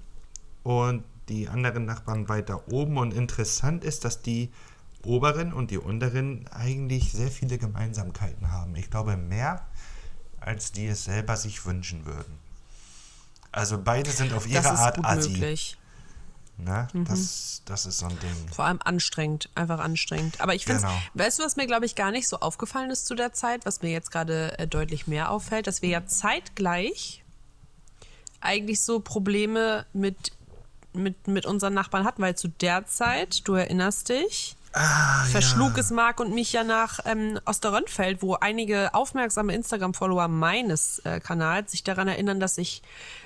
und 0.64 1.04
die 1.30 1.47
anderen 1.47 1.86
Nachbarn 1.86 2.30
weiter 2.30 2.72
oben. 2.72 2.97
Und 2.97 3.14
interessant 3.14 3.84
ist, 3.84 4.06
dass 4.06 4.22
die 4.22 4.52
oberen 5.04 5.52
und 5.54 5.72
die 5.72 5.78
unteren 5.78 6.47
eigentlich 6.49 7.12
sehr 7.12 7.32
viele 7.32 7.58
Gemeinsamkeiten 7.58 8.52
haben. 8.52 8.76
Ich 8.76 8.89
glaube 8.91 9.18
mehr, 9.18 9.66
als 10.39 10.72
die 10.72 10.88
es 10.88 11.06
selber 11.06 11.38
sich 11.38 11.66
wünschen 11.66 12.06
würden. 12.06 12.38
Also 13.52 13.82
beide 13.82 14.12
sind 14.12 14.34
auf 14.34 14.47
ihre 14.47 14.70
Art 14.70 15.04
Assi. 15.04 15.32
möglich. 15.32 15.78
Ne? 16.64 16.88
Das, 16.93 17.62
das 17.66 17.86
ist 17.86 17.97
so 17.99 18.05
ein 18.05 18.20
Ding. 18.20 18.47
Vor 18.53 18.66
allem 18.66 18.80
anstrengend, 18.84 19.49
einfach 19.55 19.80
anstrengend. 19.80 20.39
Aber 20.41 20.53
ich 20.53 20.66
finde, 20.66 20.82
Genau. 20.82 20.93
weißt 21.16 21.39
du, 21.39 21.43
was 21.43 21.55
mir, 21.55 21.66
glaube 21.66 21.86
ich, 21.86 21.95
gar 21.95 22.12
nicht 22.12 22.28
so 22.28 22.38
aufgefallen 22.39 22.91
ist 22.91 23.05
zu 23.07 23.16
der 23.16 23.34
Zeit, 23.34 23.66
was 23.66 23.82
mir 23.82 23.89
jetzt 23.91 24.12
gerade 24.12 24.57
äh, 24.59 24.68
deutlich 24.68 25.07
mehr 25.07 25.32
auffällt, 25.32 25.66
dass 25.68 25.82
wir 25.82 25.89
ja 25.89 26.05
zeitgleich 26.05 27.24
eigentlich 28.41 28.82
so 28.82 28.99
Probleme 28.99 29.86
mit, 29.93 30.32
mit, 30.93 31.28
mit 31.28 31.45
unseren 31.45 31.74
Nachbarn 31.74 32.05
hatten, 32.05 32.22
weil 32.22 32.36
zu 32.36 32.47
der 32.47 32.86
Zeit, 32.86 33.47
du 33.47 33.53
erinnerst 33.53 34.09
dich, 34.09 34.55
Ah, 34.74 35.26
verschlug 35.26 35.78
es 35.78 35.92
Marc 35.92 36.22
und 36.22 36.34
mich 36.34 36.54
ja 36.54 36.64
nach 36.64 37.00
ähm, 37.06 37.38
Osterrönfeld, 37.46 38.22
wo 38.22 38.36
einige 38.36 38.94
aufmerksame 38.94 39.54
Instagram-Follower 39.54 40.30
meines 40.30 41.00
äh, 41.00 41.20
Kanals 41.20 41.72
sich 41.72 41.84
daran 41.84 42.08
erinnern, 42.08 42.40
dass 42.40 42.58
ich 42.58 42.82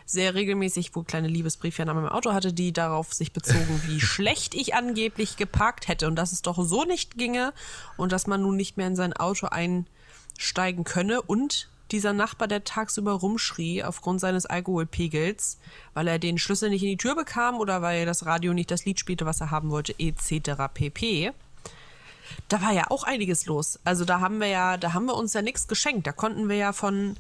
sehr 0.08 0.34
regelmäßig, 0.34 0.96
wo 0.96 1.04
kleine 1.04 1.28
Liebesbriefchen 1.28 1.88
an 1.88 1.98
meinem 1.98 2.10
Auto 2.10 2.34
hatte, 2.34 2.52
die 2.52 2.74
darauf 2.74 3.14
sich 3.14 3.32
bezogen, 3.32 3.82
wie 3.86 4.02
schlecht 4.02 4.56
ich 4.56 4.74
angeblich 4.74 5.38
geparkt 5.38 5.88
hätte 5.88 6.08
und 6.08 6.16
dass 6.16 6.32
es 6.32 6.41
doch 6.41 6.58
so 6.64 6.84
nicht 6.84 7.16
ginge 7.16 7.54
und 7.96 8.12
dass 8.12 8.26
man 8.26 8.41
nun 8.41 8.56
nicht 8.56 8.78
mehr 8.78 8.88
in 8.88 8.96
sein 8.96 9.14
Auto 9.14 9.48
einsteigen 9.48 10.84
könne 10.84 11.22
und 11.22 11.70
dieser 11.91 12.13
Nachbar, 12.13 12.47
der 12.47 12.63
tagsüber 12.63 13.11
rumschrie 13.13 13.83
aufgrund 13.83 14.19
seines 14.19 14.45
Alkoholpegels, 14.45 15.57
weil 15.93 16.07
er 16.07 16.17
den 16.19 16.38
Schlüssel 16.38 16.69
nicht 16.69 16.81
in 16.83 16.89
die 16.89 16.97
Tür 16.97 17.15
bekam 17.15 17.55
oder 17.57 17.81
weil 17.81 18.05
das 18.05 18.25
Radio 18.25 18.53
nicht 18.53 18.71
das 18.71 18.86
Lied 18.86 18.99
spielte, 18.99 19.25
was 19.25 19.39
er 19.41 19.51
haben 19.51 19.69
wollte, 19.69 19.93
etc. 19.99 20.51
pp. 20.73 21.31
Da 22.47 22.61
war 22.61 22.71
ja 22.73 22.86
auch 22.89 23.03
einiges 23.03 23.45
los. 23.45 23.79
Also 23.83 24.03
da 24.03 24.19
haben 24.19 24.39
wir 24.39 24.47
ja, 24.47 24.77
da 24.77 24.93
haben 24.93 25.05
wir 25.05 25.13
uns 25.15 25.33
ja 25.33 25.41
nichts 25.43 25.67
geschenkt. 25.67 26.07
Da 26.07 26.11
konnten 26.11 26.49
wir 26.49 26.55
ja 26.55 26.73
von, 26.73 27.17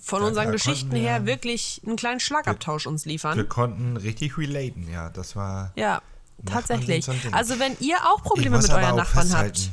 von 0.00 0.20
Da- 0.22 0.28
unseren 0.28 0.46
da 0.46 0.52
Geschichten 0.52 0.92
wir- 0.92 1.00
her 1.00 1.26
wirklich 1.26 1.80
einen 1.84 1.96
kleinen 1.96 2.20
Schlagabtausch 2.20 2.86
uns 2.86 3.04
liefern. 3.06 3.36
Wir 3.36 3.48
konnten 3.48 3.96
richtig 3.96 4.38
relaten, 4.38 4.88
ja. 4.90 5.10
Das 5.10 5.34
war. 5.34 5.72
Ja, 5.74 6.00
tatsächlich. 6.46 7.04
so. 7.06 7.12
Also 7.32 7.58
wenn 7.58 7.76
ihr 7.80 7.96
auch 8.06 8.22
Probleme 8.22 8.58
mit 8.58 8.70
euren 8.70 8.96
Nachbarn 8.96 9.32
habt. 9.36 9.70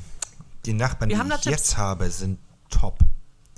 Die 0.66 0.74
Nachbarn, 0.74 1.10
Wir 1.10 1.24
die 1.24 1.34
ich 1.40 1.46
jetzt 1.46 1.78
habe, 1.78 2.10
sind 2.12 2.40
top. 2.70 2.98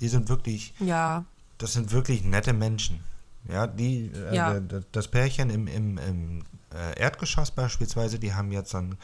Die 0.03 0.09
sind 0.09 0.27
wirklich, 0.27 0.73
Ja, 0.79 1.23
das 1.57 1.71
sind 1.73 1.91
wirklich 1.91 2.23
nette 2.25 2.51
Menschen. 2.51 2.99
Ja, 3.47 3.67
die, 3.67 4.11
äh, 4.13 4.35
Ja. 4.35 4.59
das 4.91 5.07
Pärchen 5.07 5.49
im, 5.49 5.67
im, 5.67 5.97
im 5.97 6.43
äh, 6.73 6.99
Erdgeschoss 6.99 7.51
beispielsweise, 7.51 8.19
die 8.19 8.33
haben 8.33 8.51
jetzt 8.51 8.75
ein, 8.75 8.97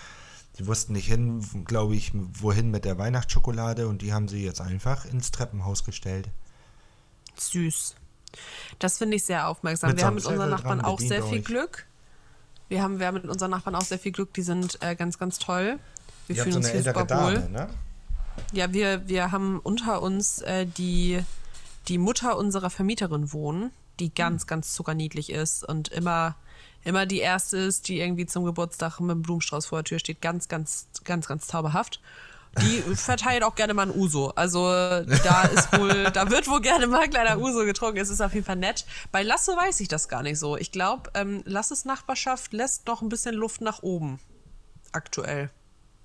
die 0.57 0.67
wussten 0.67 0.91
nicht 0.93 1.07
hin, 1.07 1.63
glaube 1.65 1.95
ich, 1.95 2.11
wohin 2.13 2.69
mit 2.69 2.83
der 2.83 2.97
Weihnachtsschokolade 2.97 3.87
und 3.87 4.01
die 4.01 4.11
haben 4.11 4.27
sie 4.27 4.43
jetzt 4.43 4.59
einfach 4.59 5.05
ins 5.05 5.31
Treppenhaus 5.31 5.85
gestellt. 5.85 6.27
süß. 7.37 7.95
Das 8.77 8.97
finde 8.97 9.15
ich 9.15 9.23
sehr 9.23 9.47
aufmerksam. 9.47 9.91
Mit 9.91 9.99
wir 9.99 10.05
haben 10.05 10.15
mit 10.15 10.25
unseren 10.25 10.49
Nachbarn 10.49 10.79
dran, 10.79 10.85
auch 10.85 10.99
sehr 10.99 11.23
viel 11.23 11.39
euch. 11.39 11.45
Glück. 11.45 11.85
Wir 12.67 12.83
haben, 12.83 12.99
wir 12.99 13.07
haben 13.07 13.15
mit 13.15 13.25
unseren 13.25 13.51
Nachbarn 13.51 13.75
auch 13.75 13.81
sehr 13.83 13.99
viel 13.99 14.11
Glück. 14.11 14.33
Die 14.33 14.43
sind 14.43 14.77
äh, 14.81 14.95
ganz, 14.95 15.17
ganz 15.17 15.39
toll. 15.39 15.79
Wir 16.27 16.35
Ihr 16.35 16.43
fühlen 16.43 16.53
so 16.53 16.59
uns 16.59 16.69
hier 16.69 16.83
super 16.83 17.01
wohl. 17.01 17.35
Dame, 17.35 17.49
ne? 17.49 17.69
Ja, 18.51 18.73
wir, 18.73 19.07
wir 19.07 19.31
haben 19.31 19.59
unter 19.59 20.01
uns 20.01 20.41
äh, 20.41 20.65
die, 20.65 21.19
die 21.87 21.97
Mutter 21.97 22.37
unserer 22.37 22.69
Vermieterin 22.69 23.31
wohnen, 23.31 23.71
die 23.99 24.13
ganz, 24.13 24.47
ganz 24.47 24.73
zuckerniedlich 24.73 25.29
ist 25.29 25.63
und 25.63 25.89
immer, 25.89 26.35
immer 26.83 27.05
die 27.05 27.19
erste 27.19 27.57
ist, 27.57 27.87
die 27.87 27.99
irgendwie 27.99 28.25
zum 28.25 28.45
Geburtstag 28.45 28.99
mit 28.99 29.11
einem 29.11 29.21
Blumenstrauß 29.21 29.67
vor 29.67 29.79
der 29.79 29.85
Tür 29.85 29.99
steht. 29.99 30.21
Ganz, 30.21 30.47
ganz, 30.47 30.87
ganz, 31.03 31.27
ganz 31.27 31.47
zauberhaft. 31.47 32.01
Die 32.61 32.81
verteilt 32.95 33.43
auch 33.43 33.55
gerne 33.55 33.73
mal 33.73 33.87
ein 33.87 33.95
Uso. 33.95 34.29
Also 34.29 34.67
da 34.69 35.43
ist 35.43 35.71
wohl, 35.77 36.03
da 36.13 36.29
wird 36.31 36.47
wohl 36.47 36.61
gerne 36.61 36.87
mal 36.87 37.01
ein 37.01 37.09
kleiner 37.09 37.39
Uso 37.39 37.65
getrunken. 37.65 37.99
Es 37.99 38.09
ist 38.09 38.21
auf 38.21 38.33
jeden 38.33 38.45
Fall 38.45 38.55
nett. 38.55 38.85
Bei 39.11 39.21
Lasse 39.23 39.55
weiß 39.55 39.79
ich 39.81 39.87
das 39.87 40.09
gar 40.09 40.23
nicht 40.23 40.39
so. 40.39 40.57
Ich 40.57 40.71
glaube, 40.71 41.11
ähm, 41.13 41.43
Lasses 41.45 41.85
Nachbarschaft 41.85 42.53
lässt 42.53 42.87
noch 42.87 43.01
ein 43.01 43.09
bisschen 43.09 43.35
Luft 43.35 43.61
nach 43.61 43.83
oben. 43.83 44.19
Aktuell. 44.91 45.51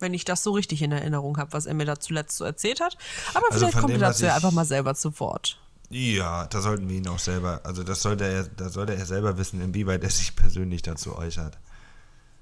Wenn 0.05 0.15
ich 0.15 0.25
das 0.27 0.43
so 0.43 0.53
richtig 0.53 0.83
in 0.83 0.93
Erinnerung 0.93 1.39
habe, 1.39 1.53
was 1.55 1.65
er 1.65 1.73
mir 1.73 1.87
da 1.87 1.99
zuletzt 1.99 2.37
so 2.37 2.45
erzählt 2.45 2.81
hat. 2.81 2.99
Aber 3.33 3.47
Also 3.51 3.61
vielleicht 3.61 3.79
kommt 3.79 3.95
er 3.95 3.99
dazu 3.99 4.27
ja 4.27 4.35
einfach 4.35 4.53
mal 4.53 4.67
selber 4.67 4.95
zu 4.95 5.19
Wort. 5.19 5.59
Ja, 5.89 6.47
da 6.47 6.61
sollten 6.61 6.89
wir 6.89 6.97
ihn 6.97 7.09
auch 7.09 7.19
selber, 7.19 7.63
also 7.65 7.83
das 7.83 8.03
sollte 8.03 8.25
er, 8.25 8.45
da 8.45 8.69
sollte 8.69 8.95
er 8.95 9.07
selber 9.07 9.39
wissen, 9.39 9.61
inwieweit 9.61 10.05
er 10.05 10.11
sich 10.11 10.37
persönlich 10.37 10.83
dazu 10.83 11.17
äußert. 11.17 11.59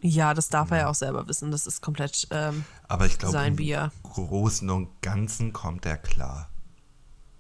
Ja, 0.01 0.35
das 0.35 0.49
darf 0.49 0.73
er 0.73 0.79
ja 0.79 0.89
auch 0.89 0.97
selber 0.97 1.29
wissen. 1.29 1.53
Das 1.53 1.69
ist 1.69 1.81
komplett 1.81 2.27
ähm, 2.33 2.65
Aber 2.89 3.07
ich 3.07 3.19
glaube, 3.19 3.33
sein 3.33 3.53
im 3.53 3.57
Bier. 3.57 3.93
Großen 4.03 4.69
und 4.69 4.89
Ganzen 5.01 5.53
kommt 5.53 5.87
er 5.87 5.97
klar. 5.97 6.49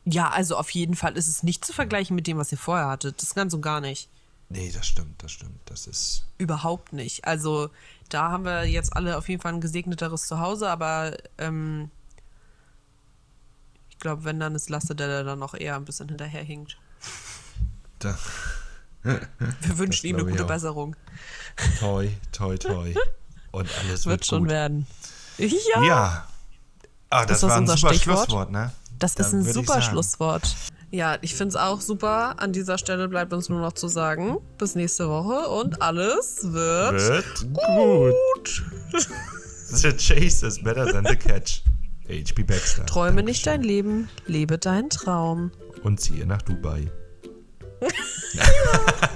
Ja, 0.04 0.30
also 0.30 0.56
auf 0.56 0.70
jeden 0.70 0.94
Fall 0.94 1.16
ist 1.16 1.26
es 1.26 1.42
nicht 1.42 1.64
zu 1.64 1.72
vergleichen 1.72 2.14
mit 2.14 2.28
dem, 2.28 2.38
was 2.38 2.52
ihr 2.52 2.58
vorher 2.58 2.86
hattet. 2.86 3.20
Das 3.20 3.34
ganz 3.34 3.52
und 3.52 3.62
gar 3.62 3.80
nicht. 3.80 4.08
Nee, 4.48 4.70
das 4.70 4.86
stimmt, 4.86 5.22
das 5.22 5.32
stimmt. 5.32 5.58
Das 5.64 5.86
ist. 5.86 6.26
Überhaupt 6.38 6.92
nicht. 6.92 7.24
Also 7.24 7.70
da 8.14 8.30
haben 8.30 8.44
wir 8.44 8.64
jetzt 8.64 8.94
alle 8.94 9.16
auf 9.16 9.28
jeden 9.28 9.40
Fall 9.40 9.54
ein 9.54 9.60
gesegneteres 9.60 10.26
Zuhause, 10.26 10.68
aber 10.68 11.16
ähm, 11.38 11.90
ich 13.90 13.98
glaube, 13.98 14.24
wenn 14.24 14.40
dann 14.40 14.54
ist 14.54 14.68
Lasse, 14.70 14.94
der 14.94 15.08
da 15.08 15.22
dann 15.22 15.38
noch 15.38 15.54
eher 15.54 15.76
ein 15.76 15.84
bisschen 15.84 16.08
hinterherhinkt. 16.08 16.78
Da, 17.98 18.18
Wir 19.02 19.78
wünschen 19.78 20.06
ihm 20.06 20.16
eine 20.16 20.30
gute. 20.30 20.44
Besserung. 20.44 20.96
toi, 21.80 22.08
toi, 22.32 22.56
toi. 22.56 22.94
Und 23.50 23.68
alles 23.80 24.06
wird, 24.06 24.20
Wird 24.20 24.26
schon 24.26 24.42
gut. 24.44 24.50
werden. 24.50 24.86
Ja, 25.38 25.82
Ja. 25.82 26.28
Ah, 27.10 27.26
das, 27.26 27.40
Das 27.40 27.50
war 27.50 27.56
ein 27.56 27.62
unser 27.62 27.76
super 27.76 27.94
Stichwort. 27.94 28.18
Schlusswort, 28.26 28.50
ne? 28.50 28.72
das 28.98 29.14
Dann 29.14 29.26
ist 29.26 29.32
ein 29.34 29.52
super 29.52 29.82
Schlusswort. 29.82 30.54
Ja, 30.92 31.16
ich 31.22 31.34
finde 31.34 31.48
es 31.48 31.56
auch 31.56 31.80
super. 31.80 32.38
An 32.38 32.52
dieser 32.52 32.76
Stelle 32.76 33.08
bleibt 33.08 33.32
uns 33.32 33.48
nur 33.48 33.60
noch 33.60 33.72
zu 33.72 33.88
sagen, 33.88 34.36
bis 34.58 34.74
nächste 34.74 35.08
Woche 35.08 35.48
und 35.48 35.80
alles 35.80 36.52
wird, 36.52 36.92
wird 36.92 37.54
gut. 37.54 38.62
the 39.68 39.90
chase 39.90 40.46
is 40.46 40.62
better 40.62 40.84
than 40.84 41.06
the 41.06 41.16
catch. 41.16 41.62
H.P. 42.06 42.42
Baxter. 42.42 42.84
Träume 42.84 43.16
Dankeschön. 43.16 43.24
nicht 43.24 43.46
dein 43.46 43.62
Leben, 43.62 44.10
lebe 44.26 44.58
deinen 44.58 44.90
Traum. 44.90 45.50
Und 45.82 45.98
ziehe 45.98 46.26
nach 46.26 46.42
Dubai. 46.42 46.90